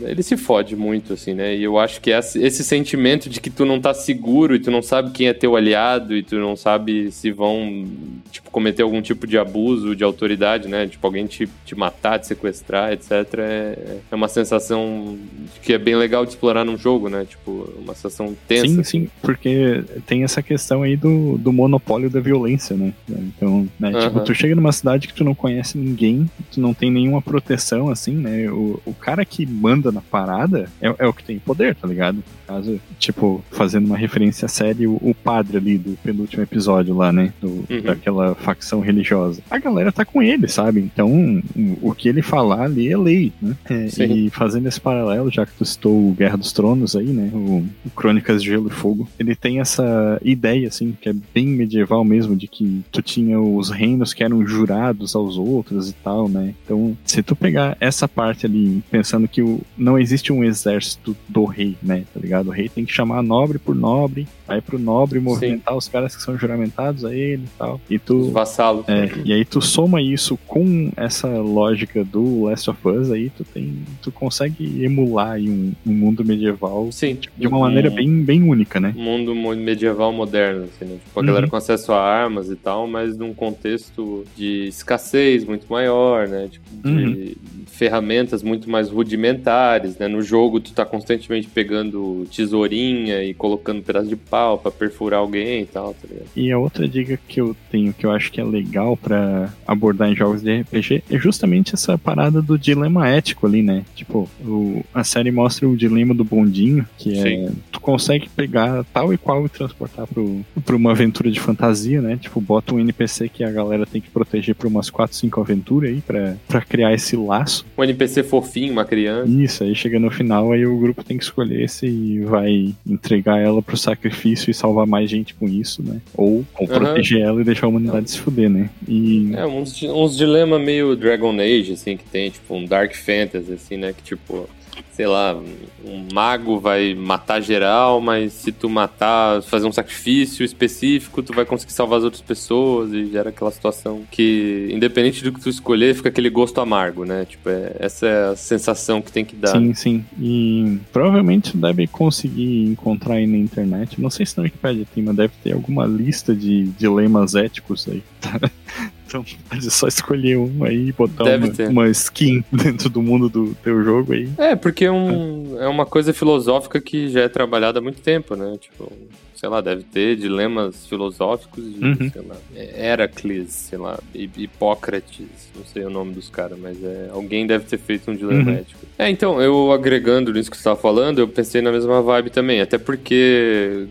Ele 0.01 0.23
se 0.23 0.37
fode 0.37 0.77
muito, 0.77 1.13
assim, 1.15 1.35
né? 1.35 1.57
E 1.57 1.63
eu 1.63 1.79
acho 1.79 2.01
que 2.01 2.11
esse, 2.11 2.65
sentimento 2.65 3.29
de 3.29 3.41
que 3.41 3.51
tu 3.51 3.65
não 3.65 3.81
tá 3.81 3.95
seguro 3.95 4.55
e 4.55 4.59
tu 4.59 4.71
não 4.71 4.83
sabe 4.83 5.11
quem 5.11 5.29
é 5.29 5.33
teu 5.33 5.57
aliado 5.57 6.17
e 6.17 6.23
tu 6.23 6.37
não 6.37 6.57
sabe 6.57 7.11
se 7.11 7.31
vão, 7.31 7.87
tipo, 8.31 8.51
cometer 8.51 8.83
algum 8.83 9.01
tipo 9.01 9.27
de 9.27 9.39
abuso 9.39 9.95
de 9.95 10.05
autoridade, 10.05 10.69
né? 10.69 10.87
Tipo, 10.87 11.07
alguém 11.07 11.27
te, 11.27 11.49
te 11.65 11.75
matar, 11.75 12.19
te 12.19 12.27
sequestrar, 12.27 12.93
etc. 12.93 13.11
É, 13.39 13.99
é 14.11 14.15
uma 14.15 14.29
sensação 14.29 15.19
que 15.63 15.73
é 15.73 15.79
bem 15.79 15.97
legal 15.97 16.25
de 16.25 16.33
explorar 16.33 16.65
num 16.65 16.77
jogo, 16.77 17.09
né? 17.09 17.25
Tipo, 17.29 17.73
uma 17.79 17.95
sensação 17.95 18.35
tensa. 18.47 18.67
Sim, 18.67 18.83
sim, 18.83 19.09
porque 19.23 19.83
tem 20.07 20.25
essa 20.25 20.43
questão 20.43 20.83
aí 20.83 20.97
do, 20.97 21.39
do 21.39 21.53
monopólio 21.53 22.11
da 22.11 22.21
violência, 22.21 22.77
né? 22.77 22.93
Então, 23.09 23.69
né, 23.79 23.93
tipo, 24.01 24.21
tu 24.21 24.35
chega 24.35 24.55
numa 24.55 24.73
cidade 24.73 25.09
que 25.09 25.15
tu 25.15 25.25
não 25.25 25.35
conhece 25.35 25.79
ninguém, 25.79 26.29
tu 26.53 26.61
não 26.61 26.75
tem 26.75 26.91
nenhuma 26.91 27.23
proteção, 27.23 27.89
assim, 27.89 28.15
né? 28.15 28.44
O, 28.49 28.81
o 28.85 28.95
cara 28.95 29.25
que 29.25 29.47
manda 29.47 29.91
na 29.91 30.01
parada 30.01 30.69
é, 30.81 30.95
é 30.99 31.07
o 31.07 31.13
que 31.13 31.25
tem 31.25 31.39
poder, 31.39 31.75
tá 31.75 31.87
ligado? 31.87 32.23
Caso, 32.47 32.81
tipo, 32.99 33.45
fazendo 33.51 33.87
uma 33.87 33.97
referência 33.97 34.47
à 34.47 34.49
série, 34.49 34.87
o, 34.87 34.99
o 35.01 35.15
padre 35.15 35.57
ali 35.57 35.79
do 35.79 35.97
penúltimo 36.03 36.43
episódio 36.43 36.95
lá, 36.97 37.13
né? 37.13 37.33
Do, 37.41 37.65
Uhum. 37.71 37.81
Daquela 37.83 38.35
facção 38.35 38.81
religiosa. 38.81 39.41
A 39.51 39.59
galera 39.59 39.93
tá 39.93 40.05
com 40.05 40.23
ele, 40.23 40.49
sabe? 40.49 40.81
Então, 40.81 41.43
o, 41.57 41.91
o 41.91 41.95
que 41.95 42.09
ele 42.09 42.23
falar 42.23 42.65
ali 42.65 42.91
é 42.91 42.97
lei, 42.97 43.33
né? 43.41 43.57
É, 43.69 43.89
e 44.05 44.31
fazendo 44.31 44.67
esse 44.69 44.81
paralelo, 44.81 45.31
já 45.31 45.47
que 45.47 45.53
tu 45.57 45.65
citou 45.65 46.11
o 46.11 46.13
Guerra 46.13 46.37
dos 46.37 46.53
Tronos 46.53 46.95
aí, 46.97 47.07
né? 47.07 47.31
O, 47.33 47.65
o 47.85 47.91
Crônicas 47.91 48.43
de 48.43 48.51
Gelo 48.51 48.69
e 48.69 48.73
Fogo, 48.73 49.09
ele 49.19 49.35
tem 49.35 49.61
essa 49.61 50.21
ideia, 50.23 50.69
assim, 50.69 50.97
que 51.01 51.09
é 51.09 51.15
bem 51.35 51.47
medieval 51.47 52.05
mesmo, 52.05 52.37
de 52.37 52.47
que 52.47 52.83
tu 52.91 53.01
tinha 53.03 53.41
os 53.41 53.71
reinos 53.71 54.13
que 54.13 54.23
eram 54.23 54.47
jurados 54.47 55.15
aos 55.15 55.37
outros 55.37 55.91
e 55.91 55.95
tal, 55.95 56.29
né? 56.29 56.55
Então, 56.65 56.97
se 57.05 57.23
tu 57.23 57.35
pegar 57.35 57.77
essa 57.81 58.07
parte 58.09 58.47
ali, 58.47 58.83
pensando 58.91 59.27
que 59.29 59.43
o, 59.43 59.61
não 59.77 59.99
existe 59.99 60.33
um 60.33 60.45
exército 60.45 61.17
do 61.29 61.45
rei, 61.45 61.77
né? 61.83 62.05
Tá 62.13 62.21
ligado? 62.21 62.34
O 62.43 62.51
rei 62.51 62.69
tem 62.69 62.85
que 62.85 62.93
chamar 62.93 63.23
nobre 63.23 63.59
por 63.59 63.75
nobre, 63.75 64.27
vai 64.47 64.61
pro 64.61 64.79
nobre 64.79 65.21
movimentar 65.21 65.77
os 65.77 65.89
caras 65.89 66.15
que 66.17 66.23
são 66.23 66.37
juramentados 66.39 67.05
a 67.05 67.15
ele 67.15 67.45
e 67.45 67.59
tal. 67.59 67.81
E 67.89 67.99
tu. 67.99 68.17
Os 68.19 68.31
vassalos. 68.31 68.89
É, 68.89 69.09
e 69.25 69.33
aí 69.33 69.45
tu 69.45 69.61
soma 69.61 70.01
isso 70.03 70.37
com 70.47 70.91
essa 70.97 71.29
lógica 71.29 72.05
do 72.05 72.45
Last 72.45 72.69
of 72.71 72.89
Us, 72.89 73.11
aí 73.11 73.31
tu 73.31 73.45
tem. 73.45 73.75
Tu 74.03 74.11
consegue 74.13 74.83
emular 74.85 75.33
aí 75.33 75.49
um, 75.49 75.73
um 75.87 75.93
mundo 75.93 76.25
medieval 76.25 76.89
Sim. 76.93 77.19
de 77.37 77.47
uma 77.47 77.59
maneira 77.59 77.91
Um- 77.91 77.95
bem, 77.95 78.23
bem 78.23 78.43
única, 78.43 78.79
né? 78.81 78.93
mundo 78.97 79.35
medieval 79.35 80.13
moderno, 80.13 80.65
assim, 80.65 80.85
né? 80.85 80.99
Tipo, 81.05 81.19
a 81.19 81.21
Uhum. 81.21 81.27
galera 81.27 81.49
com 81.49 81.57
acesso 81.57 81.93
a 81.93 82.01
armas 82.03 82.51
e 82.51 82.57
tal, 82.57 82.87
mas 82.87 83.17
num 83.17 83.33
contexto 83.35 84.25
de 84.37 84.67
escassez 84.69 85.45
muito 85.45 85.67
maior, 85.71 86.29
né? 86.29 86.49
Tipo, 86.51 86.65
de 86.83 86.89
Uhum. 86.91 87.35
ferramentas 87.67 88.43
muito 88.43 88.69
mais 88.71 88.89
rudimentares, 88.91 89.97
né? 89.99 90.09
No 90.09 90.23
jogo 90.23 90.61
tu 90.61 90.73
tá 90.73 90.85
constantemente 90.85 91.49
pegando 91.49 92.24
tesourinha 92.25 93.23
e 93.23 93.35
colocando 93.35 93.83
pedaço 93.83 94.09
de 94.09 94.17
pau 94.17 94.59
pra 94.59 94.71
perfurar 94.71 95.21
alguém 95.21 95.63
e 95.63 95.67
tal, 95.67 95.95
tá 95.95 96.09
ligado? 96.09 96.27
E 96.37 96.51
a 96.53 96.59
outra 96.59 96.87
dica 96.89 97.19
que 97.29 97.41
eu 97.41 97.57
tenho, 97.71 97.93
que 97.93 98.07
eu 98.07 98.11
acho 98.11 98.31
que 98.31 98.41
é 98.41 98.45
legal 98.45 98.97
pra 98.97 99.53
abordar 99.67 100.11
em 100.11 100.17
jogos 100.17 100.43
de 100.43 100.61
RPG, 100.61 101.03
é 101.11 101.19
justamente 101.19 101.75
essa 101.75 101.97
parada 101.99 102.41
do 102.43 102.59
dilema 102.59 103.09
ético 103.09 103.47
ali, 103.47 103.63
né? 103.63 103.85
Tipo, 103.95 104.29
o- 104.45 104.85
a 104.95 105.03
série 105.05 105.31
mostra 105.31 105.69
o 105.69 105.77
dilema 105.77 106.15
do 106.15 106.25
bondinho, 106.25 106.87
que 106.99 107.19
é 107.19 107.23
Sim. 107.23 107.49
tu 107.73 107.81
consegue 107.81 108.29
pegar 108.29 108.85
tal 108.93 109.13
e 109.13 109.19
qual 109.19 109.45
e 109.47 109.49
transportar 109.49 110.07
pro, 110.07 110.41
pra 110.65 110.77
uma 110.77 110.91
aventura 110.93 111.31
de 111.31 111.41
fantasia, 111.41 112.01
né? 112.01 112.17
Tipo, 112.21 112.41
bota 112.41 112.75
um 112.75 112.81
NPC 112.81 113.29
que 113.29 113.43
a 113.45 113.51
galera 113.51 113.87
tem 113.87 114.01
que 114.01 114.11
proteger 114.11 114.55
por 114.55 114.67
umas 114.67 114.91
4, 114.91 115.17
5 115.17 115.41
aventuras 115.41 115.91
aí 115.91 116.01
pra, 116.01 116.37
pra 116.49 116.61
criar 116.61 116.93
esse 116.95 117.17
laço. 117.17 117.65
um 117.77 117.85
NPC 117.85 118.23
fofinho, 118.23 118.73
uma 118.73 118.85
criança. 118.85 119.29
Isso, 119.31 119.65
aí 119.65 119.75
chega 119.75 119.99
no 119.99 120.11
final, 120.11 120.53
aí 120.53 120.65
o 120.67 120.79
grupo 120.79 121.03
tem 121.05 121.17
que 121.19 121.25
escolher 121.25 121.69
se 121.69 122.14
vai 122.21 122.75
entregar 122.87 123.39
ela 123.39 123.63
pro 123.63 123.77
sacrifício 123.77 124.51
e 124.51 124.55
salvar 124.55 124.87
mais 124.87 125.09
gente 125.11 125.35
com 125.35 125.49
isso, 125.49 125.83
né? 125.83 126.01
Ou, 126.15 126.45
ou 126.59 126.67
Aham. 126.69 126.79
proteger 126.81 127.23
ela 127.23 127.41
e 127.41 127.45
deixar 127.45 127.67
a 127.67 127.69
humanidade 127.69 128.11
se 128.11 128.19
fuder, 128.19 128.49
né? 128.51 128.71
E 128.89 129.31
É, 129.35 129.47
uns, 129.47 129.83
uns 129.83 130.17
dilemas 130.17 130.61
meio 130.61 130.95
Dragon 130.97 131.33
Age, 131.41 131.73
assim, 131.73 131.97
que 131.97 132.05
tem, 132.05 132.31
tipo, 132.31 132.55
um 132.55 132.65
Dark 132.65 132.95
Fantasy, 132.95 133.53
assim, 133.53 133.77
né? 133.77 133.93
Que, 133.93 134.03
tipo, 134.03 134.49
sei 134.93 135.07
lá, 135.07 135.37
um 135.85 136.07
mago 136.13 136.59
vai 136.59 136.95
matar 136.95 137.41
geral, 137.41 138.01
mas 138.01 138.33
se 138.33 138.53
tu 138.53 138.69
matar, 138.69 139.43
fazer 139.43 139.67
um 139.67 139.73
sacrifício 139.73 140.45
específico, 140.45 141.23
tu 141.23 141.33
vai 141.33 141.45
conseguir 141.45 141.73
salvar 141.73 141.99
as 141.99 142.05
outras 142.05 142.23
pessoas 142.23 142.93
e 142.93 143.11
gera 143.11 143.31
aquela 143.31 143.51
situação 143.51 144.03
que, 144.11 144.69
independente 144.73 145.23
do 145.25 145.33
que 145.33 145.41
tu 145.41 145.49
escolher, 145.49 145.95
fica 145.95 146.09
aquele 146.09 146.31
gosto 146.31 146.61
amargo, 146.61 147.05
né? 147.05 147.25
Tipo, 147.25 147.49
é- 147.49 147.77
essa 147.79 148.07
é 148.07 148.29
a 148.31 148.37
sensação 148.37 149.03
que 149.03 149.11
tem 149.13 149.25
que 149.25 149.37
dar. 149.37 149.53
Sim, 149.59 149.75
sim. 149.75 150.05
E 150.21 150.79
provavelmente 150.93 151.51
você 151.53 151.59
deve 151.59 151.87
conseguir 151.87 152.65
encontrar 152.67 153.15
aí 153.15 153.27
na 153.27 153.37
internet. 153.37 154.01
Não 154.01 154.11
sei 154.11 154.25
se 154.25 154.37
na 154.37 154.45
Wikipedia 154.45 154.87
tem, 154.95 155.03
mas 155.03 155.17
deve 155.17 155.33
ter 155.43 155.53
alguma 155.53 155.87
lista 155.87 156.35
de 156.35 156.65
dilemas 156.79 157.35
éticos 157.35 157.87
aí. 157.89 158.03
Então 159.15 159.25
pode 159.49 159.71
só 159.71 159.87
escolher 159.87 160.37
um 160.37 160.65
aí 160.65 160.89
e 160.89 160.93
botar 160.93 161.25
uma, 161.25 161.49
uma 161.71 161.89
skin 161.91 162.43
dentro 162.53 162.89
do 162.89 163.01
mundo 163.01 163.29
do 163.29 163.55
teu 163.63 163.83
jogo 163.85 164.13
aí. 164.13 164.29
É, 164.39 164.57
porque 164.57 164.85
é, 164.87 164.91
um, 164.91 165.57
é 165.61 165.69
uma 165.69 165.87
coisa 165.87 166.13
filosófica 166.13 166.81
que 166.81 167.09
já 167.09 167.21
é 167.23 167.29
trabalhada 167.29 167.79
há 167.79 167.83
muito 167.83 168.01
tempo, 168.03 168.35
né? 168.35 168.57
Tipo, 168.61 168.93
sei 169.35 169.49
lá, 169.49 169.61
deve 169.61 169.85
ter 169.85 170.17
dilemas 170.17 170.87
filosóficos 170.87 171.63
de, 171.65 171.85
Uhum. 171.85 172.11
sei 172.11 172.23
lá, 172.23 172.37
Heracles, 172.77 173.53
sei 173.53 173.79
lá, 173.79 173.99
Hi- 174.15 174.31
Hipócrates, 174.37 175.27
não 175.55 175.65
sei 175.67 175.85
o 175.85 175.91
nome 175.91 176.13
dos 176.15 176.29
caras, 176.31 176.59
mas 176.59 176.83
é, 176.83 177.09
alguém 177.13 177.47
deve 177.47 177.65
ter 177.67 177.79
feito 177.79 178.11
um 178.11 178.17
dilema 178.17 178.51
Uhum. 178.51 178.57
ético. 178.59 178.81
É, 178.99 179.09
então, 179.11 179.41
eu 179.41 179.71
agregando 179.73 180.33
nisso 180.33 180.51
que 180.51 180.57
você 180.57 180.61
estava 180.63 180.81
falando, 180.81 181.19
eu 181.21 181.29
pensei 181.29 181.61
na 181.63 181.71
mesma 181.71 182.01
vibe 182.03 182.31
também, 182.31 182.61
até 182.61 182.79
porque. 182.79 183.87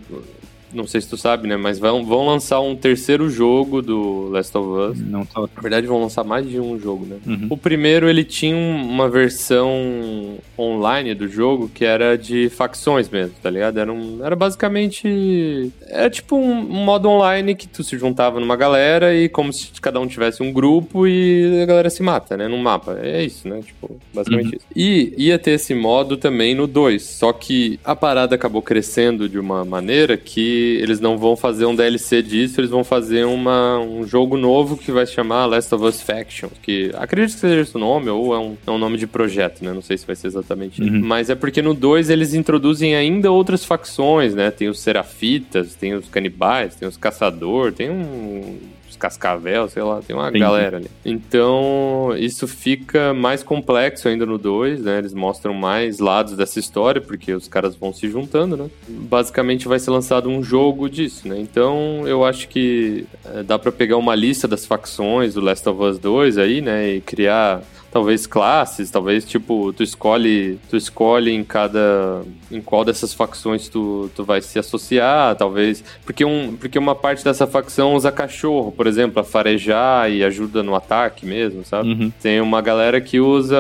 Não 0.74 0.88
sei 0.88 1.01
se 1.01 1.09
tu 1.09 1.17
sabe, 1.17 1.47
né? 1.47 1.55
Mas 1.57 1.78
vão, 1.80 2.03
vão 2.05 2.26
lançar 2.26 2.59
um 2.61 2.76
terceiro 2.76 3.30
jogo 3.30 3.82
do 3.82 4.30
Last 4.30 4.57
of 4.57 4.91
Us. 4.91 4.99
Não 4.99 5.26
tá. 5.26 5.41
Na 5.41 5.61
verdade, 5.61 5.88
vão 5.88 6.01
lançar 6.01 6.24
mais 6.24 6.47
de 6.49 6.59
um 6.59 6.80
jogo, 6.80 7.05
né? 7.05 7.17
Uhum. 7.26 7.47
O 7.49 7.57
primeiro, 7.57 8.09
ele 8.09 8.24
tinha 8.24 8.55
um- 8.55 8.84
uma 8.89 9.09
versão 9.09 10.38
online 10.57 11.13
do 11.13 11.28
jogo 11.28 11.69
que 11.74 11.86
era 11.86 12.17
de 12.17 12.49
facções 12.49 13.09
mesmo, 13.09 13.36
tá 13.41 13.49
ligado? 13.49 13.78
Era, 13.80 13.91
um, 13.91 14.19
era 14.24 14.36
basicamente... 14.36 15.71
Era 15.88 16.09
tipo 16.09 16.36
um, 16.36 16.59
um 16.59 16.84
modo 16.86 17.07
online 17.09 17.55
que 17.55 17.67
tu 17.67 17.84
se 17.84 17.97
juntava 17.97 18.39
numa 18.39 18.55
galera 18.55 19.15
e 19.15 19.30
como 19.30 19.51
se 19.53 19.69
cada 19.82 19.99
um 19.99 20.07
tivesse 20.07 20.41
um 20.41 20.51
grupo 20.51 21.07
e 21.07 21.61
a 21.61 21.65
galera 21.65 21.89
se 21.89 22.01
mata, 22.03 22.36
né? 22.38 22.47
Num 22.47 22.57
mapa. 22.61 22.99
É 23.01 23.24
isso, 23.24 23.47
né? 23.47 23.61
Tipo, 23.65 23.97
basicamente 24.13 24.55
isso. 24.57 24.65
E 24.76 25.13
ia 25.17 25.38
ter 25.39 25.51
esse 25.51 25.74
modo 25.74 26.17
também 26.17 26.55
no 26.55 26.67
2, 26.67 27.01
só 27.03 27.32
que 27.34 27.80
a 27.84 27.95
parada 27.95 28.36
acabou 28.36 28.61
crescendo 28.61 29.28
de 29.30 29.38
uma 29.39 29.63
maneira 29.65 30.17
que 30.17 30.62
eles 30.64 30.99
não 30.99 31.18
vão 31.18 31.36
fazer 31.36 31.66
um 31.66 31.76
DLC 31.76 32.22
disso, 32.22 32.59
eles 32.59 32.70
vão 32.70 32.84
fazer 32.84 33.26
uma, 33.26 33.80
um 33.80 34.05
jogo 34.05 34.38
novo 34.38 34.78
que 34.78 34.91
vai 34.91 35.05
se 35.05 35.14
chamar 35.14 35.45
Last 35.45 35.74
of 35.74 35.84
Us 35.84 36.01
Faction, 36.01 36.49
que 36.61 36.91
acredito 36.95 37.36
que 37.36 37.41
seja 37.41 37.61
esse 37.61 37.76
o 37.76 37.80
nome, 37.80 38.09
ou 38.09 38.34
é 38.34 38.39
um, 38.39 38.57
é 38.66 38.72
um 38.72 38.78
nome 38.78 38.97
de 38.97 39.07
projeto, 39.07 39.64
né? 39.64 39.74
Não 39.74 39.82
sei 39.82 39.97
se 39.97 40.05
vai 40.05 40.16
ser 40.16 40.28
exatamente 40.28 40.82
isso. 40.82 40.91
Uhum. 40.91 41.01
Mas 41.03 41.30
é 41.30 41.36
porque 41.36 41.61
no 41.61 41.74
2 41.74 42.09
eles 42.09 42.34
introduzem 42.34 42.95
ainda 42.95 43.32
outras 43.32 43.66
facções, 43.66 44.34
né? 44.34 44.51
Tem 44.51 44.70
os 44.70 44.80
Serafitas, 44.80 45.76
tem 45.76 45.93
os 45.93 46.07
Canibais, 46.07 46.76
tem 46.76 46.88
os 46.88 46.97
Caçador, 46.97 47.72
tem 47.72 47.89
um... 47.89 48.57
os 48.93 48.97
Cascavel, 48.97 49.67
sei 49.67 49.83
lá, 49.83 50.01
tem 50.01 50.15
uma 50.15 50.29
Entendi. 50.29 50.39
galera 50.39 50.77
ali. 50.77 50.87
Então, 51.03 52.13
isso 52.17 52.47
fica 52.47 53.13
mais 53.13 53.43
complexo 53.43 54.07
ainda 54.07 54.25
no 54.25 54.37
2, 54.37 54.81
né? 54.83 54.99
Eles 54.99 55.13
mostram 55.13 55.53
mais 55.53 55.99
lados 55.99 56.35
dessa 56.35 56.59
história, 56.59 57.01
porque 57.01 57.33
os 57.33 57.47
caras 57.47 57.75
vão 57.75 57.91
se 57.93 58.07
juntando, 58.07 58.55
né? 58.55 58.69
Basicamente 58.87 59.67
vai 59.67 59.79
ser 59.79 59.91
lançado 59.91 60.29
um 60.29 60.43
jogo 60.43 60.89
disso, 60.89 61.27
né? 61.27 61.39
Então, 61.39 62.07
eu 62.07 62.23
acho 62.23 62.47
que 62.47 63.05
eh, 63.25 63.43
dá 63.43 63.57
pra 63.57 63.71
pegar 63.71 63.97
uma 63.97 64.15
lista 64.15 64.47
das 64.47 64.65
facções 64.65 65.33
do 65.33 65.41
Last 65.41 65.67
of 65.67 65.81
Us 65.81 65.99
2 65.99 66.37
aí, 66.37 66.61
né? 66.61 66.95
E 66.95 67.01
criar 67.01 67.61
talvez 67.93 68.25
classes, 68.25 68.89
talvez 68.89 69.23
tipo, 69.23 69.71
tu 69.71 69.83
escolhe, 69.83 70.59
tu 70.67 70.75
escolhe 70.75 71.31
em 71.31 71.43
cada 71.43 72.23
em 72.51 72.59
qual 72.59 72.83
dessas 72.83 73.13
facções 73.13 73.69
tu, 73.69 74.09
tu 74.15 74.23
vai 74.23 74.41
se 74.41 74.57
associar, 74.57 75.35
talvez, 75.35 75.83
porque 76.03 76.25
um, 76.25 76.55
porque 76.55 76.79
uma 76.79 76.95
parte 76.95 77.23
dessa 77.23 77.45
facção 77.45 77.93
usa 77.93 78.11
cachorro, 78.11 78.71
por 78.71 78.87
exemplo, 78.87 79.19
a 79.19 79.23
farejar 79.23 80.11
e 80.11 80.23
ajuda 80.23 80.63
no 80.63 80.73
ataque 80.73 81.25
mesmo, 81.25 81.63
sabe? 81.63 81.89
Uhum. 81.89 82.11
Tem 82.21 82.41
uma 82.41 82.61
galera 82.61 82.99
que 82.99 83.19
usa 83.19 83.57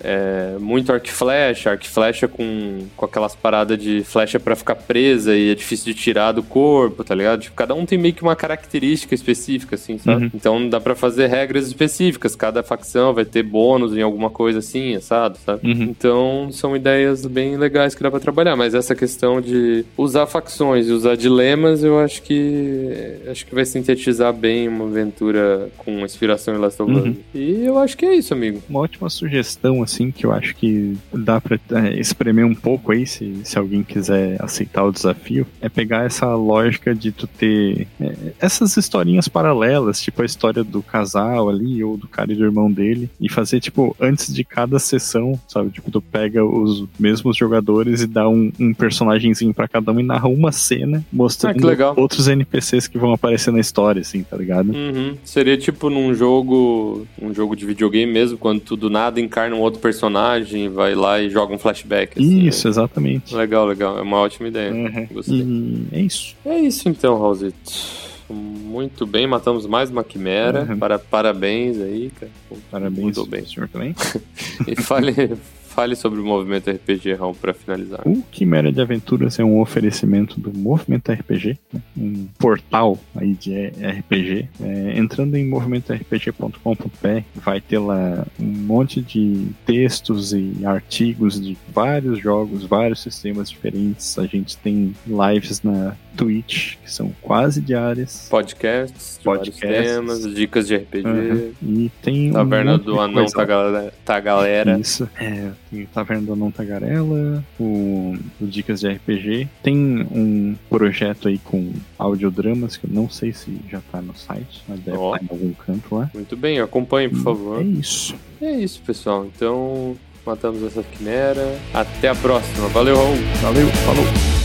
é, 0.00 0.56
muito 0.60 0.92
arco 0.92 1.06
e 1.06 1.10
flecha, 1.10 1.70
arco 1.70 1.84
e 1.84 1.88
flecha 1.88 2.28
com, 2.28 2.86
com 2.96 3.04
aquelas 3.04 3.34
paradas 3.34 3.76
de 3.78 4.04
flecha 4.04 4.38
pra 4.38 4.54
ficar 4.54 4.76
presa 4.76 5.36
e 5.36 5.50
é 5.50 5.54
difícil 5.56 5.92
de 5.92 5.98
tirar 5.98 6.32
do 6.32 6.42
corpo, 6.42 7.02
tá 7.02 7.16
ligado? 7.16 7.40
Tipo, 7.40 7.56
cada 7.56 7.74
um 7.74 7.84
tem 7.84 7.98
meio 7.98 8.14
que 8.14 8.22
uma 8.22 8.36
característica 8.36 9.12
específica, 9.12 9.74
assim, 9.74 9.98
sabe? 9.98 10.24
Uhum. 10.24 10.30
Então 10.34 10.68
dá 10.68 10.80
pra 10.80 10.94
fazer 10.94 11.26
regras 11.26 11.66
específicas, 11.66 12.36
cada 12.36 12.62
facção 12.62 13.12
vai 13.12 13.24
ter 13.24 13.39
bônus 13.42 13.96
em 13.96 14.02
alguma 14.02 14.30
coisa 14.30 14.58
assim, 14.58 14.94
assado, 14.94 15.38
sabe? 15.44 15.70
Uhum. 15.70 15.82
Então 15.84 16.48
são 16.52 16.76
ideias 16.76 17.24
bem 17.26 17.56
legais 17.56 17.94
que 17.94 18.02
dá 18.02 18.10
pra 18.10 18.20
trabalhar, 18.20 18.56
mas 18.56 18.74
essa 18.74 18.94
questão 18.94 19.40
de 19.40 19.84
usar 19.96 20.26
facções 20.26 20.88
e 20.88 20.92
usar 20.92 21.16
dilemas, 21.16 21.82
eu 21.82 21.98
acho 21.98 22.22
que 22.22 23.20
acho 23.30 23.46
que 23.46 23.54
vai 23.54 23.64
sintetizar 23.64 24.32
bem 24.32 24.68
uma 24.68 24.84
aventura 24.84 25.68
com 25.78 26.00
inspiração 26.04 26.54
em 26.54 26.58
Last 26.58 26.82
of 26.82 26.92
Us. 26.92 27.04
Uhum. 27.04 27.16
E 27.34 27.64
eu 27.64 27.78
acho 27.78 27.96
que 27.96 28.06
é 28.06 28.14
isso, 28.14 28.34
amigo. 28.34 28.62
Uma 28.68 28.80
ótima 28.80 29.08
sugestão, 29.08 29.82
assim, 29.82 30.10
que 30.10 30.26
eu 30.26 30.32
acho 30.32 30.54
que 30.56 30.96
dá 31.12 31.40
pra 31.40 31.58
é, 31.72 31.98
espremer 31.98 32.44
um 32.44 32.54
pouco 32.54 32.92
aí, 32.92 33.06
se, 33.06 33.40
se 33.44 33.58
alguém 33.58 33.82
quiser 33.82 34.36
aceitar 34.40 34.84
o 34.84 34.92
desafio, 34.92 35.46
é 35.60 35.68
pegar 35.68 36.04
essa 36.04 36.34
lógica 36.34 36.94
de 36.94 37.12
tu 37.12 37.26
ter 37.26 37.86
é, 38.00 38.14
essas 38.38 38.76
historinhas 38.76 39.28
paralelas, 39.28 40.00
tipo 40.00 40.22
a 40.22 40.26
história 40.26 40.64
do 40.64 40.82
casal 40.82 41.48
ali, 41.48 41.82
ou 41.82 41.96
do 41.96 42.08
cara 42.08 42.32
e 42.32 42.36
do 42.36 42.44
irmão 42.44 42.70
dele, 42.70 43.08
e 43.20 43.28
fazer, 43.32 43.60
tipo, 43.60 43.94
antes 44.00 44.32
de 44.32 44.44
cada 44.44 44.78
sessão, 44.78 45.38
sabe? 45.48 45.70
Tipo, 45.70 45.90
tu 45.90 46.00
pega 46.00 46.44
os 46.44 46.84
mesmos 46.98 47.36
jogadores 47.36 48.02
e 48.02 48.06
dá 48.06 48.28
um, 48.28 48.50
um 48.58 48.74
personagemzinho 48.74 49.52
pra 49.54 49.68
cada 49.68 49.92
um 49.92 50.00
e 50.00 50.02
narra 50.02 50.28
uma 50.28 50.52
cena 50.52 51.04
mostrando 51.12 51.68
Ah, 51.70 51.92
outros 51.96 52.28
NPCs 52.28 52.86
que 52.88 52.98
vão 52.98 53.12
aparecer 53.12 53.52
na 53.52 53.60
história, 53.60 54.00
assim, 54.00 54.22
tá 54.22 54.36
ligado? 54.36 54.72
Uhum. 54.72 55.16
Seria 55.24 55.56
tipo 55.56 55.88
num 55.90 56.14
jogo, 56.14 57.06
um 57.20 57.32
jogo 57.34 57.54
de 57.56 57.64
videogame 57.66 58.10
mesmo, 58.12 58.36
quando 58.38 58.60
tu 58.60 58.76
do 58.76 58.90
nada 58.90 59.20
encarna 59.20 59.54
um 59.56 59.60
outro 59.60 59.80
personagem, 59.80 60.68
vai 60.68 60.94
lá 60.94 61.20
e 61.20 61.30
joga 61.30 61.54
um 61.54 61.58
flashback. 61.58 62.18
assim, 62.18 62.46
Isso, 62.46 62.68
exatamente. 62.68 63.32
né? 63.34 63.40
Legal, 63.40 63.66
legal. 63.66 63.98
É 63.98 64.02
uma 64.02 64.18
ótima 64.18 64.48
ideia. 64.48 64.72
Uhum. 64.72 65.06
Gostei. 65.12 65.40
E 65.40 65.86
é 65.92 66.00
isso. 66.02 66.34
É 66.44 66.58
isso 66.58 66.88
então, 66.88 67.18
Raulzito. 67.18 68.09
Muito 68.32 69.06
bem, 69.06 69.26
matamos 69.26 69.66
mais 69.66 69.90
uma 69.90 70.04
quimera. 70.04 70.66
Uhum. 70.68 70.78
Para, 70.78 70.98
parabéns 70.98 71.80
aí, 71.80 72.10
cara. 72.10 72.32
Parabéns, 72.70 73.02
Muito 73.02 73.26
bem. 73.26 73.44
senhor 73.44 73.68
também. 73.68 73.94
E 74.66 74.76
fale, 74.76 75.36
fale 75.70 75.94
sobre 75.94 76.20
o 76.20 76.24
movimento 76.24 76.70
RPG, 76.70 77.14
Raul, 77.14 77.34
pra 77.34 77.54
finalizar. 77.54 78.00
O 78.04 78.22
Quimera 78.30 78.72
de 78.72 78.80
Aventuras 78.80 79.38
é 79.38 79.44
um 79.44 79.60
oferecimento 79.60 80.38
do 80.38 80.52
Movimento 80.52 81.12
RPG, 81.12 81.58
um 81.96 82.26
portal 82.38 82.98
aí 83.14 83.32
de 83.34 83.68
RPG. 83.68 84.48
É, 84.60 84.98
entrando 84.98 85.36
em 85.36 85.46
movimentorpg.com.br, 85.46 87.22
vai 87.36 87.60
ter 87.60 87.78
lá 87.78 88.26
um 88.38 88.44
monte 88.44 89.00
de 89.00 89.48
textos 89.64 90.32
e 90.32 90.54
artigos 90.64 91.40
de 91.40 91.56
vários 91.72 92.18
jogos, 92.18 92.64
vários 92.64 93.00
sistemas 93.00 93.48
diferentes. 93.48 94.18
A 94.18 94.26
gente 94.26 94.56
tem 94.56 94.94
lives 95.06 95.62
na 95.62 95.96
Twitch, 96.16 96.76
que 96.82 96.92
são 96.92 97.12
quase 97.22 97.60
diárias. 97.60 98.26
Podcasts, 98.28 99.18
de 99.18 99.24
Podcasts. 99.24 99.60
temas, 99.60 100.34
dicas 100.34 100.66
de 100.66 100.76
RPG. 100.76 101.06
Uhum. 101.06 101.52
E 101.62 101.90
tem 102.02 102.30
um 102.30 102.34
Taverna 102.34 102.72
monte 102.72 102.84
do 102.84 103.00
Anão 103.00 103.26
tá, 103.26 103.44
galera, 103.44 103.94
tá 104.04 104.20
galera. 104.20 104.78
Isso. 104.78 105.08
É, 105.18 105.50
Taverna 105.92 106.26
do 106.26 106.32
Anão 106.32 106.50
Tagarela, 106.50 107.44
o, 107.58 108.16
o 108.40 108.46
Dicas 108.46 108.80
de 108.80 108.88
RPG. 108.88 109.48
Tem 109.62 109.76
um 109.76 110.56
projeto 110.68 111.28
aí 111.28 111.38
com 111.38 111.72
audiodramas 111.98 112.76
que 112.76 112.86
eu 112.86 112.90
não 112.92 113.08
sei 113.08 113.32
se 113.32 113.60
já 113.70 113.80
tá 113.92 114.00
no 114.00 114.14
site, 114.16 114.62
mas 114.68 114.80
deve 114.80 114.96
estar 114.96 115.22
em 115.22 115.28
algum 115.30 115.52
canto 115.52 115.94
lá. 115.94 116.10
Muito 116.14 116.36
bem, 116.36 116.60
acompanhe, 116.60 117.08
por 117.08 117.22
favor. 117.22 117.60
É 117.60 117.64
isso. 117.64 118.14
É 118.40 118.52
isso, 118.52 118.80
pessoal. 118.82 119.26
Então, 119.26 119.96
matamos 120.24 120.62
essa 120.62 120.82
quimera. 120.82 121.58
Até 121.74 122.08
a 122.08 122.14
próxima. 122.14 122.68
Valeu, 122.68 122.96
Raul. 122.96 123.16
Valeu, 123.42 123.66
falou. 123.68 124.39